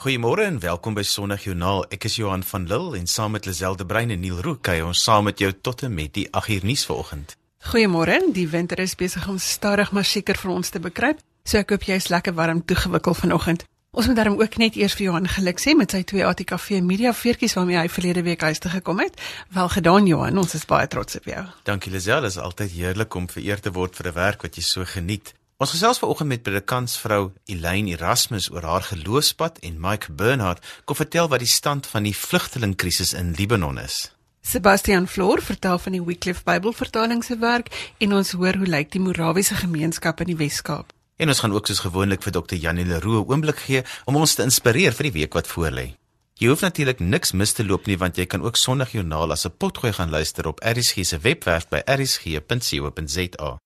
Goeiemôre 0.00 0.46
en 0.48 0.58
welkom 0.60 0.94
by 0.96 1.02
Sondagjoernaal. 1.04 1.82
Ek 1.92 2.06
is 2.08 2.14
Johan 2.16 2.40
van 2.48 2.62
Lille 2.64 2.96
en 2.96 3.04
saam 3.04 3.34
met 3.36 3.44
Lazelle 3.44 3.76
de 3.76 3.84
Bruin 3.84 4.08
en 4.08 4.22
Neil 4.24 4.38
Roo 4.40 4.56
kuier 4.56 4.86
ons 4.88 5.02
saam 5.04 5.26
met 5.28 5.36
jou 5.42 5.50
tot 5.52 5.82
en 5.84 5.92
met 5.92 6.08
die 6.16 6.22
8uur 6.32 6.62
nuus 6.64 6.86
vanoggend. 6.88 7.34
Goeiemôre. 7.68 8.16
Die 8.32 8.46
winter 8.48 8.80
is 8.80 8.94
besig 8.96 9.26
om 9.28 9.36
stadig 9.36 9.92
maar 9.92 10.08
seker 10.08 10.40
vir 10.40 10.54
ons 10.54 10.72
te 10.72 10.80
bekruip. 10.80 11.20
So 11.44 11.60
ek 11.60 11.74
hoop 11.74 11.84
jy's 11.84 12.08
lekker 12.08 12.32
warm 12.32 12.62
toegewikkel 12.64 13.18
vanoggend. 13.18 13.66
Ons 13.92 14.08
moet 14.08 14.16
daarom 14.16 14.38
ook 14.40 14.56
net 14.62 14.78
eers 14.80 14.96
vir 14.96 15.10
Johan 15.10 15.28
geluk 15.28 15.60
sê 15.60 15.74
met 15.76 15.92
sy 15.92 16.00
twee 16.08 16.24
ATKV 16.24 16.80
media 16.80 17.12
veertjies 17.12 17.58
waarmee 17.58 17.82
hy 17.82 17.90
verlede 17.92 18.22
week 18.24 18.40
huis 18.40 18.62
toe 18.64 18.72
gekom 18.72 19.02
het. 19.04 19.20
Wel 19.52 19.68
gedaan 19.68 20.08
Johan, 20.08 20.40
ons 20.40 20.56
is 20.56 20.64
baie 20.64 20.88
trots 20.88 21.20
op 21.20 21.28
jou. 21.28 21.44
Dankie 21.68 21.92
dit 21.92 22.08
is 22.08 22.40
altyd 22.40 22.72
heerlik 22.72 23.14
om 23.20 23.28
vereer 23.28 23.60
te 23.60 23.68
word 23.68 24.00
vir 24.00 24.08
'n 24.08 24.14
werk 24.14 24.48
wat 24.48 24.56
jy 24.56 24.62
so 24.62 24.84
geniet. 24.84 25.34
Ons 25.60 25.74
gesels 25.74 25.98
vanoggend 26.00 26.28
met 26.28 26.40
predikantsvrou 26.40 27.32
Elaine 27.52 27.90
Erasmus 27.92 28.46
oor 28.48 28.64
haar 28.64 28.86
geloofspad 28.86 29.58
en 29.60 29.74
Mike 29.76 30.12
Bernard 30.16 30.64
kom 30.88 30.96
vertel 30.96 31.28
wat 31.28 31.44
die 31.44 31.50
stand 31.52 31.84
van 31.86 32.06
die 32.08 32.14
vlugtelingkrisis 32.16 33.12
in 33.12 33.34
Libanon 33.36 33.76
is. 33.78 34.08
Sebastian 34.40 35.04
Floor 35.08 35.42
vertel 35.44 35.76
van 35.78 35.92
die 35.92 36.00
Wycliffe 36.00 36.46
Bybelvertaling 36.48 37.20
se 37.24 37.36
werk 37.44 37.68
en 37.98 38.16
ons 38.16 38.32
hoor 38.32 38.56
hoe 38.56 38.70
lyk 38.72 38.88
die 38.96 39.04
Morawiese 39.04 39.60
gemeenskap 39.60 40.24
in 40.24 40.32
die 40.32 40.38
Wes-Kaap. 40.40 40.96
En 41.20 41.28
ons 41.28 41.44
gaan 41.44 41.52
ook 41.52 41.68
soos 41.68 41.84
gewoonlik 41.84 42.24
vir 42.24 42.38
Dr. 42.40 42.56
Janie 42.56 42.88
Leroux 42.88 43.20
'n 43.20 43.28
oomblik 43.28 43.60
gee 43.68 43.84
om 44.06 44.16
ons 44.16 44.34
te 44.34 44.42
inspireer 44.42 44.96
vir 44.96 45.12
die 45.12 45.16
week 45.20 45.34
wat 45.36 45.48
voorlê. 45.48 45.92
Jy 46.40 46.48
hoef 46.48 46.60
natuurlik 46.60 47.00
niks 47.00 47.32
mis 47.32 47.52
te 47.52 47.64
loop 47.64 47.86
nie 47.86 47.98
want 47.98 48.16
jy 48.16 48.24
kan 48.24 48.42
ook 48.42 48.56
Sondagjoernaal 48.56 49.32
as 49.32 49.44
'n 49.44 49.52
potgooi 49.58 49.92
gaan 49.92 50.10
luister 50.10 50.46
op 50.46 50.60
ERSG 50.60 51.04
se 51.04 51.18
webwerf 51.18 51.68
by 51.68 51.82
ersg.co.za. 51.84 53.60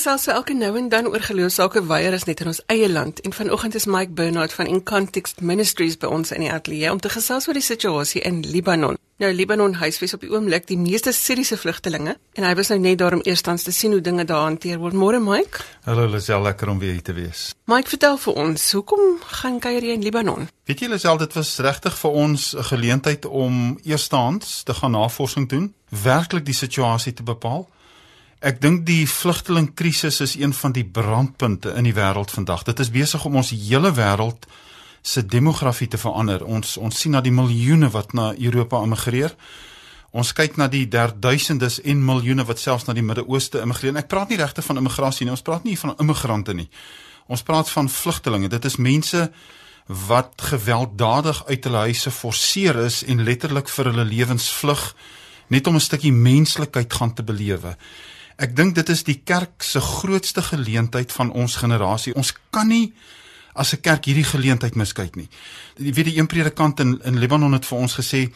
gesels 0.00 0.22
so 0.24 0.32
elke 0.32 0.54
nou 0.56 0.70
en 0.78 0.86
dan 0.88 1.08
oor 1.10 1.20
geloofsake 1.20 1.82
weier 1.84 2.14
is 2.16 2.24
net 2.24 2.40
in 2.40 2.48
ons 2.48 2.60
eie 2.72 2.86
land 2.88 3.18
en 3.20 3.34
vanoggend 3.36 3.74
is 3.76 3.84
Mike 3.84 4.14
Bernard 4.16 4.52
van 4.56 4.66
In 4.66 4.80
Context 4.82 5.42
Ministries 5.44 5.98
by 6.00 6.08
ons 6.08 6.30
in 6.32 6.40
die 6.40 6.48
ateljee 6.48 6.88
om 6.88 7.00
te 7.04 7.10
gesels 7.12 7.48
oor 7.48 7.58
die 7.58 7.64
situasie 7.64 8.22
in 8.24 8.38
Libanon. 8.40 8.96
Nou 9.20 9.28
Libanon 9.36 9.74
huisves 9.76 10.14
op 10.16 10.22
die 10.24 10.30
oomblik 10.32 10.64
die 10.70 10.78
meeste 10.80 11.12
Siriëse 11.12 11.58
vlugtelinge 11.60 12.14
en 12.16 12.46
hy 12.48 12.52
was 12.56 12.70
nou 12.72 12.78
net 12.80 12.96
daar 13.02 13.18
om 13.18 13.20
eerstens 13.28 13.66
te 13.66 13.74
sien 13.76 13.92
hoe 13.92 14.00
dinge 14.00 14.24
daar 14.24 14.46
hanteer 14.46 14.80
word. 14.80 14.96
Môre 14.96 15.20
Mike. 15.20 15.60
Hallo 15.84 16.06
Lisel, 16.08 16.40
lekker 16.48 16.72
om 16.72 16.80
weer 16.80 16.96
hier 16.96 17.04
te 17.04 17.12
wees. 17.18 17.50
Mike, 17.68 17.92
vertel 17.92 18.16
vir 18.22 18.38
ons, 18.40 18.64
hoekom 18.78 19.18
gaan 19.42 19.58
kuier 19.60 19.84
jy 19.84 19.98
in 19.98 20.06
Libanon? 20.06 20.48
Weet 20.64 20.80
jy 20.80 20.88
Lisel, 20.94 21.20
dit 21.20 21.36
was 21.36 21.50
regtig 21.60 21.98
vir 22.00 22.16
ons 22.22 22.54
'n 22.56 22.64
geleentheid 22.70 23.28
om 23.28 23.76
eerstens 23.84 24.62
te 24.62 24.74
gaan 24.80 24.96
navorsing 24.96 25.48
doen, 25.48 25.74
werklik 25.90 26.46
die 26.46 26.56
situasie 26.56 27.12
te 27.12 27.22
bepaal. 27.22 27.68
Ek 28.40 28.56
dink 28.56 28.86
die 28.88 29.04
vlugtelingkrisis 29.04 30.22
is 30.24 30.34
een 30.40 30.54
van 30.56 30.72
die 30.72 30.84
brandpunte 30.84 31.74
in 31.76 31.84
die 31.84 31.92
wêreld 31.92 32.30
vandag. 32.32 32.62
Dit 32.64 32.78
is 32.80 32.88
besig 32.88 33.24
om 33.28 33.34
ons 33.36 33.50
hele 33.52 33.90
wêreld 33.92 34.46
se 35.04 35.20
demografie 35.26 35.88
te 35.92 35.98
verander. 36.00 36.40
Ons 36.48 36.78
ons 36.80 36.96
sien 36.96 37.12
na 37.12 37.20
die 37.20 37.34
miljoene 37.36 37.90
wat 37.92 38.14
na 38.16 38.30
Europa 38.32 38.80
immigreer. 38.80 39.34
Ons 40.16 40.32
kyk 40.32 40.56
na 40.56 40.70
die 40.72 40.86
derduisendes 40.88 41.82
en 41.84 42.00
miljoene 42.04 42.46
wat 42.48 42.62
selfs 42.62 42.88
na 42.88 42.94
die 42.96 43.04
Midde-Ooste 43.04 43.60
immigreer. 43.60 43.98
Ek 44.00 44.08
praat 44.08 44.32
nie 44.32 44.38
regtig 44.40 44.64
van 44.64 44.80
immigrasie 44.80 45.26
nie. 45.28 45.34
Ons 45.36 45.44
praat 45.44 45.66
nie 45.68 45.76
van 45.76 45.92
immigrante 46.00 46.54
nie. 46.56 46.70
Ons 47.28 47.44
praat 47.44 47.68
van 47.68 47.90
vlugtelinge. 47.92 48.48
Dit 48.48 48.64
is 48.64 48.78
mense 48.80 49.26
wat 50.08 50.46
gewelddadig 50.48 51.42
uit 51.44 51.68
hulle 51.68 51.84
huise 51.90 52.10
forceer 52.10 52.80
is 52.86 53.02
en 53.04 53.20
letterlik 53.20 53.68
vir 53.68 53.92
hulle 53.92 54.08
lewens 54.08 54.48
vlug 54.62 54.94
net 55.52 55.66
om 55.66 55.76
'n 55.76 55.80
stukkie 55.80 56.12
menslikheid 56.12 56.88
gaan 56.92 57.12
te 57.12 57.22
belewe. 57.22 57.76
Ek 58.40 58.54
dink 58.56 58.74
dit 58.74 58.88
is 58.88 59.02
die 59.04 59.20
kerk 59.24 59.62
se 59.62 59.80
grootste 59.84 60.42
geleentheid 60.42 61.12
van 61.12 61.32
ons 61.36 61.58
generasie. 61.60 62.14
Ons 62.16 62.32
kan 62.50 62.68
nie 62.68 62.94
as 63.54 63.74
'n 63.74 63.80
kerk 63.80 64.04
hierdie 64.04 64.24
geleentheid 64.24 64.74
miskyk 64.74 65.16
nie. 65.16 65.28
Jy 65.76 65.92
weet 65.92 66.04
die 66.04 66.18
een 66.18 66.26
predikant 66.26 66.80
in 66.80 67.00
in 67.04 67.18
Libanon 67.18 67.52
het 67.52 67.66
vir 67.66 67.78
ons 67.78 67.94
gesê 67.94 68.32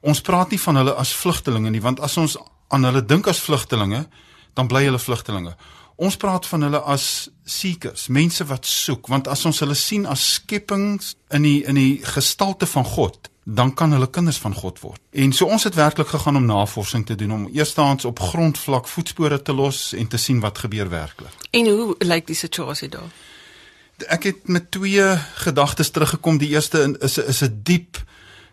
ons 0.00 0.20
praat 0.20 0.50
nie 0.50 0.60
van 0.60 0.76
hulle 0.76 0.94
as 0.94 1.12
vlugtelinge 1.12 1.70
nie, 1.70 1.80
want 1.80 2.00
as 2.00 2.16
ons 2.16 2.36
aan 2.68 2.84
hulle 2.84 3.06
dink 3.06 3.26
as 3.26 3.40
vlugtelinge, 3.40 4.06
dan 4.54 4.66
bly 4.66 4.84
hulle 4.84 4.98
vlugtelinge. 4.98 5.54
Ons 5.96 6.16
praat 6.16 6.46
van 6.46 6.62
hulle 6.62 6.80
as 6.80 7.28
seekers, 7.44 8.08
mense 8.08 8.44
wat 8.44 8.66
soek, 8.66 9.08
want 9.08 9.28
as 9.28 9.44
ons 9.46 9.60
hulle 9.60 9.74
sien 9.74 10.06
as 10.06 10.34
skepings 10.34 11.14
in 11.30 11.42
die 11.42 11.64
in 11.64 11.74
die 11.74 12.00
gestalte 12.02 12.66
van 12.66 12.84
God, 12.84 13.28
dan 13.44 13.74
kan 13.74 13.92
hulle 13.92 14.10
kinders 14.10 14.38
van 14.38 14.54
God 14.54 14.80
word. 14.80 15.00
En 15.10 15.32
so 15.32 15.46
ons 15.46 15.64
het 15.64 15.74
werklik 15.74 16.08
gegaan 16.08 16.36
om 16.36 16.44
navorsing 16.44 17.06
te 17.06 17.14
doen 17.14 17.32
om 17.32 17.48
eerstens 17.52 18.04
op 18.04 18.20
grondvlak 18.20 18.88
voetspore 18.88 19.42
te 19.42 19.52
los 19.52 19.92
en 19.92 20.08
te 20.08 20.16
sien 20.16 20.40
wat 20.40 20.58
gebeur 20.58 20.88
werklik. 20.88 21.34
En 21.50 21.66
hoe 21.66 21.94
lyk 21.98 22.26
die 22.26 22.38
situasie 22.38 22.88
daar? 22.88 23.10
Ek 24.06 24.22
het 24.22 24.48
met 24.48 24.70
twee 24.70 25.02
gedagtes 25.34 25.90
teruggekom. 25.90 26.38
Die 26.38 26.54
eerste 26.54 26.96
is 27.00 27.18
is 27.18 27.42
'n 27.42 27.60
diep 27.62 28.04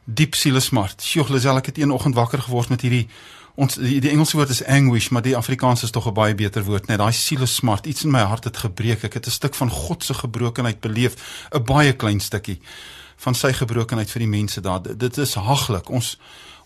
diep 0.04 0.36
sielesmart. 0.36 1.02
Sjoe, 1.02 1.26
Lisel, 1.30 1.58
ek 1.58 1.66
het 1.66 1.78
een 1.78 1.92
oggend 1.92 2.16
wakker 2.16 2.42
geword 2.42 2.70
met 2.70 2.82
hierdie 2.82 3.08
ons 3.56 3.76
die, 3.76 4.00
die 4.02 4.10
Engelse 4.10 4.38
woord 4.38 4.50
is 4.50 4.64
anguish, 4.64 5.10
maar 5.10 5.22
die 5.22 5.36
Afrikaans 5.36 5.84
is 5.84 5.92
tog 5.92 6.08
'n 6.08 6.14
baie 6.14 6.36
beter 6.36 6.64
woord, 6.64 6.88
net 6.88 6.98
daai 6.98 7.12
sielesmart. 7.12 7.86
Iets 7.86 8.04
in 8.04 8.12
my 8.12 8.22
hart 8.22 8.44
het 8.44 8.58
gebreek. 8.58 9.04
Ek 9.04 9.14
het 9.14 9.28
'n 9.28 9.32
stuk 9.32 9.56
van 9.56 9.70
God 9.70 10.04
se 10.04 10.14
gebrokenheid 10.14 10.80
beleef, 10.80 11.14
'n 11.52 11.64
baie 11.64 11.94
klein 11.94 12.20
stukkie 12.20 12.60
van 13.20 13.36
sy 13.36 13.52
gebrokenheid 13.54 14.12
vir 14.12 14.24
die 14.24 14.32
mense 14.32 14.62
daar. 14.64 14.82
Dit 14.84 15.18
is 15.18 15.36
haglik. 15.36 15.90
Ons 15.90 16.16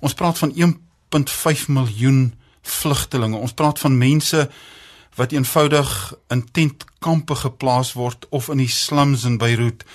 ons 0.04 0.14
praat 0.14 0.38
van 0.38 0.52
1.5 0.52 1.68
miljoen 1.72 2.34
vlugtelinge. 2.62 3.38
Ons 3.40 3.56
praat 3.56 3.80
van 3.80 3.98
mense 3.98 4.50
wat 5.16 5.32
eenvoudig 5.32 6.14
in 6.34 6.44
tentkampe 6.52 7.36
geplaas 7.36 7.94
word 7.94 8.28
of 8.30 8.50
in 8.50 8.60
die 8.64 8.72
slums 8.72 9.24
in 9.24 9.38
Beirut. 9.38 9.86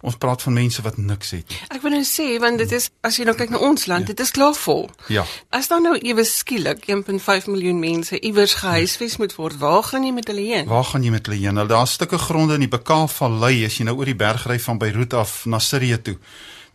Ons 0.00 0.16
praat 0.16 0.42
van 0.42 0.54
mense 0.56 0.82
wat 0.82 0.96
niks 0.96 1.34
het. 1.36 1.54
Ek 1.68 1.82
wil 1.84 1.92
nou 1.92 2.04
sê 2.08 2.38
want 2.40 2.60
dit 2.62 2.70
is 2.72 2.88
as 3.04 3.18
jy 3.20 3.26
nou 3.28 3.34
kyk 3.36 3.50
na 3.52 3.58
ons 3.66 3.84
land, 3.90 4.06
ja. 4.06 4.14
dit 4.14 4.22
is 4.24 4.32
klaar 4.32 4.54
vol. 4.56 4.86
Ja. 5.12 5.26
As 5.52 5.68
dan 5.68 5.84
nou 5.84 5.92
ewe 5.98 6.24
skielik 6.24 6.86
1.5 6.88 7.50
miljoen 7.52 7.82
mense 7.82 8.16
iewers 8.20 8.54
gehuisves 8.62 9.18
moet 9.20 9.36
word, 9.36 9.58
waar 9.60 9.84
gaan 9.90 10.06
jy 10.08 10.14
met 10.16 10.32
hulle 10.32 10.46
heen? 10.46 10.70
Waar 10.70 10.88
gaan 10.88 11.04
jy 11.04 11.12
met 11.12 11.28
hulle 11.28 11.40
heen? 11.42 11.58
Nou 11.60 11.66
daar's 11.68 11.98
stukke 12.00 12.18
gronde 12.18 12.56
in 12.56 12.64
die 12.64 12.72
Bekaa-vallei 12.72 13.66
as 13.68 13.76
jy 13.76 13.90
nou 13.90 13.98
oor 14.00 14.08
die 14.08 14.16
bergry 14.16 14.56
van 14.64 14.80
Beirut 14.80 15.20
af 15.20 15.44
na 15.44 15.60
Sirië 15.60 16.00
toe. 16.08 16.16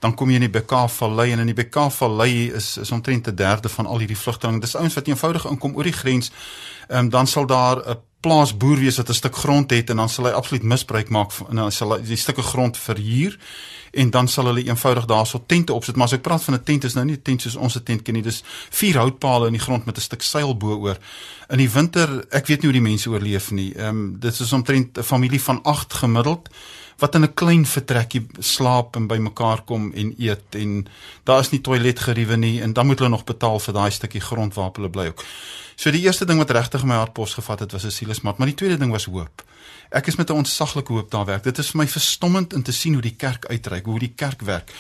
Dan 0.06 0.14
kom 0.14 0.30
jy 0.30 0.38
in 0.38 0.46
die 0.46 0.54
Bekaa-vallei 0.54 1.32
en 1.34 1.42
in 1.42 1.50
die 1.50 1.58
Bekaa-vallei 1.58 2.52
is 2.54 2.76
is 2.78 2.92
omtrent 2.94 3.28
'n 3.28 3.36
derde 3.36 3.70
van 3.70 3.86
al 3.86 4.06
hierdie 4.06 4.22
vlugtelinge. 4.22 4.62
Dis 4.62 4.76
ouens 4.76 4.94
wat 4.94 5.08
eenvoudig 5.08 5.50
inkom 5.50 5.76
oor 5.76 5.84
die 5.84 5.98
grens. 6.02 6.32
Ehm 6.88 7.06
um, 7.06 7.10
dan 7.10 7.28
sal 7.28 7.46
daar 7.46 7.82
'n 7.82 7.98
plaasboer 8.26 8.80
wees 8.82 8.98
wat 8.98 9.10
'n 9.10 9.22
stuk 9.22 9.36
grond 9.36 9.70
het 9.70 9.90
en 9.90 9.98
dan 10.02 10.10
sal 10.10 10.26
hy 10.26 10.32
absoluut 10.32 10.64
misbruik 10.64 11.10
maak 11.10 11.32
en 11.50 11.56
dan 11.56 11.72
sal 11.72 11.94
hy 11.94 12.02
die 12.02 12.18
stukke 12.18 12.42
grond 12.42 12.78
verhuur 12.78 13.38
en 13.92 14.10
dan 14.10 14.28
sal 14.28 14.46
hulle 14.46 14.64
eenvoudig 14.64 15.06
daarso 15.06 15.44
tente 15.46 15.74
opsit. 15.74 15.96
Maar 15.96 16.06
as 16.06 16.14
ek 16.14 16.22
praat 16.22 16.44
van 16.44 16.54
'n 16.54 16.64
tent 16.64 16.84
is 16.84 16.94
nou 16.94 17.06
nie 17.06 17.16
'n 17.16 17.22
tent 17.22 17.42
soos 17.42 17.56
ons 17.56 17.76
'n 17.76 17.84
tent 17.84 18.02
ken 18.02 18.14
nie. 18.14 18.24
Dis 18.24 18.44
vier 18.70 18.98
houtpale 18.98 19.48
in 19.48 19.54
die 19.54 19.62
grond 19.62 19.86
met 19.86 19.98
'n 19.98 20.02
stuk 20.02 20.22
seil 20.22 20.58
bo 20.58 20.76
oor. 20.76 20.98
In 21.50 21.58
die 21.58 21.70
winter 21.70 22.26
ek 22.30 22.48
weet 22.48 22.62
nie 22.62 22.72
hoe 22.72 22.80
die 22.82 22.90
mense 22.90 23.10
oorleef 23.10 23.52
nie. 23.52 23.74
Ehm 23.74 23.88
um, 23.88 24.20
dit 24.20 24.40
is 24.40 24.54
omtrent 24.54 24.98
'n 24.98 25.04
familie 25.04 25.42
van 25.42 25.64
8 25.64 25.94
gemiddeld 25.94 26.50
wat 26.98 27.16
in 27.16 27.24
'n 27.24 27.34
klein 27.34 27.66
vertrekkie 27.66 28.28
slaap 28.40 28.96
en 28.96 29.08
bymekaar 29.08 29.62
kom 29.66 29.92
en 29.94 30.14
eet 30.18 30.56
en 30.56 30.88
daar 31.24 31.40
is 31.40 31.52
nie 31.52 31.62
toiletgeriewe 31.62 32.36
nie 32.38 32.62
en 32.62 32.74
dan 32.74 32.86
moet 32.86 33.00
hulle 33.00 33.10
nog 33.10 33.24
betaal 33.24 33.60
vir 33.60 33.74
daai 33.74 33.92
stukkie 33.92 34.22
grond 34.22 34.54
waar 34.54 34.72
hulle 34.74 34.90
bly 34.90 35.08
ook. 35.08 35.24
So 35.76 35.92
die 35.92 36.02
eerste 36.02 36.26
ding 36.26 36.40
wat 36.40 36.52
regtig 36.52 36.84
my 36.84 36.96
hart 36.96 37.14
pos 37.14 37.34
gevat 37.34 37.60
het 37.60 37.72
was 37.72 37.86
'n 37.86 37.92
sielesmat, 37.92 38.38
maar 38.38 38.48
die 38.48 38.56
tweede 38.56 38.78
ding 38.78 38.92
was 38.92 39.06
hoop. 39.06 39.44
Ek 39.92 40.08
is 40.08 40.16
met 40.16 40.30
'n 40.30 40.34
ontsaglike 40.34 40.94
hoop 40.94 41.12
daar 41.12 41.26
werk. 41.26 41.44
Dit 41.44 41.58
is 41.58 41.70
vir 41.70 41.78
my 41.78 41.88
verstommend 41.88 42.54
om 42.54 42.64
te 42.64 42.72
sien 42.72 42.94
hoe 42.94 43.02
die 43.02 43.16
kerk 43.16 43.46
uitreik, 43.46 43.86
hoe 43.86 44.00
die 44.00 44.14
kerk 44.16 44.42
werk. 44.42 44.72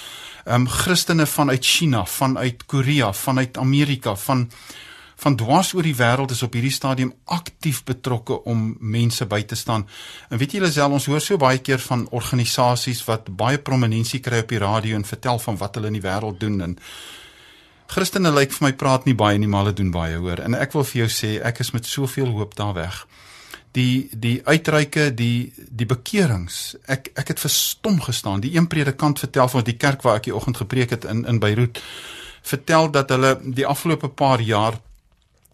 Ehm 0.45 0.61
um, 0.61 0.67
Christene 0.67 1.25
vanuit 1.25 1.65
China, 1.65 2.05
vanuit 2.05 2.65
Korea, 2.65 3.13
vanuit 3.13 3.57
Amerika, 3.57 4.15
van 4.15 4.51
van 5.15 5.35
dwars 5.39 5.73
oor 5.73 5.83
die 5.83 5.95
wêreld 5.95 6.31
is 6.31 6.43
op 6.43 6.53
hierdie 6.53 6.73
stadium 6.73 7.13
aktief 7.31 7.83
betrokke 7.87 8.41
om 8.43 8.75
mense 8.79 9.25
by 9.25 9.41
te 9.47 9.55
staan. 9.55 9.87
En 10.29 10.39
weet 10.41 10.57
julle 10.57 10.71
self 10.71 10.97
ons 10.99 11.09
hoor 11.11 11.23
so 11.23 11.37
baie 11.41 11.61
keer 11.63 11.79
van 11.79 12.07
organisasies 12.11 13.03
wat 13.07 13.31
baie 13.37 13.57
prominensie 13.57 14.19
kry 14.19 14.43
op 14.43 14.49
die 14.51 14.63
radio 14.63 14.95
en 14.95 15.07
vertel 15.07 15.39
van 15.39 15.59
wat 15.61 15.75
hulle 15.75 15.93
in 15.93 15.99
die 15.99 16.07
wêreld 16.07 16.39
doen 16.39 16.61
en 16.61 16.79
Christene 17.85 18.31
lyk 18.33 18.53
vir 18.55 18.65
my 18.65 18.71
praat 18.73 19.05
nie 19.05 19.13
baie 19.13 19.37
nie, 19.37 19.47
maar 19.47 19.65
hulle 19.65 19.77
doen 19.77 19.91
baie, 19.93 20.17
hoor. 20.17 20.41
En 20.41 20.57
ek 20.57 20.73
wil 20.73 20.85
vir 20.89 21.03
jou 21.03 21.09
sê, 21.13 21.35
ek 21.45 21.61
is 21.61 21.69
met 21.75 21.85
soveel 21.85 22.31
hoop 22.33 22.55
daar 22.57 22.73
weg. 22.73 23.03
Die 23.77 24.07
die 24.09 24.39
uitreike, 24.47 25.11
die 25.13 25.53
die 25.53 25.85
bekerings. 25.85 26.75
Ek 26.89 27.11
ek 27.13 27.33
het 27.33 27.43
verstom 27.43 27.99
gestaan. 28.01 28.41
Die 28.41 28.55
een 28.55 28.69
predikant 28.71 29.21
vertel 29.21 29.51
van 29.51 29.67
die 29.67 29.77
kerk 29.77 30.01
waar 30.01 30.17
ek 30.17 30.29
die 30.29 30.35
oggend 30.35 30.57
gepreek 30.63 30.95
het 30.95 31.05
in 31.05 31.25
in 31.29 31.39
Beirut, 31.43 31.81
vertel 32.41 32.89
dat 32.91 33.13
hulle 33.13 33.35
die 33.43 33.67
afgelope 33.67 34.09
paar 34.09 34.41
jaar 34.41 34.79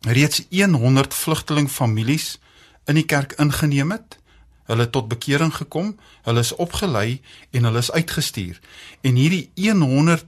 reeds 0.01 0.45
100 0.73 1.13
vlugteling 1.13 1.69
families 1.69 2.39
in 2.85 2.95
die 2.95 3.05
kerk 3.05 3.33
ingeneem 3.37 3.91
het. 3.91 4.17
Hulle 4.65 4.85
het 4.85 4.91
tot 4.91 5.07
bekering 5.07 5.53
gekom, 5.53 5.95
hulle 6.23 6.39
is 6.39 6.55
opgelei 6.55 7.21
en 7.51 7.63
hulle 7.63 7.77
is 7.77 7.91
uitgestuur. 7.91 8.59
En 9.01 9.15
hierdie 9.15 9.51
100 9.55 10.25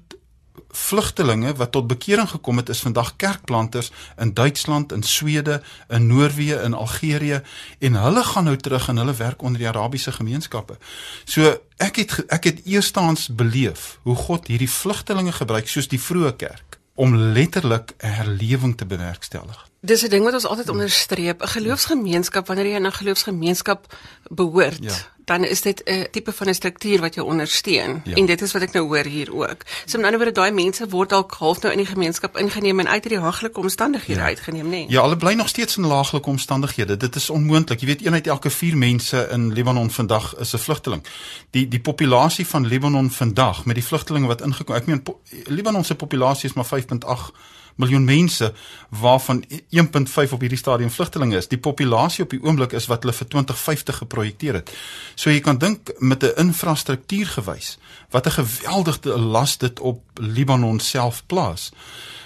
vlugtelinge 0.73 1.53
wat 1.55 1.71
tot 1.71 1.87
bekering 1.87 2.29
gekom 2.29 2.57
het 2.57 2.69
is 2.69 2.81
vandag 2.81 3.15
kerkplanters 3.15 3.91
in 4.17 4.33
Duitsland, 4.33 4.91
in 4.91 5.03
Swede, 5.03 5.61
in 5.89 6.07
Noorwe, 6.07 6.61
in 6.61 6.73
Algerië 6.73 7.41
en 7.79 7.93
hulle 7.93 8.23
gaan 8.23 8.43
nou 8.43 8.57
terug 8.57 8.87
en 8.87 8.97
hulle 8.97 9.13
werk 9.13 9.41
onder 9.41 9.59
die 9.59 9.67
Arabiese 9.67 10.11
gemeenskappe. 10.11 10.77
So 11.25 11.57
ek 11.77 11.95
het 11.95 12.25
ek 12.27 12.43
het 12.43 12.61
eerstens 12.65 13.29
beleef 13.29 13.99
hoe 14.03 14.15
God 14.15 14.47
hierdie 14.47 14.69
vlugtelinge 14.69 15.31
gebruik 15.31 15.69
soos 15.69 15.87
die 15.87 16.01
vroeë 16.01 16.35
kerk 16.35 16.82
om 16.95 17.15
letterlik 17.15 17.93
'n 17.97 18.07
herlewing 18.07 18.77
te 18.77 18.85
bewerkstellig. 18.85 19.69
Dis 19.83 20.03
'n 20.03 20.09
ding 20.09 20.23
wat 20.23 20.33
ons 20.33 20.45
altyd 20.45 20.69
onderstreep, 20.69 21.41
'n 21.41 21.47
geloofsgemeenskap 21.47 22.47
wanneer 22.47 22.65
jy 22.65 22.75
in 22.75 22.87
'n 22.87 22.91
geloofsgemeenskap 22.91 23.81
behoort. 24.29 24.79
Ja 24.81 24.95
dan 25.25 25.43
is 25.43 25.61
dit 25.61 25.81
'n 25.83 26.07
tipe 26.11 26.31
van 26.31 26.47
'n 26.47 26.53
struktuur 26.53 26.99
wat 26.99 27.13
jou 27.13 27.27
ondersteun 27.27 28.01
ja. 28.03 28.15
en 28.15 28.25
dit 28.25 28.41
is 28.41 28.51
wat 28.51 28.61
ek 28.61 28.71
nou 28.71 28.85
hoor 28.85 29.05
hier 29.05 29.33
ook. 29.33 29.57
So 29.85 29.97
met 29.97 30.05
ander 30.05 30.19
woorde 30.19 30.31
daai 30.31 30.51
mense 30.51 30.89
word 30.89 31.09
dalk 31.09 31.31
half 31.31 31.61
nou 31.61 31.73
in 31.73 31.79
die 31.79 31.87
gemeenskap 31.87 32.37
ingeneem 32.37 32.79
en 32.79 32.87
uit 32.87 33.03
hierdie 33.03 33.23
haaglike 33.23 33.59
omstandighede 33.59 34.19
ja. 34.19 34.25
uitgeneem, 34.25 34.65
nê? 34.65 34.69
Nee? 34.69 34.85
Ja, 34.89 35.01
hulle 35.01 35.17
bly 35.17 35.33
nog 35.33 35.47
steeds 35.47 35.77
in 35.77 35.85
laaglike 35.85 36.29
omstandighede. 36.29 36.97
Dit 36.97 37.15
is 37.15 37.29
onmoontlik. 37.29 37.79
Jy 37.79 37.87
weet 37.87 38.05
een 38.05 38.13
uit 38.13 38.27
elke 38.27 38.49
4 38.49 38.77
mense 38.77 39.27
in 39.31 39.53
Libanon 39.53 39.91
vandag 39.91 40.35
is 40.35 40.53
'n 40.53 40.57
vlugteling. 40.57 41.03
Die 41.49 41.67
die 41.67 41.81
populasie 41.81 42.47
van 42.47 42.67
Libanon 42.67 43.11
vandag 43.11 43.65
met 43.65 43.75
die 43.75 43.85
vlugtelinge 43.85 44.27
wat 44.27 44.41
ingekom, 44.41 44.75
ek 44.75 44.85
meen 44.85 45.03
Libanon 45.45 45.83
se 45.83 45.95
populasie 45.95 46.49
is 46.49 46.55
maar 46.55 46.65
5.8 46.65 47.31
miljoen 47.75 48.03
mense 48.03 48.53
waarvan 48.89 49.43
1.5 49.49 50.31
op 50.31 50.39
hierdie 50.39 50.57
stadium 50.57 50.91
vlugtelinge 50.91 51.37
is. 51.37 51.47
Die 51.47 51.57
populasie 51.57 52.23
op 52.23 52.29
die 52.29 52.41
oomblik 52.43 52.71
is 52.71 52.87
wat 52.91 53.03
hulle 53.03 53.15
vir 53.15 53.27
2050 53.27 53.97
geprojekteer 53.97 54.53
het. 54.53 54.71
So 55.15 55.29
jy 55.29 55.39
kan 55.39 55.57
dink 55.57 55.91
met 55.99 56.23
'n 56.23 56.37
infrastruktuur 56.37 57.27
gewys 57.27 57.77
wat 58.09 58.27
'n 58.27 58.37
geweldige 58.39 59.19
las 59.19 59.57
dit 59.57 59.79
op 59.79 60.01
Libanon 60.13 60.79
self 60.79 61.23
plaas. 61.25 61.71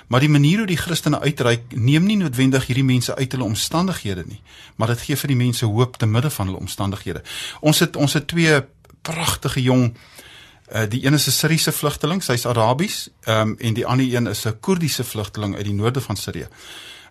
Maar 0.08 0.20
die 0.20 0.30
manier 0.30 0.58
hoe 0.58 0.68
die 0.68 0.78
Christene 0.78 1.20
uitreik, 1.20 1.62
neem 1.76 2.06
nie 2.06 2.18
noodwendig 2.18 2.66
hierdie 2.66 2.86
mense 2.86 3.16
uit 3.16 3.32
hulle 3.32 3.44
omstandighede 3.44 4.24
nie, 4.28 4.42
maar 4.76 4.88
dit 4.88 5.02
gee 5.02 5.16
vir 5.16 5.28
die 5.28 5.36
mense 5.36 5.66
hoop 5.66 5.98
te 5.98 6.06
midde 6.06 6.30
van 6.30 6.46
hulle 6.46 6.60
omstandighede. 6.60 7.22
Ons 7.60 7.80
het 7.80 7.96
ons 7.96 8.14
het 8.14 8.28
twee 8.28 8.62
pragtige 9.02 9.62
jong 9.62 9.98
Uh, 10.68 10.84
die 10.90 11.06
een 11.06 11.14
is 11.14 11.28
'n 11.28 11.32
Syriese 11.32 11.72
vlugteling, 11.72 12.24
sy's 12.24 12.46
Arabies, 12.46 13.10
um, 13.26 13.56
en 13.60 13.74
die 13.74 13.86
ander 13.86 14.06
een 14.06 14.28
is 14.28 14.46
'n 14.46 14.60
Koerdiese 14.60 15.04
vlugteling 15.04 15.56
uit 15.56 15.64
die 15.64 15.74
noorde 15.74 16.02
van 16.02 16.16
Sirië 16.16 16.48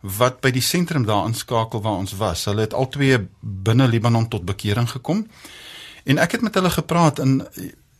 wat 0.00 0.40
by 0.40 0.50
die 0.50 0.62
sentrum 0.62 1.06
daar 1.06 1.26
inskakel 1.26 1.82
waar 1.82 1.98
ons 2.02 2.12
was. 2.12 2.44
Hulle 2.44 2.60
het 2.60 2.74
al 2.74 2.88
twee 2.88 3.18
binne 3.40 3.88
Libanon 3.88 4.28
tot 4.28 4.44
bekering 4.44 4.90
gekom. 4.90 5.26
En 6.04 6.18
ek 6.18 6.32
het 6.32 6.40
met 6.40 6.54
hulle 6.54 6.70
gepraat 6.70 7.18
en 7.18 7.48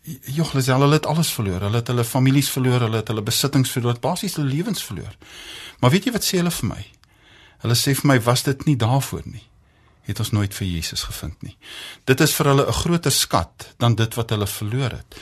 joh, 0.03 0.51
hulle 0.53 0.63
sê 0.63 0.73
hulle 0.73 0.93
het 0.93 1.07
alles 1.07 1.33
verloor. 1.33 1.61
Hulle 1.61 1.77
het 1.77 1.87
hulle 1.87 2.05
families 2.05 2.51
verloor, 2.51 2.81
hulle 2.81 2.97
het 2.97 3.09
hulle 3.09 3.23
besittings 3.23 3.71
verloor, 3.71 3.99
basies 4.01 4.35
hulle 4.35 4.49
lewens 4.49 4.85
verloor. 4.85 5.17
Maar 5.81 5.91
weet 5.91 6.05
jy 6.05 6.13
wat 6.13 6.25
sê 6.25 6.39
hulle 6.39 6.51
vir 6.51 6.69
my? 6.69 6.87
Hulle 7.65 7.75
sê 7.75 7.95
vir 7.95 8.07
my 8.13 8.21
was 8.21 8.43
dit 8.43 8.67
nie 8.67 8.77
daarvoor 8.77 9.23
nie 9.25 9.47
het 10.07 10.19
ons 10.23 10.31
nooit 10.31 10.55
vir 10.55 10.67
Jesus 10.67 11.03
gevind 11.03 11.43
nie. 11.43 11.57
Dit 12.05 12.21
is 12.21 12.35
vir 12.35 12.47
hulle 12.53 12.67
'n 12.67 12.73
groter 12.73 13.13
skat 13.13 13.75
dan 13.79 13.95
dit 13.95 14.15
wat 14.15 14.31
hulle 14.31 14.47
verloor 14.47 14.91
het. 14.91 15.17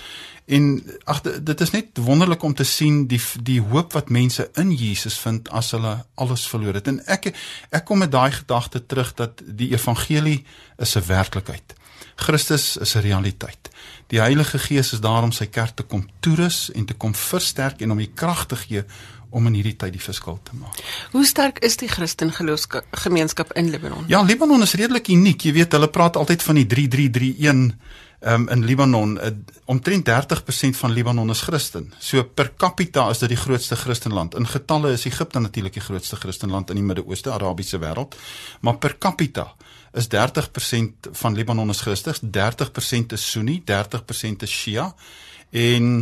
En 0.46 0.82
ag 1.04 1.20
dit 1.20 1.60
is 1.60 1.70
net 1.70 1.86
wonderlik 1.98 2.42
om 2.42 2.54
te 2.54 2.64
sien 2.64 3.06
die 3.06 3.20
die 3.42 3.60
hoop 3.60 3.92
wat 3.92 4.08
mense 4.08 4.50
in 4.60 4.74
Jesus 4.76 5.16
vind 5.18 5.48
as 5.48 5.70
hulle 5.70 6.04
alles 6.14 6.46
verloor 6.46 6.74
het. 6.74 6.86
En 6.86 7.00
ek 7.06 7.32
ek 7.70 7.84
kom 7.84 7.98
met 7.98 8.12
daai 8.12 8.32
gedagte 8.32 8.86
terug 8.86 9.14
dat 9.14 9.40
die 9.44 9.72
evangelie 9.72 10.44
is 10.76 10.96
'n 10.96 11.06
werklikheid. 11.06 11.74
Christus 12.16 12.76
is 12.76 12.94
'n 12.94 13.00
realiteit. 13.00 13.70
Die 14.06 14.20
Heilige 14.20 14.58
Gees 14.58 14.92
is 14.92 15.00
daar 15.00 15.22
om 15.22 15.32
sy 15.32 15.46
kerk 15.46 15.76
te 15.76 15.82
kom 15.82 16.08
toerus 16.20 16.70
en 16.70 16.84
te 16.84 16.94
kom 16.94 17.14
versterk 17.14 17.80
en 17.80 17.90
om 17.90 17.98
die 17.98 18.12
krag 18.14 18.46
te 18.46 18.56
gee 18.56 18.84
om 19.34 19.50
in 19.50 19.58
hierdie 19.58 19.76
tyd 19.76 19.96
die 19.96 20.02
verskil 20.02 20.38
te 20.46 20.56
maak. 20.60 20.78
Hoe 21.12 21.24
sterk 21.26 21.58
is 21.66 21.76
die 21.80 21.90
Christen 21.90 22.30
geloofsgemeenskap 22.34 23.52
in 23.58 23.70
Libanon? 23.74 24.06
Ja, 24.08 24.22
Libanon 24.22 24.62
is 24.62 24.76
redelik 24.78 25.10
uniek. 25.12 25.42
Jy 25.42 25.56
weet, 25.58 25.74
hulle 25.74 25.90
praat 25.90 26.16
altyd 26.20 26.42
van 26.46 26.62
die 26.62 26.66
3331 26.70 28.02
Um, 28.24 28.46
in 28.48 28.64
Libanon 28.64 29.18
uh, 29.20 29.26
omtrent 29.68 30.08
30% 30.08 30.78
van 30.78 30.92
Libanon 30.92 31.30
is 31.30 31.42
Christen. 31.44 31.90
So 32.00 32.22
per 32.24 32.54
capita 32.56 33.10
is 33.12 33.20
dit 33.20 33.34
die 33.34 33.36
grootste 33.36 33.76
Christenland. 33.76 34.32
In 34.34 34.46
getalle 34.48 34.94
is 34.96 35.04
Egipte 35.04 35.42
natuurlik 35.44 35.76
die 35.76 35.82
grootste 35.84 36.16
Christenland 36.16 36.72
in 36.72 36.80
die 36.80 36.86
Midde-Ooste, 36.86 37.34
Arabiese 37.34 37.82
wêreld, 37.82 38.16
maar 38.64 38.78
per 38.80 38.96
capita 38.98 39.50
is 39.92 40.08
30% 40.08 41.10
van 41.20 41.36
Libanon 41.36 41.68
is 41.70 41.84
Christus, 41.84 42.22
30% 42.24 43.12
is 43.12 43.30
Sunni, 43.30 43.60
30% 43.68 44.48
is 44.48 44.56
Shia 44.62 44.94
en 45.50 45.92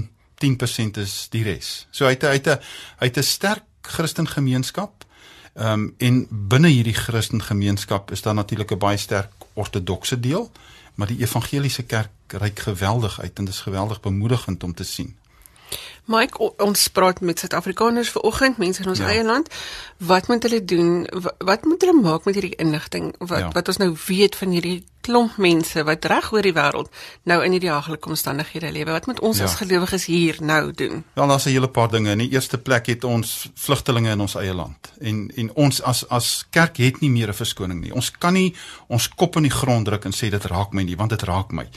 10% 0.45 0.99
is 0.99 1.27
die 1.31 1.43
res. 1.43 1.87
So 1.91 2.05
hy 2.05 2.17
het 2.17 2.23
hy 2.23 2.39
het 2.39 2.49
'n 2.49 2.59
hy 2.99 3.07
het 3.07 3.19
'n 3.19 3.23
sterk 3.23 3.65
Christen 3.83 4.29
gemeenskap. 4.29 5.05
Ehm 5.55 5.73
um, 5.73 5.95
en 5.99 6.27
binne 6.31 6.69
hierdie 6.69 6.95
Christen 6.95 7.43
gemeenskap 7.43 8.11
is 8.11 8.23
daar 8.23 8.35
natuurlik 8.35 8.73
'n 8.73 8.79
baie 8.79 8.97
sterk 8.97 9.31
ortodokse 9.55 10.21
deel, 10.21 10.51
maar 10.95 11.07
die 11.07 11.21
evangeliese 11.21 11.83
kerk 11.83 12.11
reik 12.29 12.59
geweldig 12.59 13.21
uit 13.21 13.39
en 13.39 13.45
dit 13.45 13.55
is 13.55 13.61
geweldig 13.61 14.01
bemoedigend 14.01 14.65
om 14.65 14.75
te 14.75 14.85
sien. 14.85 15.17
Mike, 16.05 16.39
ons 16.59 16.89
praat 16.89 17.21
met 17.21 17.39
Suid-Afrikaners 17.39 18.11
vanoggend, 18.11 18.59
mense 18.59 18.83
in 18.83 18.89
ons 18.89 18.99
ja. 18.99 19.07
eie 19.07 19.25
land. 19.25 19.49
Wat 19.97 20.29
moet 20.29 20.43
hulle 20.43 20.65
doen? 20.65 21.07
Wat 21.39 21.65
moet 21.65 21.81
hulle 21.81 22.01
maak 22.01 22.25
met 22.25 22.35
hierdie 22.35 22.57
inligting 22.57 23.15
wat 23.19 23.39
ja. 23.39 23.51
wat 23.53 23.69
ons 23.69 23.77
nou 23.77 23.95
weet 24.07 24.37
van 24.37 24.51
hierdie 24.51 24.85
klomp 25.03 25.37
mense 25.37 25.85
wat 25.85 26.07
reg 26.11 26.31
oor 26.33 26.47
die 26.47 26.55
wêreld 26.57 26.89
nou 27.29 27.39
in 27.45 27.55
hierdie 27.57 27.71
haglike 27.71 28.09
omstandighede 28.09 28.73
lewe? 28.73 28.95
Wat 28.95 29.07
moet 29.11 29.21
ons 29.21 29.39
ja. 29.43 29.45
as 29.45 29.59
gelowiges 29.61 30.07
hier 30.11 30.39
nou 30.41 30.73
doen? 30.73 31.05
Wel, 31.15 31.29
daar's 31.29 31.47
'n 31.47 31.55
hele 31.55 31.69
paar 31.69 31.91
dinge. 31.91 32.11
In 32.11 32.19
die 32.19 32.31
eerste 32.31 32.59
plek 32.59 32.87
het 32.87 33.05
ons 33.05 33.51
vlugtelinge 33.55 34.11
in 34.11 34.21
ons 34.21 34.35
eie 34.35 34.55
land. 34.55 34.93
En 35.01 35.31
en 35.37 35.55
ons 35.55 35.83
as 35.83 36.09
as 36.09 36.47
kerk 36.51 36.77
het 36.77 37.01
nie 37.01 37.11
meer 37.11 37.29
'n 37.29 37.35
verskoning 37.35 37.81
nie. 37.81 37.95
Ons 37.95 38.11
kan 38.11 38.33
nie 38.33 38.55
ons 38.87 39.09
kop 39.09 39.37
in 39.37 39.43
die 39.43 39.57
grond 39.61 39.87
druk 39.87 40.05
en 40.05 40.13
sê 40.13 40.31
dit 40.31 40.45
raak 40.45 40.73
my 40.73 40.83
nie, 40.83 40.97
want 40.97 41.11
dit 41.11 41.23
raak 41.23 41.53
my. 41.53 41.69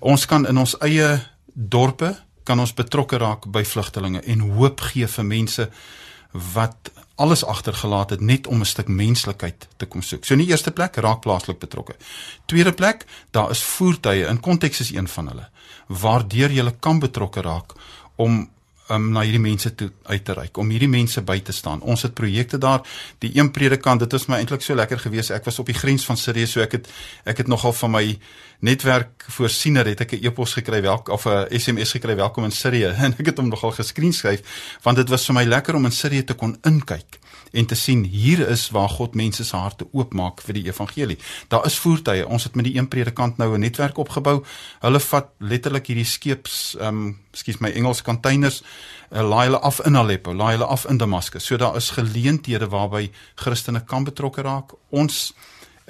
Ons 0.00 0.26
kan 0.26 0.46
in 0.46 0.58
ons 0.58 0.76
eie 0.80 1.20
dorpe 1.54 2.16
kan 2.42 2.58
ons 2.58 2.74
betrokke 2.74 3.18
raak 3.18 3.46
by 3.46 3.64
vlugtelinge 3.64 4.20
en 4.20 4.40
hoop 4.40 4.80
gee 4.80 5.06
vir 5.06 5.24
mense 5.24 5.68
wat 6.32 6.90
alles 7.14 7.44
agtergelaat 7.44 8.10
het 8.10 8.20
net 8.20 8.46
om 8.46 8.60
'n 8.60 8.64
stuk 8.64 8.88
menslikheid 8.88 9.68
te 9.76 9.86
kom 9.86 10.02
soek. 10.02 10.24
So 10.24 10.34
in 10.34 10.40
die 10.40 10.48
eerste 10.48 10.70
plek 10.70 10.96
raak 10.96 11.20
plaaslik 11.20 11.58
betrokke. 11.58 11.96
Tweede 12.46 12.72
plek, 12.72 13.04
daar 13.30 13.50
is 13.50 13.62
voertuie 13.62 14.26
in 14.26 14.40
konteks 14.40 14.80
is 14.80 14.92
een 14.92 15.08
van 15.08 15.26
hulle 15.26 15.48
waardeur 15.86 16.50
jy 16.50 16.64
kan 16.80 16.98
betrokke 17.02 17.40
raak 17.40 17.74
om 18.16 18.50
um, 18.92 19.10
na 19.14 19.24
hierdie 19.26 19.42
mense 19.42 19.74
toe 19.74 19.90
uit 20.04 20.24
te 20.24 20.36
reik, 20.36 20.58
om 20.58 20.70
hierdie 20.70 20.90
mense 20.90 21.22
by 21.26 21.38
te 21.40 21.52
staan. 21.52 21.80
Ons 21.80 22.02
het 22.06 22.14
projekte 22.14 22.58
daar. 22.58 22.82
Die 23.24 23.32
een 23.38 23.50
predikant, 23.50 24.00
dit 24.00 24.12
was 24.12 24.28
my 24.28 24.40
eintlik 24.42 24.62
so 24.62 24.74
lekker 24.74 24.98
geweest. 24.98 25.30
Ek 25.30 25.44
was 25.48 25.58
op 25.58 25.66
die 25.66 25.78
grens 25.78 26.04
van 26.08 26.16
Sirië, 26.16 26.46
so 26.46 26.60
ek 26.60 26.78
het 26.78 26.88
ek 27.24 27.44
het 27.44 27.48
nogal 27.48 27.72
van 27.72 27.90
my 27.90 28.06
netwerk 28.62 29.24
voorsiener 29.34 29.86
het 29.90 30.00
ek 30.00 30.12
'n 30.12 30.26
e-pos 30.26 30.54
gekry 30.54 30.82
welk 30.82 31.08
of 31.08 31.26
'n 31.26 31.46
SMS 31.50 31.90
gekry 31.90 32.14
welkom 32.16 32.44
in 32.44 32.52
Sirië 32.52 32.94
en 33.04 33.14
ek 33.18 33.26
het 33.26 33.38
hom 33.38 33.48
nogal 33.48 33.72
geskreen 33.72 34.12
skryf 34.12 34.40
want 34.82 34.96
dit 34.96 35.08
was 35.08 35.26
vir 35.26 35.34
my 35.34 35.44
lekker 35.44 35.74
om 35.74 35.84
in 35.84 35.92
Sirië 35.92 36.24
te 36.24 36.34
kon 36.34 36.56
inkyk 36.62 37.18
en 37.52 37.66
te 37.66 37.74
sien 37.74 38.04
hier 38.04 38.48
is 38.48 38.70
waar 38.70 38.88
God 38.88 39.14
mense 39.14 39.44
se 39.44 39.56
harte 39.56 39.86
oopmaak 39.92 40.40
vir 40.40 40.54
die 40.58 40.64
evangelie. 40.66 41.18
Daar 41.48 41.66
is 41.68 41.78
voertuie. 41.78 42.26
Ons 42.26 42.44
het 42.48 42.54
met 42.54 42.64
die 42.64 42.76
een 42.76 42.88
predikant 42.88 43.36
nou 43.36 43.54
'n 43.54 43.60
netwerk 43.60 43.98
opgebou. 43.98 44.44
Hulle 44.80 45.00
vat 45.00 45.28
letterlik 45.38 45.86
hierdie 45.86 46.04
skeeps, 46.04 46.76
ehm, 46.80 46.88
um, 46.88 47.18
skus 47.32 47.58
my 47.58 47.70
Engels 47.70 48.02
containers, 48.02 48.62
uh, 49.12 49.28
laai 49.28 49.46
hulle 49.46 49.60
af 49.60 49.80
in 49.80 49.96
Aleppo, 49.96 50.34
laai 50.34 50.56
hulle 50.56 50.66
af 50.66 50.84
in 50.84 50.96
Damaskus. 50.96 51.44
So 51.44 51.56
daar 51.56 51.76
is 51.76 51.90
geleenthede 51.90 52.68
waarby 52.68 53.10
Christene 53.34 53.84
kan 53.84 54.04
betrokke 54.04 54.42
raak. 54.42 54.72
Ons 54.90 55.34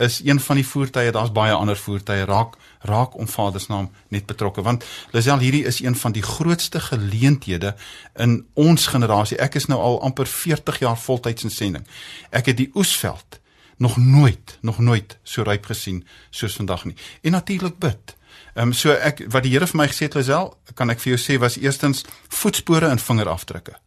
is 0.03 0.21
een 0.25 0.41
van 0.41 0.59
die 0.59 0.67
voertuie, 0.67 1.13
daar's 1.15 1.33
baie 1.33 1.53
ander 1.53 1.77
voertuie 1.79 2.25
raak 2.29 2.57
raak 2.83 3.15
om 3.19 3.29
Vader 3.29 3.61
se 3.61 3.71
naam 3.71 3.91
net 4.09 4.27
betrokke 4.27 4.63
want 4.63 4.85
Lisel 5.11 5.39
hierdie 5.39 5.65
is 5.65 5.81
een 5.81 5.97
van 5.97 6.13
die 6.13 6.23
grootste 6.23 6.81
geleenthede 6.81 7.75
in 8.15 8.47
ons 8.55 8.87
generasie. 8.87 9.39
Ek 9.39 9.55
is 9.55 9.69
nou 9.71 9.79
al 9.81 10.01
amper 10.03 10.27
40 10.27 10.79
jaar 10.83 10.99
voltyds 10.99 11.47
in 11.47 11.51
sending. 11.51 11.87
Ek 12.31 12.51
het 12.51 12.57
die 12.57 12.71
oesveld 12.75 13.39
nog 13.77 13.97
nooit 13.97 14.59
nog 14.61 14.79
nooit 14.79 15.19
so 15.23 15.43
ryp 15.43 15.71
gesien 15.71 16.03
soos 16.31 16.57
vandag 16.59 16.85
nie. 16.85 16.97
En 17.23 17.39
natuurlik 17.39 17.79
bid. 17.79 18.17
Ehm 18.55 18.67
um, 18.67 18.73
so 18.73 18.93
ek 18.93 19.25
wat 19.33 19.47
die 19.47 19.55
Here 19.55 19.67
vir 19.67 19.81
my 19.81 19.89
gesê 19.89 20.11
het 20.11 20.19
Lisel, 20.19 20.53
kan 20.75 20.91
ek 20.91 21.01
vir 21.01 21.15
jou 21.15 21.21
sê 21.21 21.39
was 21.41 21.57
eerstens 21.57 22.05
voetspore 22.29 22.91
en 22.91 22.99
vingerafdrukke. 22.99 23.79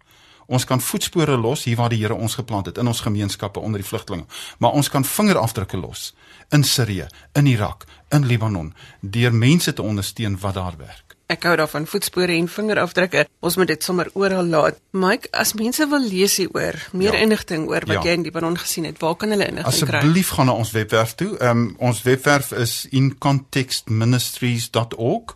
Ons 0.45 0.65
kan 0.65 0.81
voetspore 0.81 1.37
los 1.37 1.63
hier 1.63 1.79
waar 1.79 1.89
die 1.89 2.01
Here 2.01 2.13
ons 2.13 2.35
geplant 2.35 2.65
het 2.65 2.77
in 2.77 2.87
ons 2.87 3.01
gemeenskappe 3.01 3.59
onder 3.59 3.81
die 3.81 3.87
vlugtelinge. 3.87 4.25
Maar 4.59 4.71
ons 4.71 4.89
kan 4.89 5.05
vingerafdrukke 5.05 5.77
los 5.77 6.13
in 6.49 6.63
Sirië, 6.63 7.07
in 7.33 7.45
Irak, 7.45 7.85
in 8.09 8.25
Libanon 8.25 8.73
deur 9.01 9.33
mense 9.33 9.73
te 9.73 9.81
ondersteun 9.81 10.39
wat 10.39 10.53
daar 10.53 10.77
werk. 10.77 11.05
Ek 11.25 11.41
hou 11.47 11.55
daarvan 11.57 11.87
voetspore 11.89 12.35
en 12.37 12.45
vingerafdrukke. 12.45 13.25
Ons 13.41 13.55
moet 13.57 13.65
dit 13.71 13.83
sommer 13.83 14.05
oral 14.13 14.45
laat. 14.45 14.77
Mike, 14.93 15.31
as 15.33 15.57
mense 15.57 15.81
wil 15.89 16.05
lees 16.05 16.37
hieroor, 16.37 16.77
meer 16.93 17.17
ja. 17.17 17.21
inligting 17.25 17.65
oor 17.65 17.81
wat 17.89 17.97
ja. 17.97 18.05
jy 18.05 18.13
in 18.19 18.25
Libanon 18.27 18.53
gesien 18.61 18.85
het, 18.85 19.01
waar 19.01 19.17
kan 19.17 19.33
hulle 19.33 19.49
inligting 19.49 19.89
kry? 19.89 19.97
Asseblief 20.03 20.29
gaan 20.37 20.45
na 20.51 20.55
ons 20.61 20.69
webwerf 20.75 21.17
toe. 21.17 21.33
Um, 21.41 21.73
ons 21.81 22.05
webwerf 22.05 22.53
is 22.53 22.85
incontextministries.org. 22.93 25.33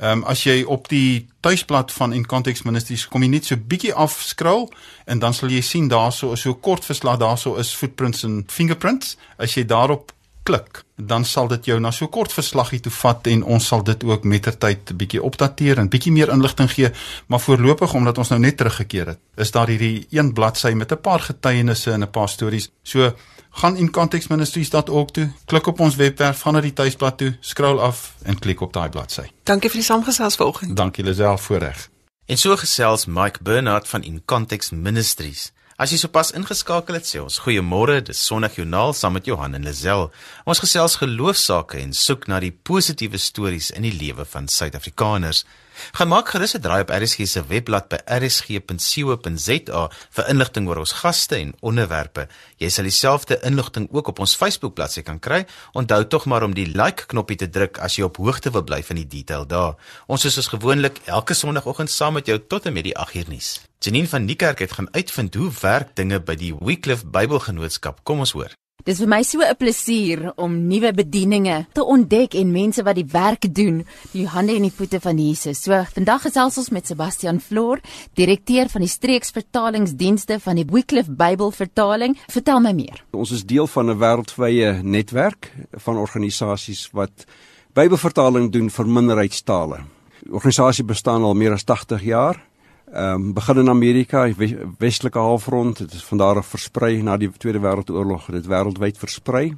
Ehm 0.00 0.22
um, 0.22 0.24
as 0.24 0.46
jy 0.46 0.62
op 0.64 0.86
die 0.88 1.28
tuisblad 1.44 1.92
van 1.92 2.12
In 2.16 2.26
Context 2.26 2.64
Ministries 2.64 3.02
kom 3.08 3.20
jy 3.22 3.28
net 3.28 3.44
so 3.44 3.56
bietjie 3.56 3.92
afskrol 3.92 4.70
en 5.04 5.20
dan 5.20 5.34
sal 5.36 5.52
jy 5.52 5.60
sien 5.60 5.90
daarso 5.92 6.32
is 6.32 6.46
so 6.46 6.54
kort 6.54 6.86
verslag 6.88 7.18
daarso 7.20 7.58
is 7.60 7.74
footprints 7.76 8.24
en 8.24 8.38
fingerprints. 8.48 9.18
As 9.36 9.58
jy 9.58 9.66
daarop 9.68 10.14
klik, 10.42 10.80
dan 10.96 11.24
sal 11.24 11.50
dit 11.50 11.68
jou 11.68 11.76
na 11.80 11.90
so 11.92 12.08
kort 12.08 12.32
verslaggie 12.32 12.80
toe 12.80 12.92
vat 12.92 13.28
en 13.28 13.42
ons 13.44 13.66
sal 13.72 13.84
dit 13.84 14.04
ook 14.08 14.24
mettertyd 14.24 14.90
'n 14.90 14.96
bietjie 14.96 15.22
opdateer 15.22 15.78
en 15.78 15.92
bietjie 15.92 16.12
meer 16.12 16.32
inligting 16.32 16.70
gee, 16.70 16.90
maar 17.26 17.40
voorlopig 17.40 17.94
omdat 17.94 18.18
ons 18.18 18.28
nou 18.28 18.40
net 18.40 18.56
teruggekeer 18.56 19.06
het, 19.06 19.20
is 19.36 19.50
daar 19.50 19.68
hierdie 19.68 20.06
een 20.10 20.32
bladsy 20.32 20.72
met 20.72 20.92
'n 20.92 21.00
paar 21.00 21.20
getuienisse 21.20 21.92
en 21.92 22.02
'n 22.02 22.10
paar 22.10 22.28
stories. 22.28 22.70
So 22.82 23.12
gaan 23.50 23.76
in 23.76 23.90
contextministries.org 23.90 25.10
toe, 25.10 25.30
klik 25.44 25.66
op 25.66 25.80
ons 25.80 25.96
webwerf, 25.96 26.40
gaan 26.40 26.54
na 26.56 26.60
die 26.64 26.72
tuisblad 26.72 27.18
toe, 27.18 27.36
skrol 27.40 27.80
af 27.80 28.14
en 28.22 28.38
klik 28.38 28.60
op 28.60 28.72
daai 28.72 28.88
bladsy. 28.88 29.26
Dankie 29.44 29.70
vir 29.70 29.82
die 29.82 29.86
saamgesels 29.86 30.38
vanoggend. 30.40 30.76
Dankie 30.76 31.04
Lisel 31.04 31.38
voorreg. 31.38 31.88
En 32.30 32.38
so 32.38 32.56
gesels 32.56 33.06
Mike 33.06 33.42
Bernard 33.42 33.88
van 33.88 34.02
In 34.02 34.22
Context 34.24 34.72
Ministries. 34.72 35.50
As 35.80 35.94
jy 35.94 35.96
sopas 35.96 36.34
ingeskakel 36.36 36.98
het, 36.98 37.06
sê 37.08 37.22
ons 37.22 37.38
goeiemôre, 37.40 38.02
dis 38.04 38.18
Sondag 38.26 38.58
Joernaal 38.58 38.92
saam 38.92 39.14
met 39.16 39.24
Johan 39.24 39.56
en 39.56 39.64
Lazel. 39.64 40.10
Ons 40.44 40.60
gesels 40.60 40.98
geloofsaake 41.00 41.80
en 41.80 41.94
soek 41.96 42.26
na 42.28 42.36
die 42.44 42.52
positiewe 42.52 43.16
stories 43.16 43.70
in 43.72 43.86
die 43.88 43.94
lewe 43.96 44.26
van 44.28 44.44
Suid-Afrikaners. 44.44 45.46
Gemaak 45.92 46.28
gerus 46.28 46.54
'n 46.54 46.60
draai 46.60 46.80
op 46.82 46.90
RSG 46.90 47.26
se 47.26 47.42
webblad 47.46 47.88
by 47.88 47.98
rsg.co.za 48.06 49.82
vir 50.10 50.28
inligting 50.28 50.68
oor 50.68 50.78
ons 50.78 50.92
gaste 50.92 51.36
en 51.36 51.54
onderwerpe. 51.60 52.28
Jy 52.56 52.68
sal 52.68 52.84
dieselfde 52.84 53.40
inligting 53.42 53.88
ook 53.90 54.08
op 54.08 54.18
ons 54.18 54.36
Facebook 54.36 54.74
bladsy 54.74 55.02
kan 55.02 55.18
kry. 55.18 55.46
Onthou 55.72 56.06
tog 56.06 56.24
maar 56.26 56.42
om 56.42 56.54
die 56.54 56.66
like 56.66 57.06
knoppie 57.06 57.36
te 57.36 57.48
druk 57.48 57.78
as 57.78 57.96
jy 57.96 58.04
op 58.04 58.16
hoogte 58.16 58.50
wil 58.50 58.62
bly 58.62 58.82
van 58.82 58.96
die 58.96 59.06
detail 59.06 59.46
daar. 59.46 59.74
Ons 60.06 60.24
is 60.24 60.34
soos 60.34 60.46
gewoonlik 60.46 61.00
elke 61.06 61.34
Sondagoggend 61.34 61.90
saam 61.90 62.12
met 62.12 62.26
jou 62.26 62.38
tot 62.38 62.66
en 62.66 62.72
met 62.72 62.84
die 62.84 62.96
8uur 62.96 63.28
nuus. 63.28 63.60
Janine 63.80 64.08
van 64.08 64.24
Niekerk 64.24 64.58
het 64.58 64.72
gaan 64.72 64.92
uitvind 64.92 65.34
hoe 65.34 65.50
werk 65.60 65.96
dinge 65.96 66.20
by 66.20 66.34
die 66.34 66.54
Wycliffe 66.54 67.06
Bybelgenootskap. 67.06 68.04
Kom 68.04 68.18
ons 68.18 68.36
hoor. 68.36 68.59
Dis 68.84 69.00
vir 69.02 69.08
my 69.08 69.22
so 69.22 69.40
'n 69.42 69.56
plesier 69.56 70.32
om 70.36 70.66
nuwe 70.68 70.92
bedieninge 70.92 71.66
te 71.72 71.84
ontdek 71.84 72.34
en 72.34 72.52
mense 72.52 72.82
wat 72.82 72.94
die 72.94 73.04
werk 73.04 73.54
doen, 73.54 73.84
die 74.12 74.26
hande 74.26 74.54
en 74.54 74.62
die 74.62 74.72
voete 74.72 75.00
van 75.00 75.18
Jesus. 75.18 75.62
So 75.62 75.84
vandag 75.94 76.22
gesels 76.22 76.58
ons 76.58 76.70
met 76.70 76.86
Sebastian 76.86 77.40
Floor, 77.40 77.80
direkteur 78.14 78.68
van 78.68 78.80
die 78.80 78.88
streeksvertalingsdienste 78.88 80.40
van 80.40 80.56
die 80.56 80.64
Wycliffe 80.64 81.12
Bybelvertaling. 81.12 82.16
Vertel 82.28 82.60
my 82.60 82.72
meer. 82.72 83.04
Ons 83.12 83.32
is 83.32 83.44
deel 83.44 83.66
van 83.66 83.90
'n 83.90 83.98
wêreldwye 83.98 84.82
netwerk 84.82 85.52
van 85.72 85.96
organisasies 85.96 86.88
wat 86.92 87.26
Bybelvertaling 87.74 88.50
doen 88.50 88.70
vir 88.70 88.86
minderheidstale. 88.86 89.84
Die 90.24 90.32
organisasie 90.32 90.84
bestaan 90.84 91.22
al 91.22 91.34
meer 91.34 91.52
as 91.52 91.64
80 91.64 92.02
jaar 92.02 92.49
Ehm 92.92 93.14
um, 93.14 93.32
begin 93.32 93.56
in 93.56 93.68
Amerika, 93.68 94.24
die 94.26 94.56
westelike 94.78 95.18
halfrond, 95.18 95.78
dit 95.78 95.92
is 95.92 96.04
van 96.04 96.18
daar 96.18 96.36
af 96.36 96.46
versprei 96.46 97.02
na 97.02 97.16
die 97.16 97.30
Tweede 97.30 97.60
Wêreldoorlog, 97.62 98.26
dit 98.34 98.46
wêreldwyd 98.46 98.98
versprei. 98.98 99.56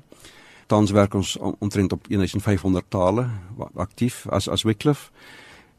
Tans 0.66 0.90
werk 0.90 1.14
ons 1.14 1.38
omtrent 1.58 1.92
op 1.92 2.04
1500 2.08 2.84
tale 2.88 3.26
aktief 3.74 4.26
as 4.28 4.48
as 4.48 4.62
Wycliffe. 4.62 5.10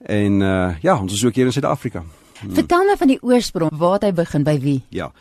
En 0.02 0.42
uh 0.42 0.74
ja, 0.82 0.98
ons 0.98 1.14
is 1.14 1.26
ook 1.26 1.36
hier 1.36 1.46
in 1.46 1.52
Suid-Afrika. 1.52 2.04
Hmm. 2.40 2.54
Vertel 2.54 2.86
my 2.90 2.98
van 2.98 3.08
die 3.08 3.20
oorsprong, 3.22 3.78
waar 3.78 3.94
het 4.00 4.04
hy 4.10 4.14
begin 4.14 4.44
by 4.44 4.58
wie? 4.60 4.82
Ja. 4.90 5.12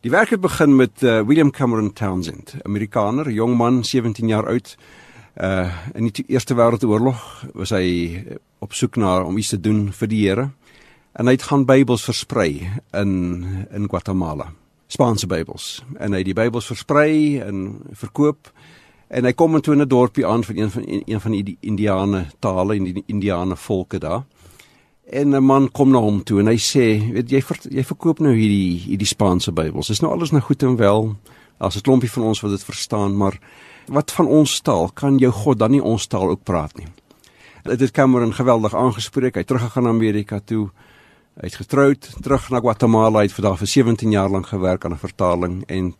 Die 0.00 0.10
werk 0.10 0.30
het 0.30 0.40
begin 0.40 0.76
met 0.76 1.02
uh, 1.02 1.20
William 1.22 1.50
Cameron 1.50 1.92
Townsend, 1.92 2.54
Amerikaner, 2.62 3.30
jong 3.30 3.56
man, 3.56 3.84
17 3.84 4.28
jaar 4.28 4.46
oud. 4.46 4.76
Uh 5.38 5.70
in 5.94 6.10
die 6.10 6.24
Eerste 6.26 6.54
Wêreldoorlog 6.54 7.46
was 7.54 7.70
hy 7.70 8.26
op 8.58 8.74
soek 8.74 8.96
na 8.96 9.20
om 9.22 9.36
iets 9.38 9.54
te 9.54 9.60
doen 9.60 9.92
vir 9.92 10.08
die 10.08 10.26
Here 10.26 10.50
en 11.16 11.26
hy 11.26 11.32
het 11.36 11.46
gaan 11.48 11.64
Bybels 11.64 12.04
versprei 12.04 12.70
in 12.92 13.12
in 13.72 13.88
Guatemala. 13.88 14.52
Spaanse 14.86 15.26
Bybels. 15.26 15.82
En 15.98 16.12
hy 16.12 16.20
het 16.22 16.28
die 16.28 16.36
Bybels 16.36 16.68
versprei 16.68 17.40
en 17.42 17.80
verkoop 17.96 18.52
en 19.08 19.24
hy 19.24 19.32
kom 19.32 19.54
into 19.54 19.72
'n 19.72 19.88
dorpie 19.88 20.26
aan 20.26 20.44
van 20.44 20.56
een 20.56 20.70
van 20.70 20.84
een 20.86 21.20
van 21.20 21.32
die 21.32 21.56
Indiane 21.60 22.26
tale 22.38 22.76
en 22.76 22.84
die 22.84 23.04
Indiane 23.06 23.56
volke 23.56 23.98
daar. 23.98 24.24
En 25.10 25.34
'n 25.34 25.44
man 25.44 25.70
kom 25.72 25.90
na 25.90 25.98
hom 25.98 26.22
toe 26.22 26.40
en 26.40 26.46
hy 26.46 26.58
sê, 26.58 27.12
weet 27.12 27.30
jy 27.30 27.42
ver, 27.42 27.58
jy 27.70 27.84
verkoop 27.84 28.18
nou 28.18 28.34
hierdie 28.34 28.78
hierdie 28.78 29.06
Spaanse 29.06 29.52
Bybels. 29.52 29.86
Dis 29.86 30.00
nou 30.00 30.12
alles 30.12 30.30
nou 30.30 30.42
goed 30.42 30.62
en 30.62 30.76
wel 30.76 31.16
as 31.58 31.76
'n 31.76 31.80
klompie 31.80 32.10
van 32.10 32.22
ons 32.22 32.40
wat 32.40 32.50
dit 32.50 32.64
verstaan, 32.64 33.16
maar 33.16 33.38
wat 33.86 34.12
van 34.12 34.26
ons 34.26 34.60
taal 34.60 34.90
kan 34.94 35.18
jou 35.18 35.32
God 35.32 35.58
dan 35.58 35.70
nie 35.70 35.82
ons 35.82 36.06
taal 36.06 36.28
ook 36.28 36.42
praat 36.42 36.76
nie. 36.76 36.86
Dit 37.62 37.80
het 37.80 37.90
Cameron 37.90 38.34
geweldig 38.34 38.74
aangespreek. 38.74 39.34
Hy 39.34 39.44
teruggegaan 39.44 39.86
Amerika 39.86 40.40
toe. 40.44 40.70
Hy 41.36 41.50
het 41.50 41.56
getroud, 41.60 42.06
terug 42.24 42.46
na 42.48 42.62
Guatemala, 42.64 43.20
hy 43.20 43.26
het 43.28 43.34
vir 43.36 43.44
daar 43.44 43.58
vir 43.60 43.68
17 43.68 44.12
jaar 44.14 44.30
lank 44.32 44.46
gewerk 44.48 44.86
aan 44.86 44.94
'n 44.94 45.02
vertaling 45.04 45.64
en 45.68 45.92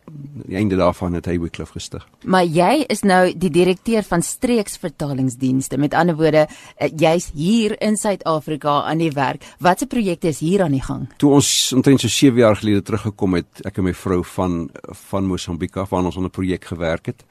die 0.48 0.56
einde 0.56 0.76
daarvan 0.76 1.12
het 1.12 1.26
hy 1.26 1.38
Wycliffe 1.38 1.72
gestig. 1.72 2.06
Maar 2.24 2.44
jy 2.44 2.84
is 2.88 3.02
nou 3.02 3.34
die 3.36 3.50
direkteur 3.50 4.02
van 4.02 4.22
streeksvertalingsdienste. 4.22 5.76
Met 5.76 5.94
ander 5.94 6.16
woorde, 6.16 6.48
eh, 6.76 6.88
jy's 6.96 7.30
hier 7.34 7.80
in 7.82 7.96
Suid-Afrika 7.96 8.82
aan 8.82 8.98
die 8.98 9.10
werk. 9.10 9.44
Watse 9.58 9.86
projekte 9.86 10.28
is 10.28 10.38
hier 10.38 10.62
aan 10.62 10.72
die 10.72 10.82
gang? 10.82 11.08
Toe 11.16 11.32
ons 11.32 11.72
omtrent 11.72 12.00
so 12.00 12.08
7 12.08 12.38
jaar 12.38 12.56
gelede 12.56 12.82
teruggekom 12.82 13.34
het, 13.34 13.60
ek 13.64 13.76
en 13.78 13.84
my 13.84 13.94
vrou 13.94 14.24
van 14.24 14.70
van 15.10 15.24
Mosambika, 15.24 15.86
waar 15.90 16.04
ons 16.04 16.16
aan 16.16 16.24
'n 16.24 16.30
projek 16.30 16.64
gewerk 16.64 17.06
het, 17.06 17.24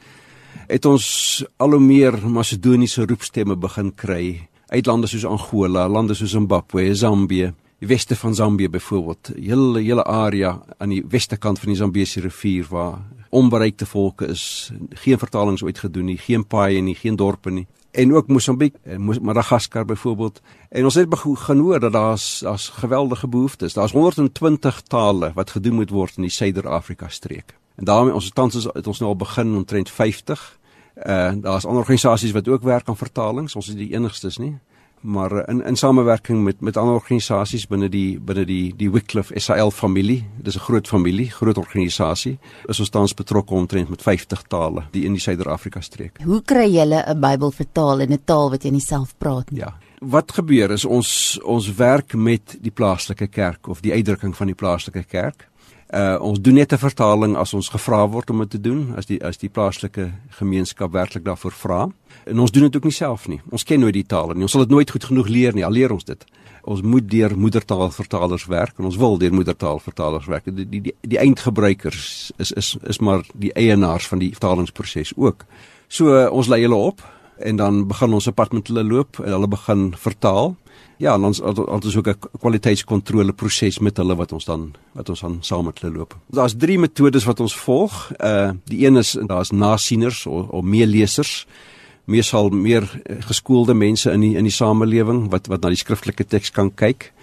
het 0.67 0.85
ons 0.85 1.45
al 1.57 1.69
hoe 1.71 1.79
meer 1.79 2.29
Macedoniese 2.29 3.05
roepstemme 3.05 3.55
begin 3.55 3.95
kry 3.95 4.47
uit 4.67 4.85
lande 4.85 5.07
soos 5.07 5.25
Angola, 5.25 5.89
lande 5.89 6.13
soos 6.13 6.31
Zimbabwe, 6.31 6.95
Zambië 6.95 7.53
die 7.85 7.93
weste 7.93 8.15
van 8.15 8.35
Zambië 8.35 8.69
byvoorbeeld, 8.69 9.31
hele 9.37 9.81
hele 9.81 10.03
area 10.03 10.61
aan 10.77 10.89
die 10.89 11.03
weste 11.09 11.37
kant 11.37 11.59
van 11.59 11.69
die 11.69 11.77
Zambiese 11.77 12.21
rivier 12.21 12.65
waar 12.69 12.97
onbereikte 13.29 13.85
volke 13.85 14.25
is, 14.27 14.71
geen 14.89 15.19
vertalings 15.19 15.63
ooit 15.63 15.79
gedoen 15.79 16.05
nie, 16.05 16.17
geen 16.17 16.47
paaie 16.47 16.81
nie, 16.81 16.95
geen 16.95 17.15
dorpe 17.15 17.51
nie. 17.51 17.67
En 17.91 18.13
ook 18.13 18.27
Mosambiek 18.27 18.75
en 18.83 19.05
Madagaskar 19.21 19.85
byvoorbeeld. 19.85 20.41
En 20.69 20.83
ons 20.83 20.95
het 20.95 21.09
begin 21.09 21.59
hoor 21.59 21.79
dat 21.79 21.93
daar's 21.93 22.39
daar's 22.43 22.67
geweldige 22.69 23.27
behoeftes. 23.27 23.73
Daar's 23.73 23.91
120 23.91 24.81
tale 24.81 25.31
wat 25.33 25.49
gedoen 25.49 25.73
moet 25.73 25.89
word 25.89 26.17
in 26.17 26.27
die 26.27 26.31
Suider-Afrika 26.31 27.07
streek. 27.07 27.55
En 27.75 27.85
daarmee 27.85 28.13
ons 28.13 28.31
tans 28.33 28.55
is 28.55 28.67
het 28.73 28.87
ons 28.87 28.99
nou 28.99 29.11
al 29.11 29.15
begin 29.17 29.55
omtrent 29.55 29.89
50. 29.89 30.59
Uh 30.95 31.31
daar's 31.35 31.65
ander 31.65 31.81
organisasies 31.81 32.31
wat 32.31 32.47
ook 32.47 32.63
werk 32.63 32.89
aan 32.89 32.97
vertalings. 32.97 33.55
Ons 33.55 33.69
is 33.69 33.75
die 33.75 33.93
enigstes 33.93 34.37
nie 34.37 34.57
maar 35.05 35.31
eh, 35.31 35.53
in 35.53 35.63
in 35.63 35.75
samewerking 35.75 36.43
met 36.43 36.61
met 36.61 36.77
ander 36.77 36.93
organisasies 36.93 37.67
binne 37.67 37.89
die 37.89 38.19
binne 38.19 38.45
die 38.45 38.73
die 38.77 38.89
Wycliffe 38.91 39.39
SAL 39.39 39.71
familie. 39.71 40.25
Dis 40.41 40.55
'n 40.55 40.59
groot 40.59 40.87
familie, 40.87 41.29
groot 41.31 41.57
organisasie. 41.57 42.37
Is 42.65 42.79
ons 42.79 42.89
tans 42.89 43.13
betrokke 43.13 43.53
omtrent 43.53 43.89
met 43.89 44.01
50 44.01 44.41
tale 44.47 44.83
die 44.91 45.05
in 45.05 45.13
die 45.13 45.21
Suider-Afrika 45.21 45.81
streek. 45.81 46.19
Hoe 46.23 46.41
kry 46.41 46.69
julle 46.69 47.03
'n 47.07 47.19
Bybel 47.19 47.51
vertaal 47.51 47.99
in 47.99 48.11
'n 48.11 48.21
taal 48.25 48.49
wat 48.49 48.63
jy 48.63 48.71
nie 48.71 48.81
self 48.81 49.13
praat 49.17 49.51
nie? 49.51 49.59
Ja. 49.59 49.77
Wat 49.99 50.31
gebeur 50.31 50.71
is 50.71 50.85
ons 50.85 51.39
ons 51.43 51.75
werk 51.75 52.13
met 52.13 52.57
die 52.61 52.71
plaaslike 52.71 53.27
kerk 53.27 53.67
of 53.67 53.81
die 53.81 53.93
uitdrukking 53.93 54.35
van 54.35 54.47
die 54.47 54.55
plaaslike 54.55 55.03
kerk. 55.03 55.47
Uh 55.93 56.17
ons 56.19 56.41
doen 56.41 56.53
net 56.53 56.73
'n 56.73 56.77
vertaling 56.77 57.35
as 57.37 57.53
ons 57.53 57.69
gevra 57.69 58.07
word 58.09 58.29
om 58.29 58.39
dit 58.39 58.49
te 58.49 58.61
doen, 58.61 58.93
as 58.97 59.05
die 59.05 59.23
as 59.23 59.37
die 59.37 59.49
plaaslike 59.49 60.11
gemeenskap 60.29 60.91
werklik 60.91 61.23
daarvoor 61.23 61.51
vra. 61.51 61.89
En 62.25 62.39
ons 62.39 62.51
doen 62.51 62.63
dit 62.63 62.75
ook 62.75 62.83
nie 62.83 62.91
self 62.91 63.27
nie. 63.27 63.41
Ons 63.51 63.63
ken 63.63 63.79
nooit 63.79 63.93
die 63.93 64.05
taal 64.05 64.33
nie. 64.33 64.41
Ons 64.41 64.51
sal 64.51 64.61
dit 64.61 64.69
nooit 64.69 64.91
goed 64.91 65.03
genoeg 65.03 65.27
leer 65.27 65.53
nie. 65.53 65.65
Al 65.65 65.71
leer 65.71 65.91
ons 65.91 66.03
dit. 66.03 66.25
Ons 66.63 66.81
moet 66.81 67.09
deur 67.09 67.37
moedertaalvertalers 67.37 68.45
werk 68.45 68.79
en 68.79 68.85
ons 68.85 68.97
wil 68.97 69.17
deur 69.17 69.33
moedertaalvertalers 69.33 70.25
werk. 70.25 70.43
Die 70.45 70.69
die 70.69 70.81
die, 70.81 70.95
die 71.01 71.19
eindgebruikers 71.19 72.31
is 72.37 72.51
is 72.51 72.77
is 72.83 72.99
maar 72.99 73.21
die 73.33 73.53
eienaars 73.53 74.07
van 74.07 74.19
die 74.19 74.31
vertalingsproses 74.31 75.13
ook. 75.15 75.45
So 75.87 76.09
uh, 76.09 76.31
ons 76.31 76.47
lei 76.47 76.61
hulle 76.61 76.75
op 76.75 77.01
en 77.37 77.55
dan 77.55 77.87
begin 77.87 78.13
ons 78.13 78.27
op 78.27 78.35
pad 78.35 78.53
met 78.53 78.67
hulle 78.67 78.83
loop 78.83 79.19
en 79.19 79.31
hulle 79.31 79.47
begin 79.47 79.93
vertaal. 79.97 80.55
Ja, 80.97 81.13
en 81.13 81.23
ons 81.27 81.41
ons 81.41 81.85
is 81.85 81.95
ook 81.95 82.07
'n 82.07 82.19
kwaliteitskontrole 82.39 83.33
proses 83.33 83.79
met 83.79 83.97
hulle 83.97 84.15
wat 84.15 84.31
ons 84.31 84.45
dan 84.45 84.73
wat 84.91 85.09
ons 85.09 85.19
dan 85.19 85.37
saam 85.41 85.65
met 85.65 85.79
hulle 85.79 85.97
loop. 85.97 86.17
Daar's 86.27 86.55
drie 86.57 86.79
metodes 86.79 87.23
wat 87.23 87.39
ons 87.39 87.55
volg. 87.55 88.11
Uh 88.19 88.51
die 88.63 88.85
een 88.85 88.97
is 88.97 89.17
daar's 89.27 89.51
nasieners 89.51 90.25
of, 90.25 90.47
of 90.47 90.63
meelesers. 90.63 91.47
Meesal 92.05 92.49
meer 92.49 93.01
geskoolde 93.19 93.73
mense 93.73 94.11
in 94.11 94.19
die 94.19 94.35
in 94.35 94.43
die 94.43 94.51
samelewing 94.51 95.29
wat 95.29 95.47
wat 95.47 95.61
na 95.61 95.67
die 95.67 95.77
skriftelike 95.77 96.25
teks 96.25 96.51
kan 96.51 96.73
kyk. 96.73 97.13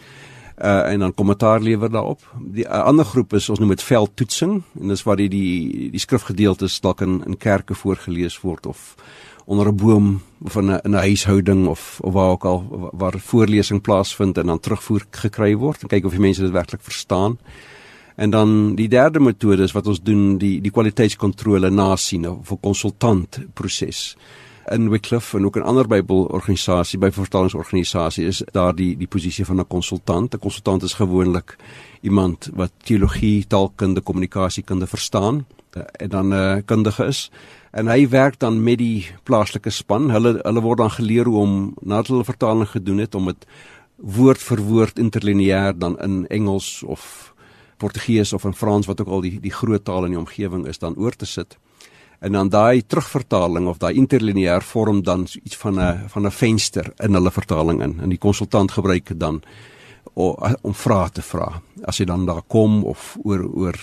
Uh 0.59 0.93
en 0.93 0.99
dan 0.99 1.15
kommentaar 1.15 1.61
lewer 1.61 1.91
daarop. 1.91 2.21
Die 2.39 2.65
uh, 2.65 2.71
ander 2.85 3.05
groep 3.05 3.33
is 3.33 3.49
ons 3.49 3.59
noem 3.59 3.69
dit 3.69 3.83
veldtoetsing 3.83 4.63
en 4.81 4.89
dis 4.89 5.03
waar 5.03 5.17
die 5.17 5.29
die 5.29 5.91
die 5.91 6.01
skrifgedeeltes 6.01 6.81
dalk 6.81 7.01
in 7.01 7.25
in 7.27 7.37
kerke 7.37 7.75
voorgeles 7.75 8.41
word 8.41 8.67
of 8.67 8.95
onder 9.45 9.67
'n 9.69 9.77
boom 9.77 10.23
of 10.45 10.57
in 10.57 10.71
'n 10.71 10.81
in 10.83 10.91
'n 10.91 11.05
huishouding 11.09 11.67
of 11.67 11.99
of 12.01 12.13
waar 12.13 12.31
ook 12.31 12.45
al 12.45 12.91
waar 12.93 13.19
voorlesing 13.19 13.81
plaasvind 13.81 14.39
en 14.39 14.47
dan 14.47 14.61
terugvoer 14.61 15.05
gekry 15.11 15.57
word 15.57 15.83
en 15.83 15.89
kyk 15.89 16.05
of 16.05 16.11
die 16.11 16.21
mense 16.21 16.43
dit 16.43 16.51
werklik 16.51 16.83
verstaan. 16.83 17.39
En 18.17 18.31
dan 18.31 18.75
die 18.75 18.89
derde 18.89 19.21
metode 19.21 19.63
is 19.63 19.73
wat 19.73 19.87
ons 19.87 20.03
doen 20.03 20.39
die 20.39 20.61
die 20.61 20.71
kwaliteitskontrole 20.71 21.71
nasien 21.71 22.29
of 22.29 22.51
'n 22.51 22.61
konsultant 22.61 23.39
proses. 23.55 24.17
in 24.71 24.91
Wycliffe 24.91 25.37
en 25.37 25.45
ook 25.45 25.57
in 25.57 25.63
ander 25.63 25.87
Bybelorganisasie, 25.89 26.99
by 26.99 27.11
vertalingsorganisasie 27.11 28.27
is 28.27 28.43
daar 28.55 28.75
die 28.77 28.95
die 28.97 29.09
posisie 29.11 29.45
van 29.45 29.61
'n 29.61 29.67
konsultant. 29.67 30.35
'n 30.35 30.39
Konsultant 30.39 30.83
is 30.83 30.95
gewoonlik 30.95 31.57
iemand 32.01 32.51
wat 32.55 32.73
teologie, 32.83 33.47
taalkunde, 33.47 34.01
kommunikasiekunde 34.01 34.87
verstaan 34.87 35.47
eh, 35.71 35.83
en 35.93 36.09
dan 36.09 36.29
'n 36.29 36.33
uh, 36.33 36.57
kundige 36.65 37.05
is 37.05 37.31
en 37.73 37.89
hy 37.89 38.09
werk 38.13 38.39
dan 38.39 38.61
met 38.63 38.79
die 38.79 39.07
plaaslike 39.25 39.71
span. 39.71 40.11
Hulle 40.13 40.39
hulle 40.43 40.63
word 40.65 40.83
dan 40.83 40.93
geleer 40.93 41.29
hoe 41.31 41.39
om 41.41 41.53
nadat 41.81 42.13
hulle 42.13 42.29
vertaling 42.29 42.69
gedoen 42.69 43.01
het 43.05 43.15
om 43.15 43.31
dit 43.33 43.47
woord 43.97 44.43
vir 44.43 44.63
woord 44.67 44.99
interlineêr 44.99 45.77
dan 45.79 45.99
in 46.05 46.27
Engels 46.29 46.83
of 46.83 47.33
Portugees 47.79 48.33
of 48.33 48.45
in 48.45 48.55
Frans 48.55 48.87
wat 48.87 49.01
ook 49.01 49.09
al 49.09 49.25
die 49.25 49.39
die 49.41 49.55
groot 49.55 49.85
tale 49.85 50.07
in 50.11 50.17
die 50.17 50.23
omgewing 50.23 50.67
is 50.67 50.79
dan 50.79 50.97
oor 50.97 51.17
te 51.17 51.27
sit 51.27 51.59
en 52.23 52.33
dan 52.33 52.49
daai 52.49 52.83
terugvertaling 52.87 53.67
of 53.67 53.81
daai 53.83 53.95
interlineêr 53.99 54.63
vorm 54.63 55.03
dan 55.03 55.27
iets 55.43 55.57
van 55.57 55.81
'n 55.81 56.09
van 56.09 56.27
'n 56.27 56.31
venster 56.31 56.93
in 56.99 57.15
hulle 57.15 57.31
vertaling 57.31 57.83
in 57.83 58.01
en 58.01 58.09
die 58.09 58.19
konsultant 58.19 58.71
gebruik 58.71 59.07
dit 59.07 59.21
dan 59.21 59.43
om 60.63 60.75
vrae 60.75 61.11
te 61.11 61.23
vra. 61.23 61.63
As 61.85 61.97
jy 61.97 62.05
dan 62.05 62.27
daar 62.27 62.43
kom 62.47 62.85
of 62.85 63.17
oor 63.25 63.43
oor 63.55 63.77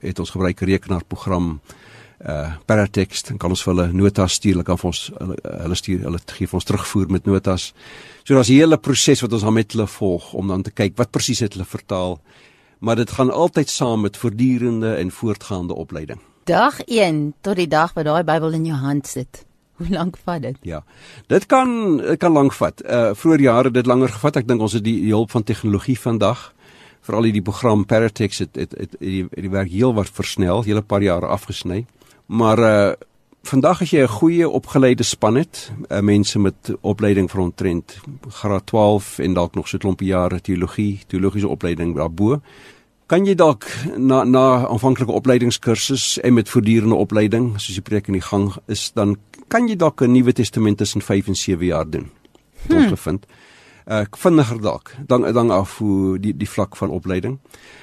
het 0.00 0.18
ons 0.18 0.30
gebruik 0.30 0.60
rekenaarprogram 0.60 1.60
uh 2.24 2.54
paratext 2.66 3.28
dan 3.28 3.38
kan 3.38 3.52
ons 3.52 3.62
vir 3.64 3.74
hulle 3.74 3.86
notas 3.92 4.38
stuur, 4.38 4.54
hulle 4.56 4.64
kan 4.64 4.78
vir 4.80 4.90
ons 4.90 5.02
hulle, 5.18 5.36
hulle 5.64 5.76
stuur 5.76 6.04
hulle 6.06 6.20
gee 6.32 6.48
vir 6.48 6.58
ons 6.60 6.68
terugvoer 6.70 7.10
met 7.12 7.26
notas. 7.28 7.72
So 8.24 8.34
daar's 8.34 8.50
'n 8.50 8.60
hele 8.60 8.78
proses 8.78 9.20
wat 9.20 9.32
ons 9.32 9.42
dan 9.42 9.52
met 9.52 9.72
hulle 9.72 9.86
volg 9.86 10.32
om 10.32 10.48
dan 10.48 10.62
te 10.62 10.70
kyk 10.70 10.96
wat 10.96 11.10
presies 11.10 11.40
het 11.40 11.52
hulle 11.52 11.64
vertaal. 11.64 12.20
Maar 12.80 12.96
dit 12.96 13.10
gaan 13.10 13.30
altyd 13.30 13.68
saam 13.68 14.00
met 14.00 14.16
voortdurende 14.16 14.94
en 14.94 15.10
voortgaande 15.10 15.74
opleiding. 15.74 16.20
Dag 16.44 16.80
1 16.84 17.34
tot 17.40 17.56
die 17.56 17.68
dag 17.68 17.92
wat 17.94 18.04
daai 18.04 18.24
Bybel 18.24 18.52
in 18.52 18.64
jou 18.64 18.78
hand 18.78 19.06
sit. 19.06 19.44
Hoe 19.76 19.88
lank 19.88 20.16
vat 20.24 20.42
dit? 20.42 20.56
Ja. 20.62 20.84
Dit 21.26 21.46
kan 21.46 21.96
dit 21.96 22.18
kan 22.18 22.32
lank 22.32 22.52
vat. 22.52 22.82
Uh 22.84 23.14
vroeër 23.14 23.40
jare 23.40 23.64
het 23.64 23.74
dit 23.74 23.86
langer 23.86 24.08
gevat. 24.08 24.36
Ek 24.36 24.48
dink 24.48 24.60
ons 24.60 24.72
het 24.72 24.84
die, 24.84 25.00
die 25.00 25.12
hulp 25.12 25.30
van 25.30 25.42
tegnologie 25.42 25.98
vandag 25.98 26.54
veral 27.04 27.28
hierdie 27.28 27.44
program 27.44 27.84
Paratex 27.84 28.40
het 28.44 28.56
het 28.56 28.72
het 28.78 28.96
die, 29.00 29.24
die 29.28 29.50
werk 29.52 29.70
heel 29.72 29.94
wat 29.96 30.08
versnel, 30.08 30.62
hele 30.64 30.82
paar 30.82 31.02
jare 31.04 31.26
afgesny. 31.26 31.84
Maar 32.26 32.58
uh 32.58 32.92
vandag 33.44 33.82
as 33.82 33.90
jy 33.90 34.00
'n 34.02 34.08
goeie 34.08 34.48
opgeleide 34.48 35.02
span 35.02 35.34
het, 35.34 35.72
uh, 35.90 36.00
mense 36.00 36.38
met 36.38 36.56
opleiding 36.80 37.30
vir 37.30 37.40
ontrent 37.40 38.00
graad 38.28 38.66
12 38.66 39.18
en 39.18 39.34
dalk 39.34 39.54
nog 39.54 39.68
so 39.68 39.76
'n 39.76 39.80
klompie 39.80 40.08
jare 40.08 40.40
teologie, 40.40 41.00
teologiese 41.06 41.48
opleiding 41.48 41.96
daarbo, 41.96 42.40
Kan 43.04 43.26
jy 43.28 43.34
dalk 43.36 43.66
na 44.00 44.22
na 44.24 44.64
aanvanklike 44.64 45.12
opleidingskursus 45.12 46.18
en 46.24 46.34
met 46.34 46.48
voortdurende 46.48 46.96
opleiding, 46.96 47.50
soos 47.60 47.76
die 47.76 47.84
preek 47.84 48.06
in 48.08 48.16
die 48.16 48.24
gang 48.24 48.46
is, 48.72 48.86
dan 48.96 49.18
kan 49.52 49.68
jy 49.68 49.76
dalk 49.76 50.00
'n 50.00 50.12
Nuwe 50.12 50.32
Testament 50.32 50.78
tussen 50.78 51.02
5 51.02 51.26
en 51.26 51.34
7 51.34 51.66
jaar 51.66 51.90
doen. 51.90 52.10
Hmm. 52.66 52.76
Ons 52.76 52.86
gevind. 52.86 53.26
Ek 53.84 54.16
uh, 54.16 54.20
vinniger 54.20 54.60
dalk, 54.60 54.94
dan 55.06 55.32
dan 55.32 55.50
af 55.50 55.78
hoe 55.78 56.18
die 56.18 56.32
die 56.36 56.48
vlak 56.48 56.76
van 56.76 56.90
opleiding. 56.90 57.38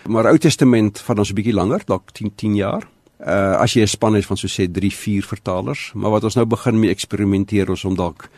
Maar 0.10 0.26
Ou 0.26 0.38
Testament 0.38 1.00
van 1.00 1.18
ons 1.18 1.30
'n 1.30 1.36
bietjie 1.36 1.54
langer, 1.54 1.82
dalk 1.86 2.12
10 2.12 2.36
10 2.36 2.56
jaar. 2.56 2.88
Uh 3.22 3.62
as 3.62 3.74
jy 3.74 3.82
'n 3.82 3.88
span 3.88 4.14
het 4.14 4.26
van 4.26 4.38
so 4.38 4.48
sê 4.48 4.66
3 4.72 4.92
4 4.92 5.24
vertalers, 5.24 5.92
maar 5.94 6.12
wat 6.12 6.24
ons 6.24 6.36
nou 6.36 6.46
begin 6.46 6.80
mee 6.80 6.90
eksperimenteer 6.90 7.70
ons 7.70 7.86
om 7.86 7.96
dalk 7.96 8.30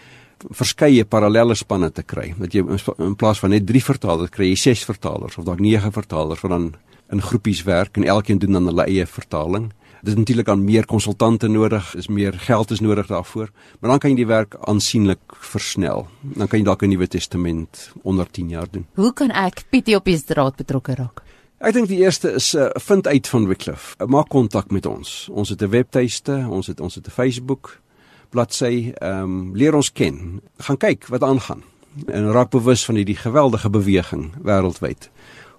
verskeie 0.51 1.05
parallelle 1.05 1.55
spanne 1.55 1.91
te 1.91 2.03
kry. 2.03 2.33
Dat 2.37 2.53
jy 2.53 2.65
in 2.97 3.15
plaas 3.15 3.39
van 3.39 3.49
net 3.49 3.65
3 3.65 3.83
vertalers 3.83 4.29
kry 4.29 4.49
jy 4.51 4.55
6 4.55 4.83
vertalers 4.83 5.37
of 5.37 5.45
dalk 5.45 5.59
9 5.59 5.91
vertalers 5.91 6.41
wat 6.41 6.51
dan 6.51 6.73
in 7.11 7.21
groepies 7.21 7.63
werk 7.63 7.97
en 7.97 8.03
elkeen 8.03 8.39
doen 8.39 8.51
dan 8.51 8.67
hulle 8.67 8.85
eie 8.85 9.05
vertaling. 9.05 9.71
Dit 10.03 10.13
is 10.13 10.19
natuurlik 10.19 10.49
aan 10.49 10.65
meer 10.65 10.85
konsultante 10.85 11.47
nodig, 11.47 11.93
is 11.95 12.09
meer 12.11 12.33
geld 12.33 12.71
is 12.71 12.81
nodig 12.83 13.07
daarvoor, 13.07 13.51
maar 13.79 13.93
dan 13.93 13.99
kan 13.99 14.11
jy 14.11 14.17
die 14.17 14.27
werk 14.27 14.57
aansienlik 14.67 15.37
versnel. 15.39 16.07
Dan 16.21 16.47
kan 16.47 16.59
jy 16.59 16.65
dalk 16.65 16.83
'n 16.83 16.89
Nuwe 16.89 17.07
Testament 17.07 17.93
onder 18.03 18.27
10 18.31 18.49
jaar 18.49 18.67
doen. 18.71 18.85
Hoe 18.95 19.13
kan 19.13 19.31
ek 19.31 19.63
Pietie 19.69 19.95
op 19.95 20.05
die 20.05 20.17
straat 20.17 20.55
betrokke 20.55 20.95
raak? 20.95 21.23
Ek 21.63 21.71
dink 21.71 21.87
die 21.87 22.01
eerste 22.01 22.33
is 22.35 22.49
uh, 22.59 22.65
vind 22.83 23.07
uit 23.07 23.27
van 23.31 23.45
Wycliffe. 23.47 23.95
Maak 24.11 24.27
kontak 24.33 24.71
met 24.75 24.83
ons. 24.85 25.29
Ons 25.31 25.49
het 25.49 25.61
'n 25.63 25.69
webtuiste, 25.71 26.45
ons 26.49 26.67
het 26.67 26.79
ons 26.79 26.95
het 26.95 27.07
'n 27.07 27.11
Facebook 27.11 27.79
bladsy, 28.29 28.91
ehm 28.95 29.23
um, 29.23 29.55
leer 29.55 29.75
ons 29.75 29.91
ken. 29.91 30.41
Gaan 30.57 30.77
kyk 30.77 31.07
wat 31.07 31.23
aangaan 31.23 31.63
en 32.05 32.31
raak 32.31 32.49
bewus 32.49 32.85
van 32.85 32.95
hierdie 32.95 33.15
geweldige 33.15 33.69
beweging 33.69 34.33
wêreldwyd 34.43 35.09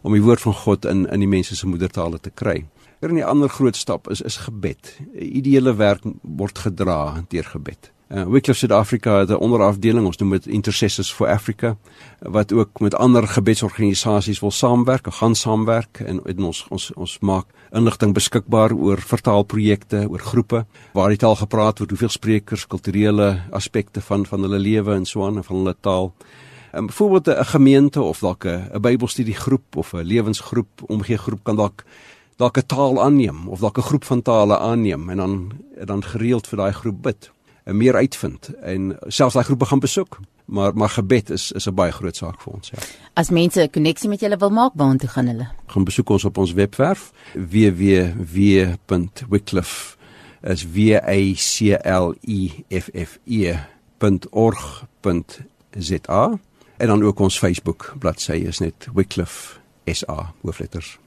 om 0.02 0.12
die 0.12 0.22
woord 0.22 0.40
van 0.40 0.54
God 0.54 0.84
in 0.84 1.08
in 1.08 1.20
die 1.20 1.28
mense 1.28 1.56
se 1.56 1.66
moedertale 1.66 2.20
te 2.20 2.30
kry. 2.30 2.66
Er 3.00 3.12
'n 3.12 3.22
ander 3.22 3.48
groot 3.48 3.76
stap 3.76 4.10
is 4.10 4.20
is 4.20 4.36
gebed. 4.36 5.00
Ideale 5.18 5.74
werk 5.74 6.02
word 6.22 6.58
gedra 6.58 7.24
deur 7.28 7.44
gebed. 7.44 7.93
Uh, 8.08 8.22
Wycliffe 8.22 8.58
Suid-Afrika 8.58 9.18
het 9.18 9.28
'n 9.28 9.40
onderafdeling, 9.40 10.06
ons 10.06 10.16
noem 10.16 10.30
dit 10.30 10.46
Intercessors 10.46 11.12
for 11.12 11.28
Africa, 11.28 11.76
wat 12.18 12.52
ook 12.52 12.80
met 12.80 12.94
ander 12.94 13.28
gebedsorganisasies 13.28 14.40
wil 14.40 14.50
saamwerk, 14.50 15.06
gaan 15.10 15.34
saamwerk 15.34 16.00
en, 16.00 16.24
en 16.24 16.44
ons 16.44 16.66
ons 16.68 16.92
ons 16.94 17.18
maak 17.18 17.46
inligting 17.72 18.12
beskikbaar 18.12 18.72
oor 18.72 19.00
vertaalprojekte, 19.00 20.06
oor 20.08 20.18
groepe 20.18 20.66
waar 20.92 21.08
die 21.08 21.16
taal 21.16 21.36
gepraat 21.36 21.78
word, 21.78 21.90
hoeveel 21.90 22.08
sprekers, 22.08 22.66
kulturele 22.66 23.42
aspekte 23.50 24.00
van 24.00 24.26
van 24.26 24.40
hulle 24.40 24.58
lewe 24.58 24.94
en 24.94 25.06
so 25.06 25.26
aan 25.26 25.36
en 25.36 25.44
van 25.44 25.56
hulle 25.56 25.76
taal. 25.80 26.12
En 26.72 26.86
byvoorbeeld 26.86 27.28
'n 27.28 27.44
gemeente 27.44 28.02
of 28.02 28.18
dalk 28.18 28.44
'n 28.44 28.80
Bybelstudiegroep 28.80 29.76
of 29.76 29.92
'n 29.92 30.04
lewensgroep, 30.04 30.82
omgee 30.86 31.18
groep 31.18 31.40
kan 31.42 31.56
dalk 31.56 31.84
dalk 32.36 32.58
'n 32.58 32.66
taal 32.66 33.02
aanneem 33.02 33.48
of 33.48 33.60
dalk 33.60 33.78
'n 33.78 33.82
groep 33.82 34.04
van 34.04 34.22
tale 34.22 34.58
aanneem 34.58 35.10
en 35.10 35.16
dan 35.16 35.50
dan 35.84 36.04
gereeld 36.04 36.46
vir 36.46 36.58
daai 36.58 36.72
groep 36.72 37.02
bid 37.02 37.30
en 37.30 37.33
meer 37.64 37.94
uitvind 37.94 38.50
en 38.62 38.96
selfs 39.06 39.34
daai 39.34 39.44
groepe 39.44 39.64
gaan 39.64 39.80
besoek. 39.80 40.18
Maar 40.44 40.74
maar 40.76 40.88
gebed 40.88 41.30
is 41.30 41.52
is 41.52 41.66
'n 41.66 41.74
baie 41.74 41.92
groot 41.92 42.16
saak 42.16 42.40
vir 42.40 42.52
ons, 42.52 42.70
ja. 42.70 42.78
As 43.12 43.30
mense 43.30 43.60
'n 43.60 43.70
koneksie 43.70 44.08
met 44.08 44.20
julle 44.20 44.36
wil 44.36 44.50
maak, 44.50 44.72
waar 44.74 44.96
toe 44.96 45.08
gaan 45.08 45.26
hulle? 45.26 45.48
Gaan 45.66 45.84
besoek 45.84 46.08
ons 46.08 46.24
op 46.24 46.38
ons 46.38 46.52
webwerf 46.52 47.12
www.wycliffe 47.32 48.76
as 50.42 50.64
w 50.64 50.94
a 50.94 51.34
c 51.34 51.60
l 51.84 52.14
e 52.20 52.50
f 52.68 52.88
f 52.92 53.18
e.org.za 53.24 53.58
en 56.76 56.86
dan 56.86 57.02
ook 57.02 57.18
ons 57.18 57.38
Facebook 57.38 57.94
bladsy 57.98 58.32
is 58.32 58.58
net 58.58 58.88
Wycliffe 58.94 59.58
SA 59.84 60.32
hoofletters. 60.42 60.98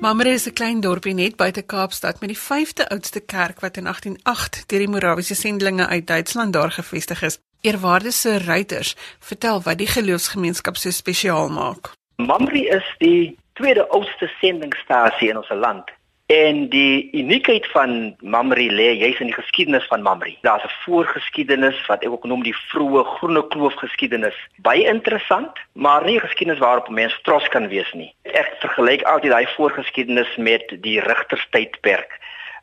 Mamre 0.00 0.30
is 0.30 0.46
'n 0.48 0.52
klein 0.52 0.80
dorpie 0.80 1.14
net 1.14 1.36
buite 1.36 1.62
Kaapstad 1.62 2.20
met 2.20 2.28
die 2.28 2.38
5de 2.38 2.88
oudste 2.88 3.20
kerk 3.20 3.60
wat 3.60 3.76
in 3.76 3.86
1808 3.86 4.68
deur 4.68 4.78
die 4.78 4.88
Morawiese 4.88 5.34
sendelinge 5.34 5.86
uit 5.86 6.06
Duitsland 6.06 6.52
daar 6.52 6.70
gevestig 6.70 7.22
is. 7.22 7.38
Eerwaarde 7.60 8.10
se 8.10 8.38
ruiters, 8.38 8.96
vertel 9.18 9.62
wat 9.62 9.78
die 9.78 9.86
geloofsgemeenskap 9.86 10.76
so 10.76 10.90
spesiaal 10.90 11.48
maak. 11.48 11.92
Mamre 12.16 12.68
is 12.68 12.94
die 12.98 13.38
tweede 13.52 13.88
oudste 13.88 14.30
sendingstasie 14.40 15.28
in 15.28 15.36
ons 15.36 15.48
land 15.48 15.90
En 16.30 16.68
die 16.68 17.08
uniekheid 17.12 17.66
van 17.66 18.14
Mamre 18.20 18.68
lê 18.70 18.92
juis 18.94 19.18
in 19.18 19.32
die 19.32 19.34
geskiedenis 19.34 19.86
van 19.90 20.02
Mamre. 20.02 20.36
Daar's 20.46 20.62
'n 20.64 20.76
voorgeskiedenis 20.84 21.86
wat 21.86 22.04
ek 22.04 22.10
ook 22.10 22.24
noem 22.24 22.42
die 22.42 22.54
vroeë 22.70 23.04
groene 23.04 23.46
kloof 23.46 23.74
geskiedenis. 23.74 24.36
Baie 24.56 24.84
interessant, 24.84 25.58
maar 25.72 26.04
nie 26.04 26.20
geskiedenis 26.20 26.60
waarop 26.60 26.88
mense 26.88 27.18
trots 27.22 27.48
kan 27.48 27.68
wees 27.68 27.92
nie. 27.92 28.14
Ek 28.22 28.54
vergelyk 28.60 29.02
altyd 29.02 29.30
daai 29.30 29.46
voorgeskiedenis 29.46 30.36
met 30.36 30.62
die 30.80 31.00
rigterstydperk. 31.00 32.18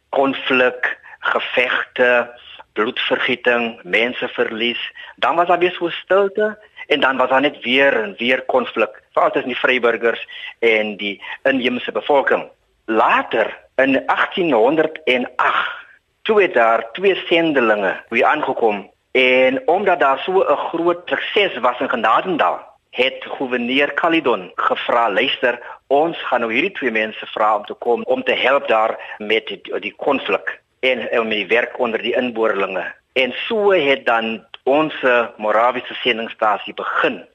Konflik, 0.10 0.98
gevegte, 1.20 2.32
bloedvergieting, 2.74 3.80
menseverlies. 3.84 4.92
Dan 5.16 5.36
was 5.36 5.48
daar 5.48 5.60
weer 5.60 5.76
so 5.76 5.90
stilte 5.90 6.58
en 6.88 7.00
dan 7.00 7.18
was 7.18 7.30
daar 7.30 7.42
net 7.42 7.64
weer 7.64 8.04
en 8.04 8.16
weer 8.18 8.42
konflik, 8.42 9.02
veral 9.12 9.32
tussen 9.32 9.52
die 9.52 9.60
vryburgers 9.60 10.28
en 10.60 10.98
die 10.98 11.24
inheemse 11.44 11.92
bevolking. 11.92 12.50
Later 12.90 13.58
in 13.76 14.04
1808 14.06 15.86
toe 16.22 16.42
het 16.42 16.54
daar 16.54 16.92
twee 16.92 17.16
sendelinge 17.16 18.04
weer 18.10 18.26
aangekom. 18.26 18.92
En 19.12 19.68
omdat 19.68 20.00
daar 20.00 20.20
so 20.20 20.32
'n 20.40 20.56
groot 20.56 21.02
sukses 21.06 21.58
was 21.58 21.80
in 21.80 21.90
Genadendal 21.90 22.60
het 22.90 23.26
gouverneur 23.38 23.94
Calidon 23.94 24.52
gevra 24.56 25.12
luister 25.12 25.60
ons 25.88 26.18
gaan 26.28 26.40
nou 26.40 26.54
hierdie 26.54 26.72
twee 26.72 26.92
mense 26.92 27.26
vra 27.26 27.56
om 27.56 27.66
te 27.66 27.74
kom 27.74 28.04
om 28.04 28.24
te 28.24 28.34
help 28.34 28.68
daar 28.68 29.16
met 29.18 29.58
die 29.82 29.94
konflik 29.96 30.62
en 30.80 31.20
om 31.20 31.30
die 31.30 31.48
werk 31.48 31.80
onder 31.80 32.02
die 32.02 32.16
inboorlinge. 32.16 32.86
En 33.14 33.34
so 33.48 33.72
het 33.72 34.06
dan 34.06 34.46
ons 34.64 34.94
Morawiese 35.38 35.94
sendingstasie 35.94 36.74
begin. 36.74 37.26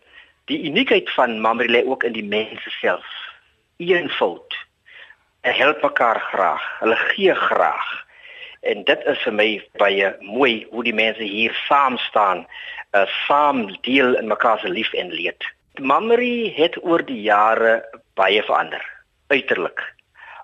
Die 0.45 0.65
uniekheid 0.65 1.11
van 1.13 1.41
Mamre 1.41 1.69
lê 1.69 1.87
ook 1.87 2.05
in 2.05 2.13
die 2.13 2.25
mense 2.25 2.71
self. 2.71 3.07
Eenvoud 3.77 4.57
help 5.51 5.83
mekaar 5.83 6.21
graag. 6.21 6.63
Hulle 6.79 6.97
gee 6.97 7.35
graag. 7.35 8.05
En 8.61 8.85
dit 8.85 9.07
is 9.07 9.19
vir 9.27 9.35
my 9.35 9.49
baie 9.81 10.13
mooi 10.21 10.67
hoe 10.71 10.85
die 10.85 10.95
mense 10.95 11.23
hier 11.23 11.55
saam 11.67 11.99
staan, 11.99 12.47
uh, 12.95 13.07
saam 13.27 13.67
deel 13.83 14.15
in 14.15 14.31
mekaar 14.31 14.59
se 14.59 14.69
lief 14.69 14.93
en 14.93 15.11
leed. 15.11 15.49
Mamri 15.81 16.53
het 16.55 16.79
oor 16.85 17.03
die 17.05 17.23
jare 17.23 17.83
baie 18.15 18.43
verander, 18.43 18.85
uiterlik. 19.27 19.83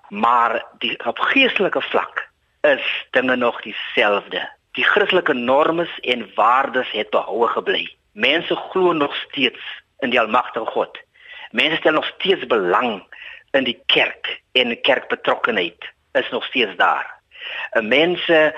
maar 0.09 0.65
die 0.77 1.05
op 1.05 1.19
geestelike 1.19 1.81
vlak 1.81 2.29
is 2.61 3.05
dinge 3.11 3.35
nog 3.35 3.61
dieselfde. 3.61 4.49
Die 4.71 4.83
Christelike 4.83 5.33
norme 5.33 5.87
en 6.01 6.31
waardes 6.35 6.91
het 6.91 7.09
behoue 7.09 7.47
gebly. 7.47 7.95
Mense 8.11 8.55
glo 8.55 8.93
nog 8.93 9.15
steeds 9.15 9.59
in 9.99 10.09
die 10.09 10.19
almagtige 10.19 10.65
God. 10.65 10.99
Mense 11.51 11.75
stel 11.75 11.91
nog 11.91 12.05
steeds 12.05 12.45
belang 12.45 13.03
in 13.51 13.63
die 13.63 13.79
kerk 13.85 14.41
en 14.51 14.81
kerkbetrokkenheid 14.81 15.93
is 16.11 16.29
nog 16.29 16.45
steeds 16.45 16.75
daar. 16.75 17.19
En 17.71 17.87
mense 17.87 18.55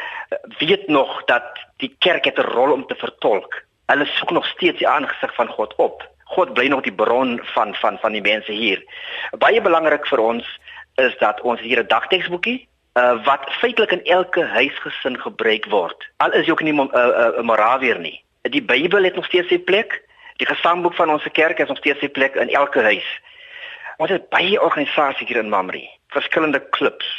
weet 0.57 0.87
nog 0.87 1.23
dat 1.25 1.59
die 1.77 1.95
kerk 1.99 2.25
het 2.25 2.37
'n 2.37 2.51
rol 2.55 2.71
om 2.71 2.85
te 2.85 2.95
vertolk. 2.95 3.61
Hulle 3.85 4.05
soek 4.05 4.31
nog 4.31 4.45
steeds 4.45 4.77
die 4.77 4.87
aangesig 4.87 5.33
van 5.35 5.47
God 5.47 5.75
op. 5.75 6.09
God 6.23 6.53
bly 6.53 6.67
nog 6.67 6.81
die 6.81 6.93
bron 6.93 7.39
van 7.43 7.75
van 7.75 7.97
van 7.97 8.11
die 8.11 8.21
mense 8.21 8.51
hier. 8.51 8.83
Baie 9.37 9.61
belangrik 9.61 10.07
vir 10.07 10.19
ons 10.19 10.59
is 10.95 11.17
dat 11.17 11.41
ons 11.41 11.59
hier 11.61 11.79
'n 11.79 11.87
dagteksboekie 11.87 12.67
uh, 12.93 13.23
wat 13.25 13.49
feitelik 13.49 13.91
in 13.91 14.03
elke 14.03 14.45
huisgesin 14.45 15.19
gebruik 15.19 15.65
word. 15.65 16.09
Al 16.17 16.31
is 16.31 16.45
jy 16.45 16.51
ook 16.51 16.61
nie 16.61 16.73
'n 16.73 16.89
uh, 16.93 17.07
uh, 17.37 17.41
Morawier 17.41 17.99
nie. 17.99 18.23
Die 18.41 18.63
Bybel 18.63 19.03
het 19.03 19.15
nog 19.15 19.25
steeds 19.25 19.47
sy 19.47 19.59
plek. 19.59 20.01
Die 20.37 20.47
gesangboek 20.47 20.93
van 20.93 21.09
ons 21.09 21.27
kerk 21.31 21.57
het 21.57 21.67
nog 21.67 21.77
steeds 21.77 21.99
sy 21.99 22.09
plek 22.09 22.35
in 22.35 22.49
elke 22.49 22.81
huis. 22.81 23.21
Ons 24.01 24.09
het 24.09 24.29
baie 24.33 24.57
organisasies 24.57 25.27
hier 25.29 25.37
in 25.37 25.49
Mamre, 25.49 25.83
verskillende 26.09 26.59
klubs. 26.73 27.09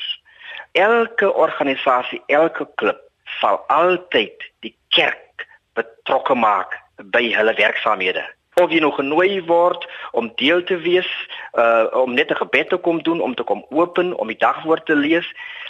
Elke 0.72 1.28
organisasie, 1.32 2.18
elke 2.26 2.66
klub 2.74 2.98
sal 3.38 3.60
altyd 3.70 4.48
die 4.66 4.72
kerk 4.96 5.44
betrokke 5.78 6.34
maak 6.34 6.74
by 7.14 7.22
hulle 7.36 7.54
werksaamhede. 7.54 8.24
Of 8.58 8.74
jy 8.74 8.80
nog 8.82 8.98
genooi 8.98 9.44
word 9.46 9.86
om 10.18 10.32
deel 10.42 10.64
te 10.66 10.80
wees, 10.82 11.08
uh 11.54 11.86
om 12.02 12.18
net 12.18 12.34
'n 12.34 12.42
gebed 12.42 12.68
te 12.68 12.76
kom 12.76 12.98
doen, 13.02 13.20
om 13.20 13.34
te 13.34 13.46
kom 13.46 13.62
open, 13.70 14.18
om 14.18 14.26
die 14.26 14.42
dagwoord 14.42 14.86
te 14.86 14.96
lees, 14.96 15.28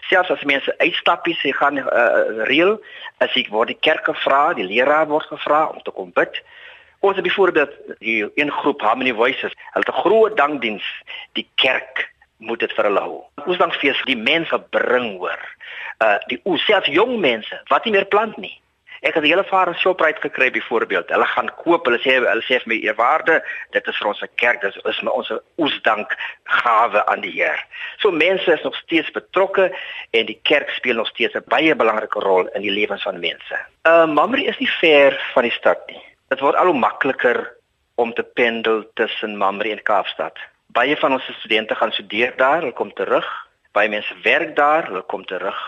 selfs 0.08 0.30
as 0.30 0.48
mense 0.48 0.78
uitstappies 0.78 1.40
se 1.40 1.52
gaan 1.52 1.76
uh 1.76 2.44
reël, 2.48 2.80
as 3.18 3.36
ek 3.36 3.52
word 3.52 3.68
die 3.68 3.80
kerk 3.80 4.04
gevra, 4.04 4.54
die 4.54 4.64
leraar 4.64 5.06
word 5.06 5.26
gevra 5.28 5.66
om 5.66 5.82
te 5.82 5.90
kom 5.90 6.10
bid. 6.12 6.42
Ons 7.02 7.16
het 7.18 7.24
byvoorbeeld 7.24 7.70
die 7.98 8.30
een 8.34 8.50
groep 8.50 8.80
Harmony 8.80 9.14
Voices, 9.14 9.54
hulle 9.72 9.84
het 9.86 9.94
'n 9.94 10.00
groot 10.00 10.36
dankdiens. 10.36 10.86
Die 11.32 11.48
kerk 11.54 12.12
moet 12.36 12.58
dit 12.58 12.72
vir 12.72 12.84
hulle 12.84 13.00
hou. 13.00 13.22
Ons 13.46 13.58
dankfees 13.58 14.02
die 14.04 14.16
mense 14.16 14.58
bring 14.70 15.18
hoor. 15.18 15.42
Uh 15.98 16.18
die 16.26 16.40
o 16.42 16.56
self 16.56 16.86
jong 16.86 17.18
mense 17.20 17.60
wat 17.66 17.84
nie 17.84 17.92
meer 17.92 18.06
plant 18.06 18.36
nie. 18.36 18.60
Ek 19.00 19.14
het 19.14 19.22
'n 19.22 19.26
hele 19.26 19.44
vare 19.44 19.74
shoprite 19.74 20.20
gekry 20.20 20.50
byvoorbeeld. 20.50 21.08
Hulle 21.08 21.26
gaan 21.26 21.50
koop, 21.54 21.84
hulle 21.86 21.98
sê 21.98 22.12
hulle 22.22 22.42
sê 22.42 22.62
vir 22.62 22.70
my 22.70 22.78
eerwaarde, 22.82 23.42
dit 23.70 23.86
is 23.86 23.96
vir 23.96 24.08
ons 24.08 24.22
kerk, 24.34 24.60
dit 24.60 24.84
is 24.84 25.02
my 25.02 25.10
ons 25.10 25.32
oesdank 25.56 26.16
gawe 26.44 27.06
aan 27.06 27.20
die 27.20 27.32
Here. 27.32 27.62
So 27.96 28.10
mense 28.10 28.52
is 28.52 28.62
nog 28.62 28.76
steeds 28.76 29.10
betrokke 29.10 29.74
en 30.10 30.26
die 30.26 30.38
kerk 30.42 30.70
speel 30.70 30.94
nog 30.94 31.08
steeds 31.08 31.34
'n 31.34 31.44
baie 31.46 31.74
belangrike 31.74 32.20
rol 32.20 32.46
in 32.46 32.62
die 32.62 32.70
lewens 32.70 33.02
van 33.02 33.20
mense. 33.20 33.58
Uh 33.82 34.06
Mamre 34.06 34.44
is 34.44 34.58
nie 34.58 34.70
ver 34.70 35.30
van 35.34 35.42
die 35.42 35.52
stad 35.58 35.78
nie. 35.86 36.11
Dit 36.32 36.40
word 36.40 36.56
al 36.56 36.70
hoe 36.70 36.78
makliker 36.80 37.38
om 38.00 38.14
te 38.16 38.22
pendel 38.24 38.86
tussen 38.96 39.34
Mamre 39.36 39.68
en 39.68 39.82
Kaapstad. 39.84 40.38
Baie 40.72 40.96
van 40.96 41.12
ons 41.12 41.26
studente 41.42 41.76
gaan 41.76 41.92
studeer 41.92 42.32
daar, 42.38 42.62
hulle 42.62 42.72
kom 42.72 42.92
terug. 42.96 43.28
Baie 43.76 43.90
mense 43.92 44.16
werk 44.24 44.54
daar, 44.56 44.88
hulle 44.88 45.02
kom 45.12 45.26
terug. 45.28 45.58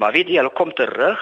Maar 0.00 0.16
weet 0.16 0.32
jy, 0.32 0.38
hulle 0.40 0.54
kom 0.56 0.72
terug 0.72 1.20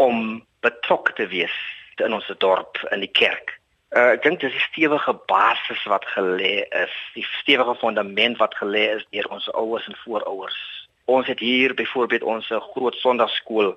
om 0.00 0.40
betrokke 0.64 1.12
te 1.20 1.28
wees 1.28 1.52
in 2.00 2.16
ons 2.16 2.32
dorp 2.40 2.80
in 2.88 3.04
die 3.04 3.12
kerk. 3.12 3.58
Uh, 3.92 4.14
ek 4.14 4.24
dink 4.24 4.40
dis 4.40 4.56
'n 4.56 4.66
stewige 4.70 5.12
basis 5.28 5.84
wat 5.92 6.08
gelê 6.16 6.64
is, 6.64 6.96
die 7.12 7.26
stewige 7.42 7.76
fondament 7.76 8.40
wat 8.40 8.56
gelê 8.56 8.88
is 8.96 9.04
deur 9.12 9.28
ons 9.28 9.52
ouers 9.52 9.86
en 9.86 10.00
voorouers. 10.04 10.88
Ons 11.04 11.26
het 11.26 11.40
hier 11.44 11.74
byvoorbeeld 11.74 12.22
ons 12.22 12.48
groot 12.72 12.96
Sondagskool. 13.04 13.76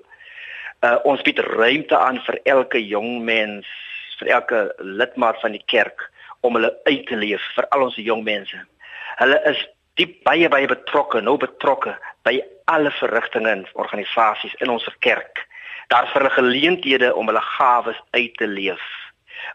Uh, 0.80 0.96
ons 1.04 1.20
bied 1.22 1.38
ruimte 1.38 1.98
aan 1.98 2.22
vir 2.24 2.40
elke 2.44 2.80
jong 2.80 3.20
mens 3.20 3.68
vir 4.20 4.30
elke 4.36 4.60
lidmaat 4.78 5.40
van 5.42 5.54
die 5.56 5.62
kerk 5.70 6.10
om 6.44 6.58
hulle 6.58 6.72
uit 6.84 7.06
te 7.08 7.16
leef 7.16 7.44
vir 7.56 7.66
al 7.74 7.86
ons 7.86 7.96
jong 7.96 8.24
mense. 8.26 8.58
Hulle 9.20 9.38
is 9.50 9.60
diep 10.00 10.16
baie 10.26 10.48
baie 10.50 10.68
betrokke, 10.70 11.22
nou 11.22 11.36
betrokke 11.40 11.94
by 12.26 12.38
alle 12.70 12.90
verrigtinge 12.98 13.50
en 13.50 13.64
organisasies 13.74 14.54
in 14.64 14.72
ons 14.72 14.88
kerk. 15.06 15.44
Daar 15.92 16.06
is 16.06 16.12
vir 16.14 16.24
hulle 16.24 16.36
geleenthede 16.38 17.12
om 17.14 17.28
hulle 17.30 17.44
gawes 17.54 18.00
uit 18.16 18.36
te 18.40 18.48
leef. 18.48 18.84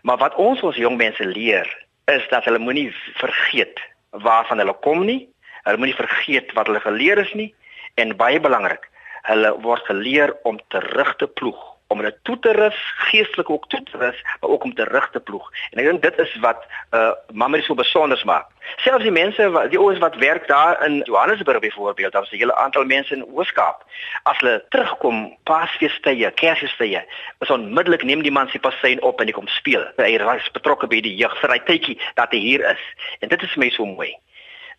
Maar 0.02 0.22
wat 0.22 0.36
ons 0.36 0.62
ons 0.64 0.78
jong 0.78 0.98
mense 0.98 1.26
leer 1.26 1.70
is 2.10 2.26
dat 2.30 2.46
hulle 2.46 2.62
moenie 2.62 2.90
vergeet 3.22 3.82
waarvan 4.26 4.62
hulle 4.62 4.76
kom 4.86 5.04
nie. 5.06 5.28
Hulle 5.66 5.82
moenie 5.82 5.98
vergeet 5.98 6.54
wat 6.58 6.70
hulle 6.70 6.82
geleer 6.86 7.22
is 7.22 7.34
nie 7.38 7.52
en 8.00 8.16
baie 8.16 8.40
belangrik, 8.40 8.86
hulle 9.28 9.50
word 9.66 9.84
geleer 9.90 10.32
om 10.48 10.60
terug 10.72 11.16
te 11.20 11.28
ploeg 11.28 11.69
om 11.90 11.98
hulle 11.98 12.14
toe 12.28 12.38
te 12.40 12.52
rus, 12.54 12.78
geestelik 13.10 13.50
ook 13.50 13.66
toe 13.70 13.82
te 13.84 13.98
rus, 13.98 14.22
maar 14.40 14.50
ook 14.50 14.64
om 14.64 14.74
te 14.74 14.84
rig 14.84 15.10
te 15.10 15.20
ploeg. 15.20 15.48
En 15.72 15.82
ek 15.82 15.90
dink 15.90 16.02
dit 16.06 16.20
is 16.26 16.36
wat 16.46 16.62
uh 16.94 17.12
Mamrie 17.34 17.64
so 17.66 17.74
besonder 17.78 18.22
maak. 18.30 18.46
Selfs 18.84 19.04
die 19.04 19.14
mense 19.14 19.50
wat 19.56 19.72
die 19.74 19.80
ouens 19.82 20.02
wat 20.04 20.20
werk 20.22 20.46
daar 20.48 20.78
in 20.86 21.02
Johannesburg 21.10 21.60
byvoorbeeld, 21.66 22.14
daar's 22.14 22.32
'n 22.32 22.38
hele 22.38 22.56
aantal 22.56 22.86
mense 22.86 23.14
in 23.14 23.26
Ooskaap. 23.26 23.84
As 24.24 24.38
hulle 24.38 24.64
terugkom 24.70 25.36
Paasfeestye, 25.44 26.32
Kersfeestye, 26.32 27.04
is 27.40 27.50
onmiddellik 27.50 28.04
neem 28.04 28.22
die 28.22 28.32
man 28.32 28.50
sy 28.50 28.60
passein 28.60 29.02
op 29.02 29.22
en 29.22 29.28
hy 29.28 29.34
kom 29.34 29.48
speel. 29.48 29.86
Hy 29.98 30.14
is 30.36 30.52
betrokke 30.52 30.88
by 30.88 31.02
die 31.02 31.16
jeug 31.16 31.38
vir 31.42 31.50
hy 31.50 31.60
tydjie 31.60 32.00
dat 32.16 32.32
hy 32.32 32.38
hier 32.38 32.70
is. 32.70 32.84
En 33.20 33.30
dit 33.30 33.42
is 33.42 33.54
vir 33.54 33.64
my 33.64 33.70
so 33.70 33.86
mooi 33.86 34.14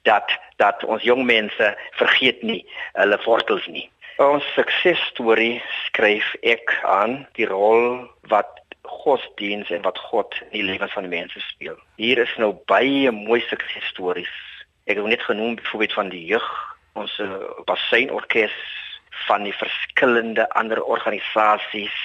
dat 0.03 0.39
dat 0.57 0.85
ons 0.85 1.03
jong 1.03 1.25
mense 1.25 1.77
vergeet 1.91 2.43
nie 2.43 2.67
hulle 2.93 3.19
wortels 3.25 3.67
nie. 3.67 3.91
Ons 4.21 4.45
suksesstorie 4.53 5.63
skryf 5.87 6.27
ek 6.45 6.75
aan 6.85 7.23
die 7.39 7.47
rol 7.49 8.03
wat 8.29 8.59
godsdiens 8.85 9.71
en 9.73 9.81
wat 9.87 9.97
God 10.11 10.37
in 10.43 10.51
die 10.59 10.65
lewens 10.67 10.93
van 10.93 11.07
die 11.07 11.13
mense 11.15 11.41
speel. 11.47 11.79
Hier 11.97 12.21
is 12.21 12.35
nou 12.37 12.51
baie 12.69 13.09
mooi 13.17 13.39
suksesstories. 13.47 14.35
Ek 14.85 15.01
het 15.01 15.09
net 15.09 15.25
genoem 15.25 15.57
byvoorbeeld 15.57 15.97
van 15.97 16.13
die 16.13 16.21
jeug, 16.35 16.51
ons 17.01 17.17
uh, 17.25 17.31
basseinorkes 17.65 18.59
van 19.25 19.49
die 19.49 19.57
verskillende 19.57 20.45
ander 20.53 20.85
organisasies. 20.85 21.97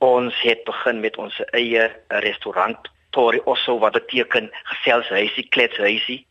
Ons 0.00 0.40
het 0.40 0.64
begin 0.64 1.04
met 1.04 1.20
ons 1.20 1.36
eie 1.52 1.90
restaurant 2.24 2.88
Tori 3.12 3.44
Osso 3.44 3.76
wat 3.84 4.00
beteken 4.00 4.48
geselshuisie, 4.72 5.50
kletshuisie 5.52 6.22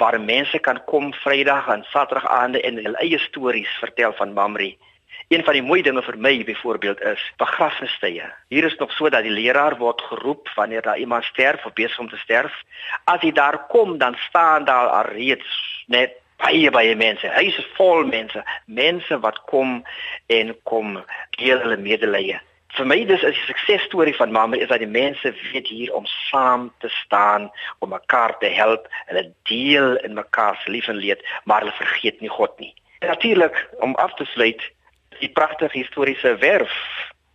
waar 0.00 0.20
mense 0.20 0.58
kan 0.58 0.78
kom 0.84 1.12
Vrydag 1.12 1.66
en 1.68 1.84
Saterdag 1.92 2.26
aande 2.26 2.60
en 2.64 2.78
hulle 2.80 3.00
eie 3.04 3.18
stories 3.18 3.72
vertel 3.82 4.12
van 4.16 4.32
Mamri. 4.32 4.70
Een 5.28 5.44
van 5.44 5.54
die 5.54 5.62
mooi 5.62 5.82
dinge 5.82 6.02
vir 6.02 6.16
my 6.18 6.32
byvoorbeeld 6.44 7.02
is 7.12 7.26
begrafnistye. 7.38 8.30
Hier 8.48 8.64
is 8.64 8.78
nog 8.80 8.92
so 8.96 9.12
dat 9.12 9.22
die 9.22 9.34
leraar 9.34 9.76
word 9.78 10.00
geroep 10.08 10.48
wanneer 10.56 10.82
daar 10.82 10.98
iemand 10.98 11.24
sterf 11.24 11.66
of 11.66 11.76
besig 11.76 11.98
om 11.98 12.08
te 12.08 12.18
sterf. 12.24 12.56
As 13.04 13.20
hy 13.20 13.32
daar 13.32 13.60
kom, 13.68 13.98
dan 13.98 14.16
staan 14.28 14.64
daar 14.64 14.88
al 14.88 15.12
reeds 15.12 15.84
net 15.86 16.16
baie 16.40 16.70
baie 16.70 16.96
mense. 16.96 17.28
Hy 17.36 17.50
is 17.52 17.60
vol 17.76 18.06
mense, 18.08 18.44
mense 18.64 19.20
wat 19.20 19.44
kom 19.52 19.82
en 20.26 20.56
kom 20.64 20.96
deel 21.36 21.60
hulle 21.60 21.76
medelee 21.76 22.40
vir 22.80 22.88
my 22.88 23.04
dis 23.04 23.22
'n 23.22 23.36
suksesstorie 23.46 24.16
van 24.16 24.32
mamma 24.32 24.56
is 24.56 24.68
dat 24.68 24.80
die 24.80 24.88
mense 24.88 25.34
weet 25.52 25.68
hier 25.68 25.92
om 25.94 26.06
saam 26.06 26.72
te 26.80 26.88
staan 26.88 27.50
om 27.78 27.88
mekaar 27.92 28.38
te 28.38 28.46
help 28.46 28.88
'n 29.12 29.34
deel 29.42 29.96
in 29.96 30.14
mekaar 30.14 30.56
se 30.64 30.70
lief 30.70 30.88
en 30.88 30.96
leed 30.96 31.20
maar 31.44 31.60
hulle 31.60 31.76
vergeet 31.76 32.20
nie 32.20 32.28
God 32.28 32.58
nie. 32.58 32.74
Natuurlik 33.00 33.68
om 33.80 33.94
af 33.94 34.14
te 34.14 34.24
sluit 34.24 34.62
die 35.18 35.28
pragtige 35.28 35.78
historiese 35.78 36.36
werf 36.36 36.72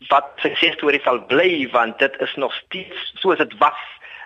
wat 0.08 0.26
suksesstorie 0.36 1.02
sal 1.02 1.26
bly 1.26 1.70
want 1.72 2.00
dit 2.00 2.22
is 2.22 2.36
nog 2.36 2.54
steeds 2.54 3.14
soos 3.16 3.38
dit 3.38 3.58
was 3.58 3.80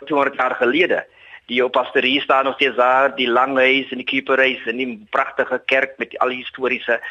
200 0.05 0.35
jaar 0.35 0.55
gelede. 0.55 1.05
Die 1.45 1.61
ou 1.61 1.69
pastorie 1.69 2.21
staan 2.21 2.45
nog 2.45 2.55
steeds 2.55 2.75
daar, 2.75 3.15
die 3.15 3.29
lang 3.29 3.57
huis 3.57 3.91
en 3.91 3.97
die 3.97 4.05
keeperhuis 4.05 4.65
en 4.65 4.77
die 4.77 5.07
pragtige 5.09 5.61
kerk 5.65 5.97
met 5.97 6.17
al 6.19 6.29
die 6.29 6.37
historiese 6.37 7.01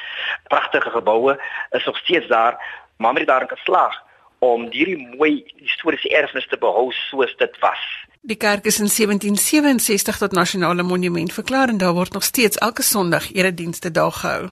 pragtige 0.46 0.90
geboue 0.90 1.40
is 1.70 1.84
nog 1.84 1.98
steeds 1.98 2.26
daar 2.26 2.56
Mamre 2.98 3.24
daar 3.24 3.46
geslaag 3.48 3.94
om 4.38 4.66
hierdie 4.70 4.98
mooi 5.16 5.44
historiese 5.56 6.08
erfenis 6.08 6.46
te 6.50 6.58
behou 6.58 6.90
soos 6.92 7.34
dit 7.38 7.58
was. 7.62 7.82
Die 8.20 8.36
kerk 8.36 8.66
is 8.66 8.80
in 8.82 8.90
1767 8.90 10.18
tot 10.18 10.32
nasionale 10.32 10.82
monument 10.82 11.32
verklaar 11.32 11.68
en 11.68 11.78
daar 11.78 11.94
word 11.94 12.12
nog 12.12 12.24
steeds 12.24 12.58
elke 12.58 12.82
Sondag 12.82 13.32
eredienste 13.32 13.90
daar 13.90 14.12
gehou. 14.12 14.48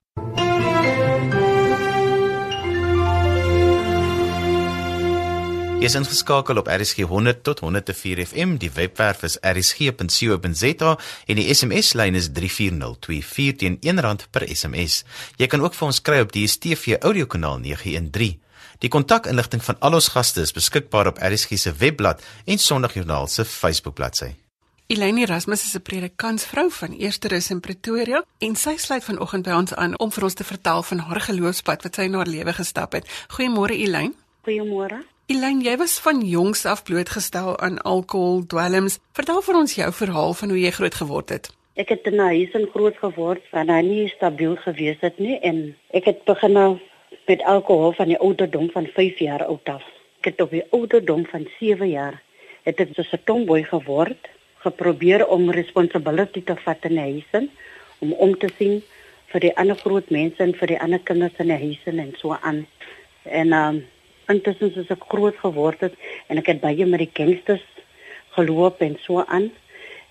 Jy 5.77 5.91
is 5.91 5.95
ingeskakel 5.99 6.57
op 6.57 6.71
RSG 6.73 7.05
100 7.05 7.43
tot 7.45 7.59
104 7.61 8.23
FM. 8.25 8.55
Die 8.57 8.71
webwerf 8.73 9.27
is 9.29 9.35
rsg.co.za 9.45 10.93
en 11.27 11.37
die 11.37 11.45
SMS-lyn 11.53 12.17
is 12.17 12.31
34024 12.33 13.59
teen 13.61 13.77
R1 13.85 14.23
per 14.33 14.47
SMS. 14.49 15.03
Jy 15.37 15.47
kan 15.53 15.61
ook 15.61 15.77
vir 15.77 15.87
ons 15.87 16.01
kry 16.01 16.23
op 16.25 16.33
die 16.33 16.47
DStv 16.47 16.97
audiokanaal 17.05 17.61
913. 17.61 18.39
Die 18.81 18.89
kontakinligting 18.89 19.61
van 19.65 19.77
al 19.85 19.99
ons 19.99 20.09
gaste 20.15 20.41
is 20.41 20.55
beskikbaar 20.57 21.11
op 21.13 21.21
RSG 21.21 21.61
se 21.61 21.75
webblad 21.77 22.25
en 22.49 22.59
Sondagjoernaal 22.59 23.29
se 23.29 23.45
Facebook 23.45 24.01
bladsy. 24.01 24.31
Elaine 24.89 25.27
Erasmus 25.27 25.65
is 25.65 25.75
'n 25.77 25.83
predikantsvrou 25.83 26.71
van 26.71 26.93
Eersterus 26.93 27.51
in 27.51 27.61
Pretoria 27.61 28.25
en 28.39 28.57
sy 28.57 28.77
sluit 28.77 29.05
vanoggend 29.05 29.45
by 29.45 29.51
ons 29.51 29.75
aan 29.75 29.99
om 29.99 30.13
vir 30.13 30.25
ons 30.25 30.35
te 30.35 30.45
vertel 30.45 30.83
van 30.83 30.99
haar 30.99 31.21
geloofspad 31.21 31.83
wat 31.83 31.95
sy 31.95 32.03
in 32.03 32.15
haar 32.15 32.27
lewe 32.27 32.53
gestap 32.53 32.93
het. 32.93 33.05
Goeiemôre 33.29 33.77
Elaine. 33.77 34.15
Goeiemôre. 34.47 35.16
Elaine, 35.27 35.65
jy 35.67 35.73
was 35.75 35.97
van 35.99 36.21
jongs 36.23 36.61
af 36.71 36.85
blootgestel 36.87 37.57
aan 37.59 37.81
alkohol, 37.83 38.45
dwelms. 38.47 39.01
Vertel 39.19 39.41
vir 39.43 39.57
ons 39.59 39.73
jou 39.75 39.87
verhaal 40.01 40.35
van 40.39 40.53
hoe 40.53 40.59
jy 40.61 40.71
groot 40.77 40.95
geword 40.95 41.33
het. 41.35 41.49
Ek 41.75 41.89
het 41.91 42.05
in 42.07 42.21
'n 42.23 42.29
huis 42.31 42.53
in 42.55 42.67
groot 42.75 42.95
geword 43.01 43.43
waar 43.51 43.67
hy 43.67 43.81
nie 43.83 44.07
stabiel 44.09 44.55
gewees 44.57 45.01
het 45.01 45.19
nie 45.19 45.39
en 45.43 45.75
ek 45.91 46.05
het 46.05 46.25
begin 46.25 46.79
met 47.27 47.43
alkohol 47.43 47.93
van 47.93 48.09
die 48.09 48.19
ouderdom 48.19 48.71
van 48.71 48.87
5 48.87 49.19
jaar 49.19 49.45
oud 49.45 49.69
af. 49.69 49.83
Ek 50.21 50.25
het 50.31 50.41
op 50.41 50.51
die 50.51 50.63
ouderdom 50.71 51.27
van 51.27 51.49
7 51.59 51.89
jaar 51.91 52.23
het 52.63 52.81
ek 52.81 52.95
so 52.95 53.03
'n 53.03 53.25
tomboy 53.25 53.63
geword 53.63 54.29
geprobeer 54.59 55.27
om 55.27 55.51
responsibility 55.51 56.43
te 56.45 56.57
vat 56.57 56.85
in 56.85 56.95
die 56.95 57.11
huis 57.11 57.49
om 57.99 58.13
om 58.13 58.39
te 58.39 58.49
sien 58.59 58.83
vir 59.27 59.41
die 59.41 59.57
ander 59.57 59.77
groot 59.77 60.11
mense 60.11 60.43
en 60.43 60.55
vir 60.55 60.67
die 60.67 60.81
ander 60.81 61.01
kinders 61.01 61.35
in 61.39 61.49
die 61.49 61.59
huis 61.59 61.83
en 61.85 62.15
so 62.17 62.37
aan. 62.43 62.67
En 63.25 63.53
um 63.53 63.85
intussen 64.33 64.75
is 64.75 64.91
ek 64.93 65.07
groot 65.09 65.37
geword 65.43 65.81
het, 65.87 65.95
en 66.29 66.41
ek 66.43 66.51
het 66.53 66.61
baie 66.61 66.87
met 66.87 67.05
die 67.05 67.13
gangsters 67.13 67.65
geloop 68.37 68.83
en 68.85 68.99
so 69.05 69.25
aan 69.27 69.51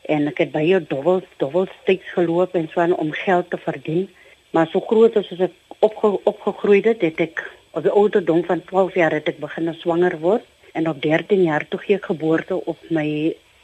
en 0.10 0.28
ek 0.30 0.43
het 0.43 0.51
baie 0.54 0.80
dobbel 0.82 1.23
dobbel 1.41 1.67
steeds 1.82 2.10
geloop 2.13 2.56
en 2.58 2.67
so 2.71 2.82
aan 2.82 2.93
om 2.93 3.12
geld 3.25 3.49
te 3.49 3.58
verdien. 3.58 4.06
Maar 4.54 4.69
so 4.71 4.82
groot 4.86 5.15
as 5.17 5.32
ek 5.34 5.54
opge, 5.86 6.12
opgegroei 6.30 6.82
het, 6.86 7.01
het 7.01 7.21
ek 7.21 7.41
op 7.75 7.84
die 7.84 7.91
ouderdom 7.91 8.43
van 8.47 8.62
12 8.69 8.99
jaar 9.01 9.15
het 9.17 9.30
ek 9.32 9.41
begin 9.41 9.73
swanger 9.82 10.17
word 10.21 10.45
en 10.78 10.89
op 10.91 11.01
13 11.01 11.43
jaar 11.43 11.65
toe 11.67 11.80
gee 11.82 11.97
ek 11.97 12.12
geboorte 12.12 12.60
op 12.71 12.80
my 12.93 13.08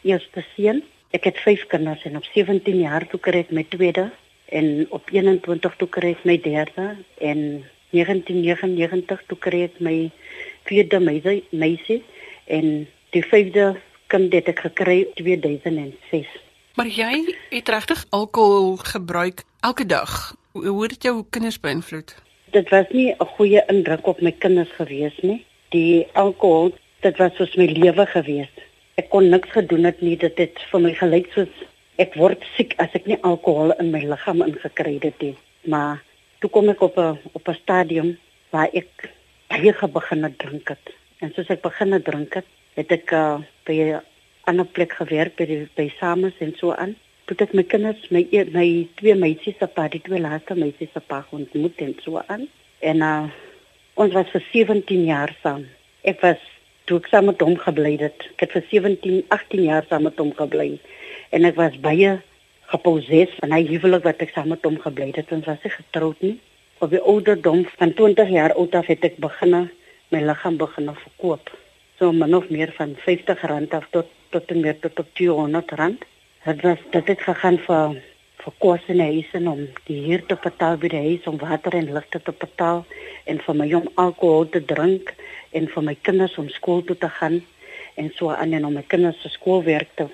eerste 0.07 0.43
seun. 0.55 0.81
Ek 1.15 1.27
het 1.29 1.39
5 1.43 1.67
kinders 1.71 2.03
en 2.07 2.17
op 2.19 2.27
17 2.33 2.81
jaar 2.81 3.05
toe 3.07 3.19
kry 3.19 3.45
ek 3.45 3.53
my 3.55 3.63
tweede 3.69 4.09
en 4.51 4.87
op 4.89 5.11
21 5.13 5.77
toe 5.77 5.87
kry 5.87 6.15
ek 6.15 6.25
my 6.27 6.37
derde 6.41 6.87
en 7.19 7.63
1999 7.91 9.23
toe 9.27 9.37
kry 9.37 9.63
ek 9.67 9.79
my 9.79 9.95
vierde 10.69 10.99
meisie 10.99 11.43
meisie 11.49 12.01
en 12.47 12.87
die 13.15 13.23
vyfde 13.23 13.75
kind 14.11 14.33
het 14.33 14.49
ek 14.51 14.63
gekry 14.67 15.05
2006. 15.19 16.27
Maar 16.75 16.87
jy 16.87 17.35
het 17.51 17.69
regtig 17.69 18.05
alkohol 18.09 18.75
gebruik 18.77 19.43
elke 19.61 19.85
dag. 19.85 20.35
Hoe 20.51 20.81
het 20.83 20.95
dit 20.95 21.03
jou 21.03 21.23
kinders 21.29 21.59
beïnvloed? 21.59 22.15
Dit 22.51 22.69
was 22.69 22.87
nie 22.91 23.11
'n 23.11 23.31
goeie 23.37 23.63
indruk 23.67 24.07
op 24.07 24.21
my 24.21 24.31
kinders 24.31 24.71
gewees 24.71 25.17
nie. 25.21 25.45
Die 25.69 26.07
alkohol, 26.13 26.73
dit 27.01 27.17
was 27.17 27.35
soos 27.35 27.55
my 27.55 27.65
lewe 27.65 28.05
gewees 28.05 28.51
ek 29.01 29.09
kon 29.13 29.29
niks 29.31 29.51
gedoen 29.55 29.87
het 29.87 30.01
nie 30.03 30.17
dit 30.19 30.37
het 30.41 30.59
vir 30.71 30.83
my 30.83 30.91
gelyk 30.99 31.29
soos 31.35 31.61
ek 32.01 32.15
word 32.19 32.43
siek 32.55 32.75
as 32.83 32.93
ek 32.97 33.07
nie 33.09 33.19
alkohol 33.27 33.73
in 33.79 33.91
my 33.93 34.01
liggaam 34.03 34.43
ingekry 34.45 34.97
het 35.03 35.23
nie 35.23 35.35
maar 35.73 36.01
toe 36.41 36.49
kom 36.49 36.69
ek 36.73 36.81
op 36.81 36.97
'n 36.97 37.19
op 37.37 37.47
'n 37.47 37.61
stadium 37.61 38.17
waar 38.49 38.69
ek 38.73 39.09
baie 39.47 39.73
begin 39.93 40.33
drink 40.37 40.67
het 40.67 40.93
en 41.21 41.33
soos 41.33 41.49
ek 41.49 41.61
begin 41.61 42.01
drink 42.03 42.33
het 42.33 42.49
het 42.75 42.91
ek 42.91 43.11
uh, 43.11 43.39
by 43.65 43.73
'n 43.73 44.01
ander 44.49 44.65
plek 44.65 44.91
gewerk 44.93 45.35
by 45.35 45.45
die, 45.45 45.67
by 45.75 45.87
Samus 45.99 46.37
en 46.39 46.53
so 46.57 46.73
aan 46.73 46.95
toe 47.25 47.37
ek 47.39 47.53
my 47.53 47.63
kinders 47.63 48.09
my 48.09 48.27
my 48.51 48.87
twee 48.95 49.15
meisies 49.15 49.57
se 49.59 49.67
pa 49.67 49.87
die 49.87 50.01
twee 50.01 50.19
laaste 50.19 50.55
meisies 50.55 50.93
se 50.93 50.99
pa 50.99 51.25
ontmoet 51.29 51.77
en 51.77 51.95
so 52.03 52.21
aan 52.27 52.47
en 52.79 52.97
uh, 52.97 53.29
ons 53.93 54.13
was 54.13 54.29
vir 54.29 54.43
17 54.51 55.05
jaar 55.05 55.35
saam 55.43 55.65
ek 56.01 56.21
was 56.21 56.41
toe 56.91 56.99
ek 56.99 57.07
saam 57.11 57.29
met 57.29 57.41
hom 57.43 57.55
gebly 57.55 57.93
het. 58.01 58.25
Ek 58.35 58.47
het 58.47 58.57
vir 58.57 58.65
17, 58.71 59.21
18 59.31 59.63
jaar 59.63 59.85
saam 59.89 60.03
met 60.07 60.17
hom 60.19 60.33
gebly. 60.35 60.73
En 61.31 61.47
ek 61.47 61.55
was 61.59 61.77
baie 61.83 62.17
geposes 62.71 63.33
van 63.39 63.53
hy 63.55 63.63
huwelik 63.67 64.05
wat 64.07 64.23
ek 64.23 64.33
saam 64.35 64.51
met 64.53 64.65
hom 64.67 64.77
gebly 64.81 65.11
het. 65.15 65.31
Ons 65.35 65.47
was 65.49 65.63
nie 65.65 65.73
getroud 65.73 66.21
nie. 66.25 66.35
Op 66.81 66.93
die 66.93 67.01
ouderdom 67.01 67.65
van 67.77 67.93
20 67.97 68.31
jaar 68.33 68.55
oud 68.57 68.75
af 68.75 68.89
het 68.89 69.03
ek 69.05 69.19
begin 69.23 69.69
my 70.11 70.21
liggaam 70.23 70.57
begin 70.59 70.89
verkoop. 71.03 71.51
So 71.99 72.11
min 72.11 72.35
of 72.35 72.49
meer 72.49 72.71
van 72.77 72.95
50 73.05 73.43
rand 73.51 73.73
af 73.73 73.87
tot 73.91 74.07
tot 74.31 74.51
en 74.51 74.61
meer 74.63 74.79
tot 74.79 74.99
op 74.99 75.07
200 75.19 75.71
rand. 75.79 76.05
Dit 76.45 76.63
was 76.63 76.79
dit 76.91 77.07
het 77.07 77.21
gegaan 77.21 77.59
vir 77.67 77.99
vir 78.41 78.79
en 79.33 79.47
om 79.47 79.67
die 79.85 80.01
huur 80.05 80.25
te 80.25 80.35
betaal 80.43 80.77
by 80.77 80.87
die 80.87 81.01
huis 81.07 81.27
om 81.29 81.37
water 81.37 81.75
en 81.77 81.93
lig 81.93 82.07
te 82.09 82.19
betaal 82.39 82.85
en 83.25 83.39
vir 83.45 83.55
my 83.55 83.73
om 83.73 83.87
alkohol 83.95 84.49
te 84.49 84.61
drink 84.65 85.13
en 85.51 85.67
vir 85.67 85.83
my 85.83 85.95
kinders 86.01 86.37
om 86.37 86.49
skool 86.49 86.81
toe 86.81 86.97
te 86.97 87.09
gaan 87.09 87.41
en 87.95 88.09
so 88.15 88.29
aan 88.29 88.53
en 88.53 88.65
om 88.65 88.73
my 88.73 88.83
kinders 88.87 89.21
se 89.21 89.29
skoolwerk 89.29 89.89
te 89.95 90.07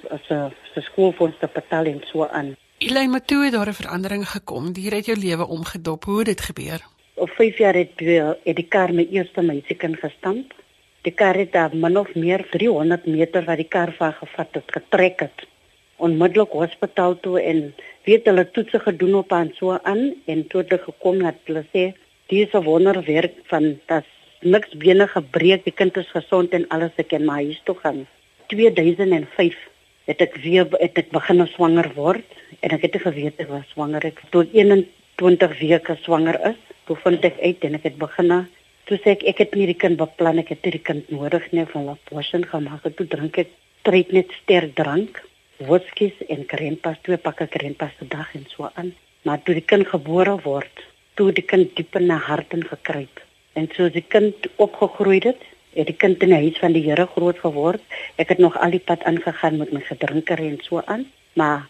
se 0.77 0.85
skoolfonds 0.91 1.37
te 1.41 1.49
betaal 1.53 1.85
en 1.93 2.01
so 2.11 2.27
aan. 2.39 2.55
Elaine, 2.77 3.11
maar 3.11 3.25
toe 3.25 3.43
het 3.43 3.53
daar 3.53 3.69
'n 3.69 3.81
verandering 3.81 4.29
gekom. 4.29 4.63
Hier 4.75 4.93
het 4.93 5.05
jou 5.05 5.17
lewe 5.17 5.45
omgedop. 5.47 6.03
Hoe 6.03 6.17
het 6.17 6.25
dit 6.25 6.41
gebeur? 6.41 6.79
Op 7.13 7.29
5 7.29 7.57
jaar 7.57 7.73
het 7.73 7.99
het 8.43 8.55
die 8.55 8.67
kar 8.67 8.93
my 8.93 9.07
eerste 9.11 9.41
meisiekind 9.41 9.99
gestamp. 9.99 10.53
Die 11.01 11.13
kar 11.13 11.35
het 11.35 11.51
daar 11.51 11.75
min 11.75 11.97
of 11.97 12.15
meer 12.15 12.47
300 12.49 13.05
meter 13.05 13.43
wat 13.45 13.55
die 13.55 13.67
kar 13.67 13.93
van 13.97 14.13
gevat 14.13 14.47
het, 14.51 14.63
getrek 14.67 15.19
het. 15.19 15.47
Onmiddellik 15.95 16.51
hospitaal 16.51 17.19
toe 17.19 17.41
en 17.41 17.73
weet 18.03 18.25
hulle 18.25 18.51
toetse 18.51 18.79
gedoen 18.79 19.15
op 19.15 19.31
aan 19.31 19.51
so 19.53 19.79
aan 19.83 20.13
en 20.25 20.47
toe 20.47 20.65
het 20.67 20.81
gekom 20.81 21.23
dat 21.23 21.35
hulle 21.45 21.65
sê 21.73 21.83
dis 22.27 22.53
'n 22.53 22.63
wonderwerk 22.63 23.33
van 23.43 23.79
dat 23.85 24.05
niks 24.41 24.77
bene 24.77 25.07
gebreek, 25.07 25.63
die 25.63 25.73
kind 25.73 25.97
is 25.97 26.11
gesond 26.11 26.49
en 26.49 26.67
alles 26.67 26.91
ek 26.95 27.07
kan 27.07 27.25
maar 27.25 27.43
huis 27.43 27.61
toe 27.63 27.75
gaan. 27.75 28.07
2005 28.47 29.55
het 30.07 30.21
ek 30.23 30.37
weer 30.43 30.67
het 30.79 30.97
ek 30.97 31.11
begin 31.11 31.43
swanger 31.53 31.89
word 31.95 32.37
en 32.61 32.75
ek 32.75 32.87
het 32.87 33.01
geweet 33.03 33.39
ek 33.43 33.51
was 33.51 33.67
swanger 33.73 34.05
ek 34.07 34.21
tot 34.31 34.53
21 34.55 35.59
weke 35.59 35.97
swanger 36.03 36.39
is. 36.51 36.59
Toe 36.87 36.95
vind 37.03 37.25
ek 37.27 37.39
uit 37.43 37.67
en 37.67 37.75
ek 37.75 37.89
het 37.89 37.97
begin 37.99 38.31
toe 38.87 38.97
sê 39.03 39.17
ek 39.17 39.23
ek 39.27 39.41
het 39.43 39.55
nie 39.59 39.67
die 39.67 39.79
kind 39.83 39.99
beplan 39.99 40.39
ek 40.39 40.53
het 40.55 40.63
die 40.63 40.79
kind 40.89 41.09
nodig 41.11 41.43
nie 41.51 41.65
van 41.73 41.85
'n 41.85 41.97
abortion 41.97 42.45
gemaak. 42.45 42.83
Toe 42.95 43.07
drink 43.07 43.37
ek 43.37 43.51
tred 43.83 44.11
net 44.11 44.31
sterk 44.41 44.75
drank, 44.75 45.19
whisky 45.57 46.13
en 46.29 46.45
krempas, 46.45 46.97
twee 47.03 47.17
pakke 47.17 47.47
krempas 47.47 47.91
per 47.99 48.07
dag 48.07 48.35
en 48.35 48.45
so 48.47 48.69
aan. 48.75 48.93
Maar 49.23 49.43
toe 49.43 49.55
die 49.55 49.65
kind 49.71 49.87
gebore 49.87 50.37
word, 50.43 50.83
toe 51.15 51.31
die 51.31 51.43
kind 51.43 51.75
diep 51.75 51.95
in 51.95 52.07
my 52.07 52.15
hart 52.15 52.53
in 52.53 52.63
gekruip. 52.63 53.19
En 53.53 53.67
so 53.75 53.89
die 53.89 54.05
kind 54.07 54.35
opgegroei 54.55 55.19
het, 55.23 55.41
het 55.73 55.87
die 55.89 55.95
kind 55.95 56.21
in 56.25 56.33
die 56.33 56.41
huis 56.47 56.59
van 56.61 56.73
die 56.75 56.83
Here 56.85 57.07
groot 57.13 57.39
geword. 57.39 57.81
Ek 58.21 58.29
het 58.33 58.41
nog 58.43 58.57
al 58.57 58.73
die 58.75 58.83
pad 58.83 59.03
aangegaan 59.03 59.57
met 59.61 59.71
my 59.75 59.81
gedrinker 59.85 60.39
en 60.41 60.59
so 60.65 60.81
aan, 60.85 61.05
maar 61.33 61.67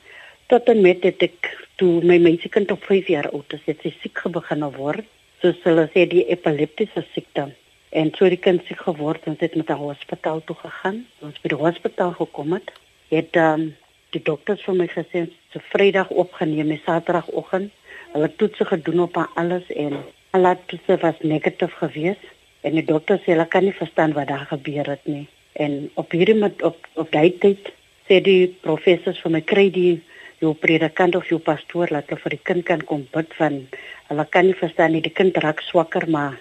tot 0.48 0.70
en 0.72 0.82
met 0.82 1.02
dit 1.02 1.24
ek 1.28 1.52
toe 1.82 2.02
my 2.04 2.18
meisiekind 2.24 2.72
op 2.72 2.84
5 2.88 3.08
jaar 3.14 3.30
oud 3.32 3.54
is, 3.54 3.64
het 3.66 3.82
sy 3.84 3.94
siek 4.02 4.24
begin 4.32 4.66
word. 4.78 5.06
So 5.42 5.54
hulle 5.64 5.88
sê 5.94 6.08
die 6.10 6.26
epileptiese 6.26 7.06
siekte. 7.14 7.50
En 7.92 8.12
so 8.18 8.30
die 8.30 8.42
kind 8.42 8.64
siek 8.68 8.82
geword 8.86 9.28
en 9.28 9.38
het 9.40 9.56
met 9.56 9.70
'n 9.70 9.82
hospitaal 9.82 10.42
toe 10.46 10.56
gegaan. 10.56 11.06
Ons 11.22 11.40
by 11.42 11.50
die 11.50 11.64
hospitaal 11.64 12.14
gekom 12.18 12.54
het, 12.54 12.72
het 13.10 13.36
um, 13.36 13.76
die 14.12 14.24
dokters 14.24 14.64
vir 14.64 14.76
my 14.76 14.88
gesê 14.88 15.28
se 15.52 15.60
Vrydag 15.72 16.10
opgeneem, 16.10 16.80
Saterdagoggend. 16.86 17.72
Hulle 18.14 18.26
het 18.26 18.38
toetse 18.38 18.66
gedoen 18.66 19.00
op 19.00 19.18
alles 19.36 19.70
en 19.70 20.04
Alle 20.38 20.58
toetse 20.66 20.98
was 20.98 21.16
negatief 21.22 21.74
geweest 21.74 22.26
en 22.68 22.76
die 22.80 22.86
dokter 22.86 23.20
sê 23.24 23.34
hulle 23.34 23.48
kan 23.54 23.66
nie 23.66 23.76
verstaan 23.76 24.14
wat 24.18 24.30
daar 24.32 24.48
gebeur 24.52 24.90
het 24.92 25.06
nie. 25.08 25.26
En 25.56 25.90
op 25.96 26.12
hierdie 26.12 26.38
met 26.38 26.62
op 26.68 26.88
op 26.96 27.12
daai 27.12 27.32
tyd 27.44 27.72
sê 28.10 28.20
die 28.24 28.48
professors 28.64 29.20
vir 29.24 29.34
my 29.36 29.42
kry 29.52 29.68
die 29.74 29.94
jou 30.42 30.54
predikant 30.66 31.16
of 31.18 31.30
jou 31.32 31.40
pastoor 31.42 31.92
laat 31.92 32.12
hulle 32.12 32.22
vir 32.24 32.36
die 32.36 32.44
kind 32.50 32.66
kan 32.70 32.84
kom 32.90 33.08
bid 33.16 33.34
van 33.40 33.62
hulle 34.10 34.26
kan 34.36 34.46
nie 34.46 34.58
verstaan 34.60 34.94
nie 34.94 35.04
die 35.06 35.16
kind 35.20 35.38
raak 35.44 35.64
swakker 35.70 36.06
maar 36.16 36.38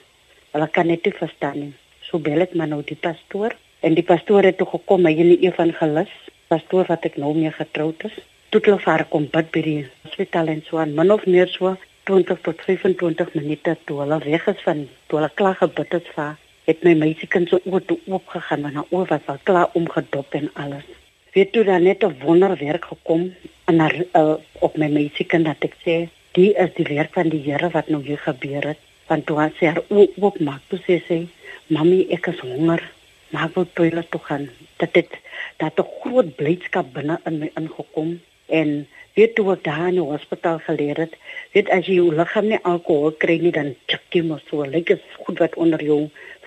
hulle 0.52 0.68
kan 0.72 0.90
net 0.92 1.06
nie 1.06 1.16
verstaan 1.16 1.58
nie. 1.60 1.72
So 2.08 2.18
bel 2.22 2.44
ek 2.44 2.54
maar 2.54 2.70
nou 2.70 2.82
die 2.86 2.98
pastoor 3.08 3.56
en 3.86 3.96
die 3.98 4.06
pastoor 4.06 4.46
het 4.46 4.58
toe 4.60 4.68
gekom 4.74 5.08
hy 5.08 5.14
die 5.18 5.42
evangelis 5.48 6.12
pastoor 6.52 6.86
wat 6.90 7.06
ek 7.08 7.16
nou 7.22 7.32
mee 7.34 7.52
getroud 7.54 8.06
is. 8.08 8.14
Toe 8.50 8.62
hulle 8.66 8.78
vir 8.84 9.04
kom 9.10 9.26
bid 9.32 9.50
by 9.54 9.62
die 9.64 9.80
hospitaal 10.04 10.52
en 10.52 10.62
so 10.68 10.78
aan 10.82 10.94
min 10.98 11.10
of 11.14 11.26
meer 11.26 11.50
so 11.50 11.74
20 12.06 12.40
tot 12.42 12.60
25 12.64 13.34
minute 13.34 13.76
toe 13.84 14.00
hulle 14.00 14.18
weg 14.24 14.46
is 14.52 14.60
van 14.66 14.88
toe 15.06 15.18
hulle 15.18 15.30
klaar 15.38 15.56
gebid 15.62 15.92
het 15.98 16.10
vir 16.16 16.36
het 16.66 16.82
my 16.86 16.94
meisiekind 16.98 17.50
so 17.50 17.60
oor 17.70 17.82
toe 17.86 17.98
oopgegaan 18.10 18.62
want 18.66 18.78
haar 18.78 18.94
oor 18.94 19.06
was 19.10 19.28
al 19.32 19.38
klaar 19.48 19.74
omgedop 19.78 20.34
en 20.34 20.48
alles. 20.62 20.86
Weet 21.34 21.52
toe 21.52 21.64
dan 21.64 21.82
net 21.82 22.02
'n 22.04 22.18
wonderwerk 22.24 22.84
gekom 22.84 23.34
en 23.64 23.78
haar 23.78 23.96
uh, 24.12 24.34
op 24.66 24.76
my 24.76 24.88
meisiekind 24.88 25.44
dat 25.44 25.62
ek 25.68 25.76
sê 25.86 25.96
die 26.38 26.52
is 26.64 26.72
die 26.74 26.88
werk 26.96 27.12
van 27.12 27.28
die 27.28 27.42
Here 27.46 27.70
wat 27.70 27.88
nou 27.88 28.02
hier 28.02 28.18
gebeur 28.18 28.66
het. 28.66 28.78
Want 29.06 29.26
toe 29.26 29.50
sy 29.58 29.66
haar 29.66 29.82
oop 29.88 30.12
oop 30.18 30.38
maak, 30.40 30.62
toe 30.68 30.78
sê 30.78 31.00
sy, 31.08 31.26
"Mamy, 31.66 32.06
ek 32.10 32.26
is 32.26 32.38
honger. 32.38 32.82
Maar 33.30 33.44
ek 33.44 33.54
wil 33.54 33.66
toilet 33.72 34.10
toe 34.10 34.20
gaan." 34.20 34.48
Dat 34.76 34.92
dit 34.92 35.10
dat 35.56 35.78
'n 35.78 35.90
groot 36.00 36.36
blydskap 36.36 36.92
binne 36.92 37.20
in 37.24 37.38
my 37.38 37.50
ingekom 37.54 38.20
en 38.46 38.86
weet 39.16 39.34
toe 39.36 39.46
ek 39.54 39.62
daar 39.64 39.86
in 39.88 39.96
die 39.96 40.04
hospitaal 40.04 40.58
geleer 40.66 40.98
het, 41.00 41.14
weet 41.56 41.70
as 41.72 41.86
jy 41.88 41.94
jou 42.00 42.10
liggaam 42.12 42.50
nie 42.50 42.58
alkohol 42.68 43.14
kry 43.22 43.38
nie 43.40 43.52
dan 43.56 43.70
tik 43.88 44.02
jy 44.12 44.20
mos 44.28 44.42
so 44.50 44.64
lyk 44.68 44.90
dit 44.92 45.04
goed 45.24 45.38
wat 45.40 45.54
onder 45.56 45.82
jou 45.82 46.00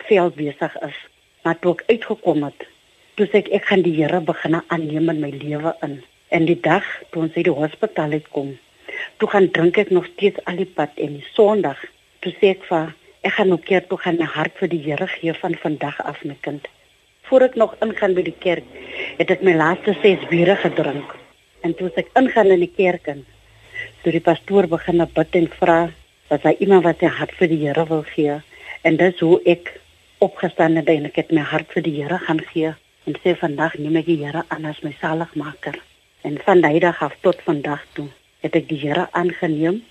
vel 0.09 0.29
besig 0.35 0.75
is. 0.85 0.99
Maar 1.43 1.57
toe 1.63 1.73
ek 1.73 1.83
uitgekom 1.89 2.43
het, 2.45 2.67
toe 3.17 3.25
sê 3.29 3.41
ek 3.41 3.49
ek 3.57 3.65
gaan 3.71 3.81
die 3.85 3.95
Here 3.97 4.19
begin 4.21 4.59
aanneem 4.59 5.09
in 5.13 5.21
my 5.23 5.31
lewe 5.33 5.73
in. 5.87 5.95
En 6.29 6.45
die 6.45 6.59
dag 6.67 6.85
toe 7.09 7.23
ons 7.25 7.37
uit 7.37 7.47
die 7.47 7.55
hospitaal 7.57 8.13
uitkom, 8.19 8.51
toe 9.17 9.29
gaan 9.31 9.49
drink 9.55 9.79
ek 9.81 9.93
nog 9.95 10.05
steeds 10.11 10.43
al 10.45 10.61
die 10.61 10.69
pad 10.77 10.93
en 11.01 11.15
die 11.17 11.25
Sondag, 11.33 11.81
toe 12.21 12.33
sê 12.37 12.53
ek 12.53 12.67
vir 12.69 12.93
ek 13.25 13.33
gaan 13.37 13.49
nog 13.49 13.65
keer 13.65 13.87
toe 13.89 13.97
gaan 14.03 14.19
my 14.21 14.27
hart 14.35 14.61
vir 14.61 14.69
die 14.69 14.83
Here 14.85 15.07
gee 15.15 15.33
van 15.41 15.57
vandag 15.63 15.97
af 16.05 16.21
my 16.23 16.37
kind. 16.45 16.69
Voor 17.31 17.47
ek 17.49 17.57
nog 17.57 17.73
ingaan 17.81 18.13
by 18.13 18.27
die 18.29 18.37
kerk, 18.45 18.69
het 19.17 19.33
ek 19.33 19.41
my 19.41 19.57
laaste 19.57 19.97
6 20.05 20.29
biere 20.29 20.55
gedrink. 20.61 21.17
En 21.61 21.75
toe 21.75 21.89
ek 21.99 22.11
ingaan 22.19 22.53
in 22.55 22.63
die 22.63 22.71
kerk 22.75 23.07
en 23.11 23.25
toe 24.03 24.13
die 24.15 24.23
pastoor 24.23 24.67
begin 24.71 25.03
bid 25.15 25.35
en 25.35 25.49
vra 25.59 25.79
dat 26.29 26.45
hy 26.47 26.53
iemand 26.63 26.85
wat 26.87 27.01
sy 27.03 27.09
hart 27.19 27.33
vir 27.39 27.51
die 27.51 27.59
Here 27.65 27.85
wil 27.89 28.05
gee? 28.13 28.37
En 28.87 28.97
dis 29.01 29.19
hoe 29.19 29.39
ek 29.45 29.73
opgestaan 30.23 30.79
het 30.79 30.87
en 30.91 31.09
ek 31.09 31.19
het 31.19 31.33
my 31.35 31.43
hart 31.43 31.67
vir 31.75 31.83
die 31.83 31.95
Here 31.97 32.19
gaan 32.27 32.39
gee 32.53 32.71
en 33.07 33.19
sê 33.23 33.35
vandag 33.41 33.75
neem 33.81 33.99
ek 33.99 34.07
die 34.07 34.19
Here 34.23 34.45
aan 34.47 34.67
as 34.69 34.79
my 34.85 34.93
saligmaker. 35.01 35.75
En 36.23 36.39
van 36.45 36.63
daai 36.63 36.79
dag 36.79 37.03
af 37.03 37.15
tot 37.25 37.43
vandag 37.43 37.83
toe 37.97 38.07
het 38.43 38.55
ek 38.55 38.67
die 38.71 38.79
Here 38.79 39.07
aangeneem. 39.11 39.83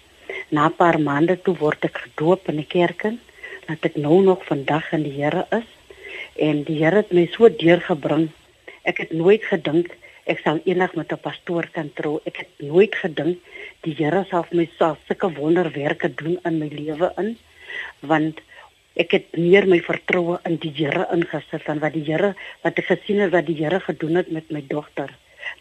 Na 0.52 0.68
'n 0.68 0.76
paar 0.76 1.00
maande 1.00 1.36
toe 1.36 1.56
word 1.56 1.84
ek 1.84 1.96
gedoop 2.04 2.48
in 2.48 2.60
die 2.62 2.70
kerk 2.78 3.04
en 3.04 3.20
dat 3.68 3.84
ek 3.84 3.96
nou 3.96 4.22
nog 4.22 4.44
vandag 4.44 4.92
in 4.92 5.02
die 5.02 5.16
Here 5.20 5.46
is. 5.52 5.68
En 6.36 6.62
die 6.64 6.80
Here 6.80 6.96
het 7.04 7.12
my 7.12 7.28
so 7.32 7.48
deurgebring. 7.48 8.28
Ek 8.84 8.98
het 8.98 9.12
nooit 9.12 9.44
gedink 9.44 9.92
ek 10.28 10.42
sal 10.44 10.58
eendag 10.68 10.94
met 10.94 11.12
'n 11.12 11.24
pastoor 11.24 11.66
kan 11.72 11.88
trou. 11.94 12.20
Ek 12.28 12.36
het 12.42 12.50
nooit 12.70 12.94
gedink 12.94 13.38
die 13.84 13.94
Here 13.98 14.24
sal 14.30 14.44
vir 14.48 14.56
my 14.56 14.68
sulke 14.78 15.28
wonderwerke 15.40 16.08
doen 16.14 16.38
in 16.44 16.58
my 16.58 16.68
lewe 16.68 17.12
in 17.16 17.36
want 18.00 18.40
ek 18.96 19.12
het 19.16 19.36
meer 19.36 19.66
my 19.66 19.80
vertroue 19.80 20.38
in 20.44 20.56
die 20.56 20.72
Here 20.74 21.06
ingesit 21.14 21.62
van 21.64 21.78
wat 21.78 21.92
die 21.92 22.04
Here 22.04 22.34
wat 22.62 22.78
ek 22.78 22.90
gesien 22.90 23.20
het 23.20 23.32
wat 23.32 23.46
die 23.46 23.56
Here 23.56 23.80
gedoen 23.80 24.20
het 24.20 24.30
met 24.30 24.50
my 24.50 24.62
dogter. 24.68 25.10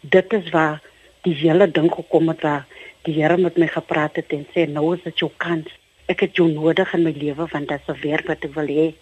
Dit 0.02 0.32
is 0.32 0.50
waar 0.50 0.82
die 1.22 1.34
hele 1.34 1.70
ding 1.70 1.90
gekom 1.92 2.28
het 2.28 2.42
waar 2.42 2.66
die 3.08 3.14
Here 3.20 3.36
met 3.36 3.56
my 3.56 3.66
gepraat 3.66 4.16
het 4.16 4.32
en 4.32 4.46
sê 4.54 4.66
nou 4.68 4.94
is 4.96 5.02
dit 5.02 5.18
jou 5.24 5.30
kans. 5.36 5.68
Ek 6.08 6.20
het 6.20 6.36
jou 6.36 6.48
nodig 6.52 6.92
in 6.94 7.04
my 7.04 7.14
lewe 7.16 7.48
want 7.52 7.68
dit 7.68 7.80
is 7.80 7.88
'n 7.94 8.00
werk 8.02 8.26
wat 8.26 8.44
ek 8.44 8.54
wil 8.54 8.68
hê 8.68 8.94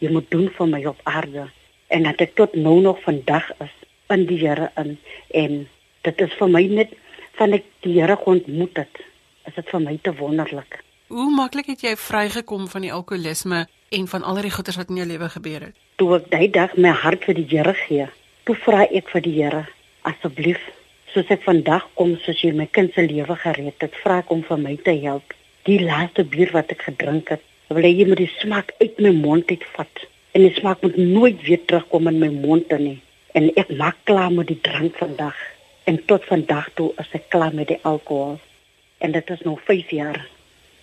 jy 0.00 0.10
moet 0.10 0.30
doen 0.30 0.50
vir 0.50 0.66
my 0.66 0.84
op 0.84 1.00
aarde. 1.04 1.48
En 1.88 2.02
dat 2.02 2.20
ek 2.20 2.34
tot 2.34 2.54
nou 2.54 2.80
nog 2.80 3.00
vandag 3.02 3.50
is 3.60 3.83
in 4.14 4.26
die 4.30 4.38
Here 4.40 4.70
in 4.80 4.96
en 5.42 5.60
dit 6.06 6.24
is 6.26 6.38
vir 6.38 6.50
my 6.56 6.64
net 6.80 6.94
van 7.38 7.56
ek 7.58 7.66
die 7.86 7.96
Here 7.98 8.16
ontmoet 8.30 8.82
het, 8.84 9.04
is 9.48 9.56
dit 9.58 9.70
vir 9.70 9.82
my 9.82 9.96
te 10.02 10.14
wonderlik. 10.18 10.80
Hoe 11.12 11.30
maklik 11.30 11.68
het 11.72 11.82
jy 11.84 11.94
vrygekom 12.00 12.68
van 12.72 12.86
die 12.86 12.92
alkoholisme 12.92 13.64
en 13.94 14.06
van 14.10 14.22
al 14.24 14.40
die 14.42 14.54
goeters 14.54 14.78
wat 14.80 14.92
in 14.92 15.02
jou 15.02 15.08
lewe 15.10 15.28
gebeur 15.34 15.68
het? 15.68 15.74
Toe 16.00 16.14
ek 16.16 16.30
daai 16.32 16.48
dag 16.50 16.76
my 16.80 16.94
hart 17.04 17.26
vir 17.28 17.38
die 17.38 17.46
Here 17.50 17.74
gee, 17.84 18.08
toe 18.48 18.56
vra 18.64 18.86
ek 18.88 19.12
vir 19.12 19.24
die 19.26 19.34
Here, 19.36 19.64
asseblief, 20.08 20.62
soos 21.12 21.30
ek 21.30 21.44
vandag 21.46 21.86
kom 21.98 22.16
soos 22.24 22.40
jy 22.42 22.50
my 22.56 22.66
kind 22.66 22.94
se 22.94 23.04
lewe 23.06 23.36
gered 23.44 23.78
het, 23.84 23.98
vra 24.02 24.20
ek 24.24 24.32
om 24.34 24.42
vir 24.48 24.60
my 24.64 24.74
te 24.86 24.96
help. 25.04 25.36
Die 25.68 25.78
laaste 25.80 26.24
bier 26.28 26.50
wat 26.56 26.72
ek 26.74 26.82
gedrink 26.88 27.30
het, 27.32 27.44
wil 27.70 27.86
jy 27.86 28.08
moet 28.08 28.20
die 28.20 28.32
smaak 28.40 28.74
uit 28.80 28.98
my 29.00 29.12
mond 29.14 29.50
uitvat 29.52 30.04
en 30.34 30.42
die 30.42 30.54
smaak 30.56 30.82
moet 30.82 30.96
nooit 30.98 31.42
weer 31.46 31.62
terugkom 31.62 32.10
in 32.10 32.18
my 32.18 32.30
mond 32.34 32.72
nie. 32.82 32.98
En 33.34 33.48
ek 33.58 33.70
maak 33.74 33.96
klaar 34.06 34.30
met 34.30 34.46
die 34.46 34.60
drank 34.62 34.94
vandag 34.94 35.38
en 35.90 35.96
tot 36.06 36.22
vandag 36.30 36.68
toe 36.78 36.92
is 37.02 37.08
ek 37.18 37.24
klaar 37.34 37.54
met 37.54 37.66
die 37.72 37.80
alkohol. 37.82 38.36
En 39.02 39.12
dit 39.12 39.30
is 39.34 39.42
nog 39.42 39.58
5 39.66 39.90
jaar. 39.90 40.20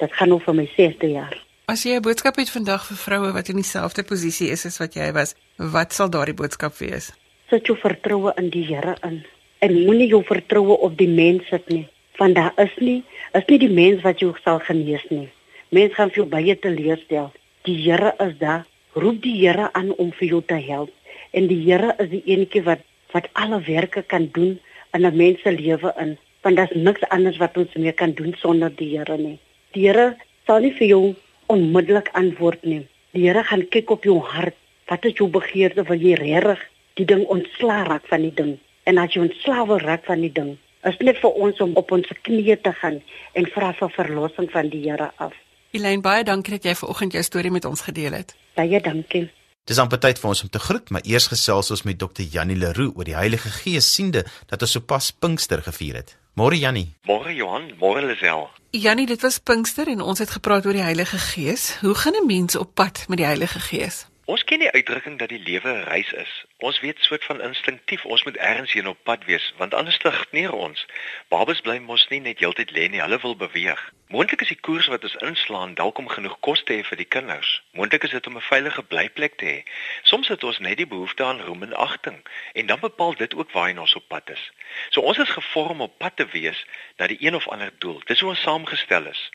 Dit 0.04 0.12
gaan 0.14 0.30
nog 0.34 0.44
vir 0.44 0.58
my 0.58 0.66
6de 0.74 1.12
jaar. 1.14 1.38
As 1.72 1.86
jy 1.88 1.96
'n 1.96 2.04
boodskap 2.04 2.36
het 2.36 2.52
vandag 2.52 2.84
vir 2.88 2.98
vroue 2.98 3.32
wat 3.32 3.48
in 3.48 3.56
dieselfde 3.56 4.04
posisie 4.04 4.50
is 4.52 4.66
as 4.66 4.78
wat 4.84 4.94
jy 4.94 5.12
was, 5.16 5.36
wat 5.56 5.94
sal 5.94 6.10
daardie 6.10 6.36
boodskap 6.36 6.76
wees? 6.84 7.14
Sit 7.50 7.66
jou 7.68 7.78
vertroue 7.78 8.34
in 8.36 8.50
die 8.50 8.66
Here 8.66 8.98
in 9.02 9.24
en 9.60 9.84
moenie 9.86 10.08
jou 10.08 10.24
vertroue 10.24 10.78
op 10.78 10.98
die 10.98 11.08
mens 11.08 11.48
sit 11.48 11.70
nie, 11.70 11.88
want 12.18 12.36
daar 12.36 12.54
is 12.58 12.76
nie 12.78 13.04
is 13.34 13.46
nie 13.48 13.60
die 13.60 13.72
mens 13.72 14.02
wat 14.02 14.20
jou 14.20 14.36
sal 14.44 14.60
genees 14.60 15.06
nie. 15.10 15.30
Mense 15.70 15.96
gaan 15.96 16.10
vir 16.10 16.24
jou 16.24 16.28
baie 16.28 16.60
teleurstel. 16.60 17.32
Die 17.64 17.78
Here 17.84 18.14
is 18.20 18.38
daar. 18.38 18.66
Roep 18.94 19.22
die 19.22 19.38
Here 19.40 19.74
aan 19.74 19.94
om 19.96 20.12
vir 20.12 20.28
jou 20.28 20.44
te 20.46 20.60
help 20.68 20.92
en 21.32 21.48
die 21.48 21.60
Here 21.64 21.96
is 22.00 22.10
die 22.10 22.24
enetjie 22.26 22.64
wat 22.68 22.84
wat 23.12 23.28
alle 23.36 23.60
werke 23.68 24.04
kan 24.08 24.30
doen 24.32 24.60
in 24.94 25.06
'n 25.06 25.16
mens 25.16 25.42
se 25.42 25.52
lewe 25.52 25.94
in, 26.00 26.18
want 26.42 26.56
daar's 26.56 26.74
niks 26.74 27.04
anders 27.10 27.38
wat 27.38 27.58
ons 27.58 27.74
meer 27.74 27.94
kan 27.94 28.14
doen 28.14 28.34
sonder 28.38 28.76
die 28.76 28.98
Here 28.98 29.18
nie. 29.18 29.40
Die 29.72 29.88
Here 29.88 30.16
sal 30.46 30.60
nie 30.60 30.74
vir 30.74 30.88
jou 30.88 31.16
onmiddellik 31.48 32.10
antwoord 32.14 32.64
nie. 32.64 32.88
Die 33.12 33.28
Here 33.28 33.44
gaan 33.44 33.68
kyk 33.68 33.90
op 33.90 34.04
jou 34.04 34.20
hart. 34.20 34.56
Wat 34.88 35.06
is 35.06 35.14
jou 35.14 35.30
begeerte? 35.30 35.84
Wil 35.84 36.00
jy 36.00 36.14
regtig 36.14 36.60
die 36.94 37.06
ding 37.06 37.26
ontslaa 37.26 37.84
raak 37.84 38.08
van 38.08 38.22
die 38.22 38.34
ding? 38.34 38.58
En 38.84 38.98
as 38.98 39.14
jy 39.14 39.22
ontslaa 39.22 39.66
wil 39.66 39.78
raak 39.78 40.06
van 40.06 40.22
die 40.22 40.32
ding, 40.32 40.58
is 40.84 40.98
net 40.98 41.18
vir 41.18 41.32
ons 41.32 41.60
om 41.62 41.76
op 41.76 41.92
ons 41.92 42.08
knieë 42.22 42.62
te 42.62 42.74
gaan 42.74 43.02
en 43.34 43.46
vra 43.46 43.74
vir 43.74 43.90
verlossing 43.90 44.50
van 44.52 44.70
die 44.70 44.90
Here 44.90 45.12
af. 45.16 45.36
Elaine, 45.72 46.02
baie 46.02 46.24
dankie 46.24 46.58
dat 46.58 46.64
jy 46.64 46.76
vanoggend 46.76 47.14
jou 47.14 47.24
storie 47.24 47.52
met 47.52 47.66
ons 47.66 47.82
gedeel 47.82 48.12
het. 48.12 48.36
Baie 48.56 48.82
dankie. 48.82 49.30
Dis 49.72 49.80
amper 49.80 50.02
tyd 50.04 50.18
vir 50.20 50.28
ons 50.34 50.42
om 50.44 50.50
te 50.52 50.60
groet, 50.60 50.90
maar 50.92 51.06
eers 51.08 51.30
gesels 51.32 51.70
ons 51.72 51.86
met 51.88 51.96
Dr. 51.96 52.26
Jannie 52.28 52.58
Leroux 52.60 52.92
oor 53.00 53.08
die 53.08 53.16
Heilige 53.16 53.48
Gees 53.56 53.88
siende 53.88 54.26
dat 54.50 54.66
ons 54.66 54.74
sopas 54.76 55.14
Pinkster 55.16 55.64
gevier 55.64 56.02
het. 56.02 56.12
Môre 56.36 56.60
Jannie. 56.60 56.90
Môre 57.08 57.32
Johan, 57.32 57.70
môre 57.80 58.04
Lisel. 58.04 58.50
Jannie, 58.76 59.08
dit 59.08 59.24
was 59.24 59.40
Pinkster 59.40 59.88
en 59.88 60.04
ons 60.04 60.20
het 60.20 60.36
gepraat 60.36 60.68
oor 60.68 60.76
die 60.76 60.84
Heilige 60.84 61.24
Gees. 61.24 61.78
Hoe 61.80 61.96
gaan 61.96 62.20
'n 62.20 62.28
mens 62.28 62.60
op 62.60 62.76
pad 62.76 63.06
met 63.08 63.24
die 63.24 63.30
Heilige 63.32 63.64
Gees? 63.64 64.11
Ons 64.26 64.44
ken 64.44 64.62
die 64.62 64.70
uitdrukking 64.70 65.18
dat 65.18 65.30
die 65.30 65.40
lewe 65.40 65.70
'n 65.70 65.84
reis 65.84 66.12
is. 66.12 66.46
Ons 66.58 66.80
weet 66.80 66.98
soort 67.00 67.24
van 67.26 67.42
instinktief 67.42 68.06
ons 68.06 68.24
moet 68.24 68.38
ergens 68.38 68.74
heen 68.74 68.88
op 68.88 69.04
pad 69.04 69.26
wees, 69.26 69.54
want 69.58 69.74
anders 69.74 69.96
stagneer 69.96 70.54
ons. 70.54 70.86
Babas 71.28 71.62
bly 71.62 71.78
mos 71.80 72.08
nie 72.08 72.20
net 72.20 72.40
heeltyd 72.40 72.72
lê 72.72 72.88
nie, 72.90 73.02
hulle 73.02 73.20
wil 73.20 73.36
beweeg. 73.36 73.92
Moontlik 74.08 74.42
is 74.42 74.48
die 74.48 74.60
koers 74.60 74.88
wat 74.88 75.04
ons 75.04 75.16
inslaan 75.16 75.74
dalk 75.74 75.98
om 75.98 76.08
genoeg 76.08 76.40
kos 76.40 76.64
te 76.64 76.74
hê 76.74 76.84
vir 76.84 76.98
die 76.98 77.06
kinders. 77.06 77.64
Moontlik 77.72 78.04
is 78.04 78.12
dit 78.12 78.28
om 78.28 78.38
'n 78.38 78.42
veilige 78.42 78.84
blyplek 78.84 79.36
te 79.38 79.46
hê. 79.46 79.64
Soms 80.04 80.28
het 80.28 80.44
ons 80.44 80.60
net 80.60 80.78
die 80.78 80.88
behoefte 80.88 81.24
aan 81.24 81.42
roem 81.42 81.64
en 81.64 81.74
agting, 81.74 82.22
en 82.54 82.66
dan 82.66 82.80
bepaal 82.80 83.16
dit 83.16 83.34
ook 83.34 83.52
waarheen 83.52 83.80
ons 83.80 83.96
op 83.96 84.08
pad 84.08 84.30
is. 84.30 84.52
So 84.90 85.02
ons 85.02 85.18
is 85.18 85.30
gevorm 85.30 85.82
op 85.82 85.98
pad 85.98 86.16
te 86.16 86.26
wees 86.26 86.66
na 86.98 87.08
die 87.08 87.18
een 87.20 87.36
of 87.36 87.48
ander 87.48 87.72
doel. 87.78 88.02
Dis 88.06 88.20
hoe 88.20 88.30
ons 88.30 88.42
saamgestel 88.42 89.06
is. 89.06 89.30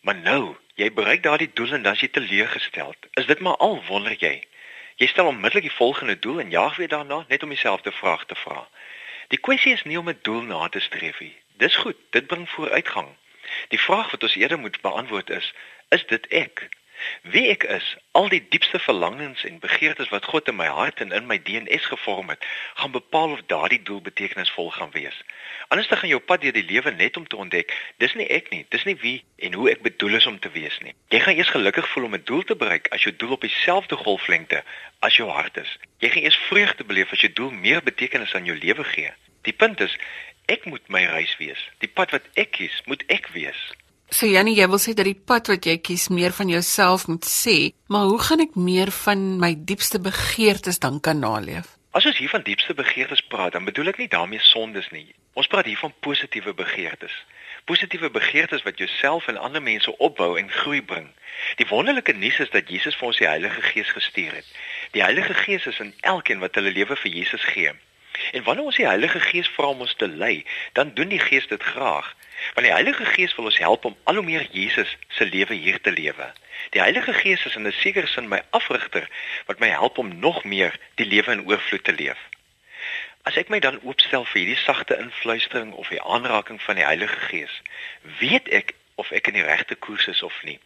Maar 0.00 0.16
nou, 0.16 0.56
jy 0.74 0.92
bereik 0.92 1.22
daardie 1.22 1.50
doel 1.52 1.72
en 1.72 1.82
dan 1.82 1.92
is 1.92 2.00
jy 2.00 2.08
teleurgestel. 2.08 2.94
Is 3.20 3.26
dit 3.26 3.40
maar 3.40 3.56
al 3.56 3.82
wonder 3.88 4.14
jy? 4.18 4.42
Jy 4.98 5.06
stel 5.06 5.26
onmiddellik 5.26 5.68
die 5.68 5.76
volgende 5.76 6.18
doel 6.18 6.40
en 6.40 6.50
jaag 6.50 6.76
weer 6.76 6.88
daarna 6.88 7.24
net 7.28 7.42
om 7.42 7.48
dieselfde 7.48 7.92
vraag 7.92 8.24
te 8.26 8.34
vra. 8.34 8.68
Die 9.28 9.38
kwessie 9.38 9.72
is 9.72 9.84
nie 9.84 9.98
om 9.98 10.08
'n 10.08 10.18
doel 10.22 10.42
na 10.42 10.68
te 10.68 10.80
streef 10.80 11.20
nie. 11.20 11.36
Dis 11.56 11.76
goed, 11.76 11.96
dit 12.10 12.26
bring 12.26 12.48
vooruitgang. 12.50 13.08
Die 13.68 13.80
vraag 13.80 14.10
wat 14.10 14.22
ons 14.22 14.34
eerder 14.34 14.58
moet 14.58 14.80
beantwoord 14.80 15.30
is: 15.30 15.54
Is 15.88 16.06
dit 16.06 16.26
ek? 16.26 16.68
Wie 17.22 17.48
ek 17.48 17.62
is, 17.62 17.96
al 18.12 18.28
die 18.28 18.42
diepste 18.48 18.78
verlangens 18.78 19.44
en 19.44 19.58
begeertes 19.58 20.08
wat 20.08 20.24
God 20.24 20.48
in 20.48 20.56
my 20.56 20.66
hart 20.66 21.00
en 21.00 21.12
in 21.12 21.26
my 21.26 21.38
DNS 21.42 21.84
gevorm 21.90 22.28
het, 22.28 22.44
gaan 22.74 22.90
bepaal 22.90 23.30
of 23.36 23.42
daardie 23.46 23.82
doel 23.82 24.00
betekenisvol 24.00 24.70
gaan 24.70 24.90
wees. 24.90 25.22
Anders 25.68 25.88
dan 25.88 25.98
gaan 25.98 26.08
jou 26.08 26.20
pad 26.20 26.40
deur 26.40 26.52
die 26.52 26.64
lewe 26.64 26.90
net 26.90 27.16
om 27.16 27.26
te 27.26 27.36
ontdek, 27.36 27.74
dis 27.98 28.14
nie 28.14 28.26
ek 28.26 28.50
nie, 28.50 28.64
dis 28.68 28.84
nie 28.84 28.96
wie 29.02 29.16
en 29.36 29.52
hoe 29.52 29.70
ek 29.70 29.82
bedoel 29.82 30.18
is 30.20 30.26
om 30.26 30.38
te 30.38 30.50
wees 30.50 30.78
nie. 30.84 30.94
Jy 31.12 31.20
gaan 31.20 31.36
eers 31.36 31.54
gelukkig 31.54 31.88
voel 31.88 32.04
om 32.04 32.14
'n 32.14 32.24
doel 32.24 32.42
te 32.42 32.56
bereik 32.56 32.88
as 32.92 33.02
jou 33.02 33.16
doel 33.16 33.32
op 33.32 33.40
dieselfde 33.40 33.96
golflengte 33.96 34.62
as 35.00 35.16
jou 35.16 35.28
hart 35.30 35.56
is. 35.56 35.78
Jy 35.98 36.08
gaan 36.08 36.22
eers 36.22 36.40
vreugde 36.48 36.84
beleef 36.84 37.12
as 37.12 37.20
jou 37.20 37.32
doel 37.32 37.50
meer 37.50 37.82
betekenis 37.82 38.34
aan 38.34 38.44
jou 38.44 38.58
lewe 38.58 38.84
gee. 38.84 39.12
Die 39.42 39.52
punt 39.52 39.80
is, 39.80 39.96
ek 40.46 40.64
moet 40.64 40.88
my 40.88 41.04
reis 41.04 41.36
wees. 41.36 41.60
Die 41.78 41.88
pad 41.88 42.10
wat 42.10 42.24
ek 42.34 42.50
kies, 42.50 42.82
moet 42.86 43.04
ek 43.06 43.28
wees. 43.28 43.60
So 44.10 44.24
Jannie, 44.24 44.54
jy 44.56 44.64
wil 44.72 44.80
sê 44.80 44.94
dat 44.96 45.04
die 45.04 45.18
pad 45.30 45.50
wat 45.52 45.66
jy 45.68 45.74
kies 45.84 46.06
meer 46.08 46.32
van 46.32 46.48
jouself 46.48 47.02
moet 47.12 47.26
sê, 47.28 47.74
maar 47.92 48.06
hoe 48.08 48.20
gaan 48.24 48.40
ek 48.40 48.54
meer 48.56 48.88
van 49.04 49.24
my 49.36 49.50
diepste 49.68 49.98
begeertes 50.00 50.80
dan 50.80 50.96
kan 51.04 51.20
naleef? 51.20 51.74
As 51.92 52.06
ons 52.08 52.16
hier 52.16 52.32
van 52.32 52.46
diepste 52.46 52.72
begeertes 52.78 53.20
praat, 53.28 53.52
dan 53.52 53.66
bedoel 53.68 53.92
ek 53.92 53.98
nie 54.00 54.08
daarmee 54.08 54.40
sondes 54.40 54.88
nie. 54.96 55.10
Ons 55.36 55.50
praat 55.52 55.68
hier 55.68 55.76
van 55.76 55.92
positiewe 56.00 56.54
begeertes. 56.56 57.12
Positiewe 57.68 58.08
begeertes 58.08 58.64
wat 58.64 58.80
jouself 58.80 59.28
en 59.28 59.36
ander 59.36 59.62
mense 59.62 59.92
opbou 59.98 60.38
en 60.40 60.48
groei 60.56 60.80
bring. 60.80 61.10
Die 61.60 61.68
wonderlike 61.68 62.16
nuus 62.16 62.38
is 62.40 62.52
dat 62.54 62.72
Jesus 62.72 62.96
vir 62.96 63.10
ons 63.10 63.20
die 63.20 63.28
Heilige 63.28 63.60
Gees 63.60 63.92
gestuur 63.92 64.38
het. 64.40 64.48
Die 64.96 65.04
Heilige 65.04 65.36
Gees 65.36 65.68
is 65.68 65.82
in 65.84 65.92
elkeen 66.00 66.40
wat 66.40 66.56
hulle 66.56 66.72
lewe 66.72 66.96
vir 66.96 67.12
Jesus 67.12 67.44
gee. 67.52 67.76
En 68.32 68.48
wanneer 68.48 68.72
ons 68.72 68.80
die 68.80 68.88
Heilige 68.88 69.20
Gees 69.20 69.52
vra 69.52 69.68
om 69.76 69.84
ons 69.84 69.94
te 70.00 70.08
lei, 70.08 70.46
dan 70.72 70.96
doen 70.96 71.12
die 71.12 71.20
Gees 71.20 71.46
dit 71.52 71.62
graag. 71.62 72.08
Want 72.54 72.66
die 72.66 72.72
Heilige 72.74 73.04
Gees 73.04 73.34
wil 73.34 73.44
ons 73.44 73.58
help 73.58 73.84
om 73.84 73.96
al 74.04 74.14
hoe 74.14 74.24
meer 74.24 74.46
Jesus 74.50 74.96
se 75.08 75.24
lewe 75.24 75.54
hier 75.54 75.80
te 75.80 75.90
lewe. 75.90 76.32
Die 76.70 76.80
Heilige 76.80 77.12
Gees 77.12 77.44
is 77.44 77.54
in 77.54 77.66
'n 77.66 77.72
sekere 77.72 78.06
sin 78.06 78.28
my 78.28 78.42
afrigter 78.50 79.08
wat 79.46 79.58
my 79.58 79.68
help 79.68 79.98
om 79.98 80.18
nog 80.18 80.44
meer 80.44 80.78
die 80.94 81.06
lewe 81.06 81.32
in 81.32 81.46
oorvloed 81.46 81.84
te 81.84 81.92
leef. 81.92 82.18
As 83.22 83.36
ek 83.36 83.48
my 83.48 83.58
dan 83.58 83.80
oopstel 83.82 84.24
vir 84.24 84.38
hierdie 84.40 84.62
sagte 84.64 84.96
influistering 84.96 85.72
of 85.72 85.88
die 85.88 86.02
aanraking 86.02 86.62
van 86.62 86.74
die 86.74 86.84
Heilige 86.84 87.20
Gees, 87.28 87.62
weet 88.18 88.48
ek 88.48 88.74
of 88.94 89.10
ek 89.10 89.26
in 89.26 89.34
die 89.34 89.46
regte 89.46 89.74
koers 89.74 90.06
is 90.06 90.22
of 90.22 90.42
nie. 90.42 90.58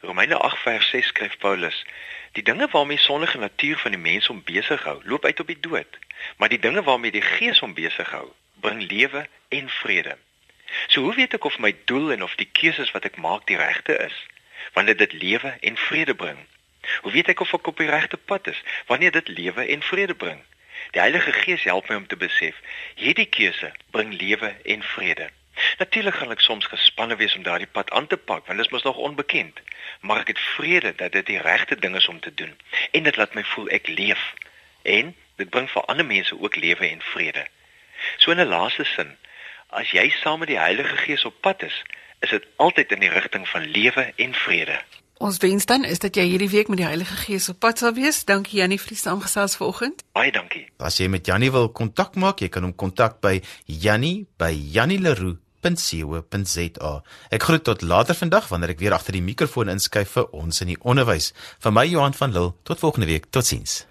Romeine 0.00 0.38
8 0.38 0.58
vers 0.58 0.88
6 0.90 1.06
skryf 1.06 1.38
Paulus: 1.38 1.84
Die 2.32 2.42
dinge 2.42 2.68
waarmee 2.72 2.98
sondige 2.98 3.38
natuur 3.38 3.78
van 3.78 3.90
die 3.90 4.00
mens 4.00 4.26
hom 4.26 4.42
besig 4.44 4.82
hou, 4.84 5.00
loop 5.04 5.24
uit 5.24 5.40
op 5.40 5.46
die 5.46 5.60
dood, 5.60 5.98
maar 6.36 6.48
die 6.48 6.58
dinge 6.58 6.82
waarmee 6.82 7.14
die 7.14 7.22
Gees 7.22 7.58
hom 7.58 7.74
besig 7.74 8.10
hou, 8.10 8.26
bring 8.54 8.82
lewe 8.90 9.26
en 9.48 9.70
vrede. 9.70 10.16
So 10.86 11.00
hoe 11.00 11.14
weet 11.14 11.34
ek 11.34 11.44
of 11.44 11.58
my 11.58 11.74
doel 11.84 12.12
en 12.12 12.22
of 12.22 12.34
die 12.34 12.48
keuses 12.52 12.90
wat 12.90 13.04
ek 13.04 13.16
maak 13.16 13.46
die 13.46 13.56
regte 13.56 13.96
is? 13.96 14.16
Wanneer 14.72 14.96
dit 14.96 15.12
lewe 15.12 15.56
en 15.60 15.76
vrede 15.76 16.14
bring. 16.14 16.38
Hoe 17.02 17.12
weet 17.12 17.28
ek 17.28 17.40
of 17.40 17.52
ek 17.54 17.66
op 17.66 17.82
die 17.82 17.90
regte 17.90 18.16
pad 18.16 18.46
is? 18.46 18.62
Wanneer 18.86 19.12
dit 19.12 19.28
lewe 19.28 19.66
en 19.66 19.82
vrede 19.82 20.14
bring. 20.14 20.42
Die 20.90 21.00
Heilige 21.00 21.32
Gees 21.32 21.62
help 21.62 21.88
my 21.88 21.96
om 21.96 22.06
te 22.06 22.16
besef 22.16 22.56
hierdie 22.94 23.28
keuse 23.28 23.72
bring 23.90 24.14
lewe 24.14 24.54
en 24.64 24.82
vrede. 24.82 25.28
Natuurlik 25.78 26.14
gaan 26.14 26.32
ek 26.32 26.40
soms 26.40 26.66
gespanne 26.70 27.16
wees 27.20 27.34
om 27.36 27.42
daardie 27.42 27.68
pad 27.68 27.90
aan 27.90 28.06
te 28.06 28.16
pak 28.16 28.46
want 28.46 28.58
dit 28.58 28.66
is 28.66 28.72
mos 28.72 28.86
nog 28.86 28.96
onbekend, 28.96 29.60
maar 30.00 30.22
ek 30.24 30.32
het 30.34 30.42
vrede 30.56 30.94
dat 30.96 31.12
dit 31.12 31.26
die 31.26 31.40
regte 31.42 31.76
ding 31.76 31.96
is 31.96 32.08
om 32.08 32.20
te 32.20 32.34
doen 32.34 32.54
en 32.90 33.02
dit 33.02 33.16
laat 33.16 33.34
my 33.34 33.44
voel 33.54 33.68
ek 33.68 33.88
leef 33.88 34.22
en 34.82 35.14
dit 35.36 35.50
bring 35.50 35.68
vir 35.70 35.88
ander 35.92 36.06
mense 36.06 36.40
ook 36.40 36.56
lewe 36.56 36.88
en 36.88 37.02
vrede. 37.12 37.46
So 38.16 38.30
in 38.30 38.40
'n 38.40 38.48
laaste 38.48 38.84
sin, 38.84 39.16
as 39.70 39.90
jy 39.90 40.10
saam 40.22 40.38
met 40.38 40.48
die 40.48 40.58
Heilige 40.58 40.96
Gees 40.96 41.24
op 41.24 41.34
pad 41.40 41.62
is, 41.62 41.82
is 42.20 42.30
dit 42.30 42.46
altyd 42.56 42.92
in 42.92 43.00
die 43.00 43.10
rigting 43.10 43.48
van 43.48 43.64
lewe 43.64 44.12
en 44.16 44.34
vrede. 44.34 44.80
Ons 45.20 45.36
wens 45.38 45.66
dan 45.68 45.84
is 45.84 45.98
dat 46.00 46.16
jy 46.16 46.24
hierdie 46.24 46.48
week 46.48 46.68
met 46.68 46.80
die 46.80 46.86
Heilige 46.86 47.16
Gees 47.16 47.48
op 47.52 47.58
pad 47.60 47.78
sal 47.78 47.92
wees. 47.92 48.24
Dankie 48.24 48.58
Jannie 48.60 48.80
vir 48.80 48.94
die 48.94 48.96
saamgesels 48.96 49.56
vanoggend. 49.60 50.04
Baie 50.16 50.32
dankie. 50.32 50.66
As 50.78 50.96
jy 50.96 51.08
met 51.12 51.26
Jannie 51.28 51.52
wil 51.52 51.68
kontak 51.68 52.16
maak, 52.16 52.40
jy 52.40 52.48
kan 52.48 52.64
hom 52.64 52.74
kontak 52.74 53.20
by 53.20 53.42
jannie@jannieleroux.co.za. 55.60 57.02
Ek 57.30 57.42
groet 57.42 57.64
tot 57.64 57.82
later 57.82 58.14
vandag 58.14 58.48
wanneer 58.48 58.70
ek 58.70 58.78
weer 58.78 58.92
agter 58.92 59.12
die 59.12 59.22
mikrofoon 59.22 59.68
inskuif 59.68 60.08
vir 60.16 60.26
ons 60.32 60.60
in 60.60 60.66
die 60.66 60.76
onderwys. 60.80 61.32
Van 61.58 61.72
my 61.72 61.86
Johan 61.86 62.14
van 62.14 62.32
Lille, 62.32 62.52
tot 62.62 62.78
volgende 62.78 63.06
week. 63.06 63.26
Totsiens. 63.30 63.86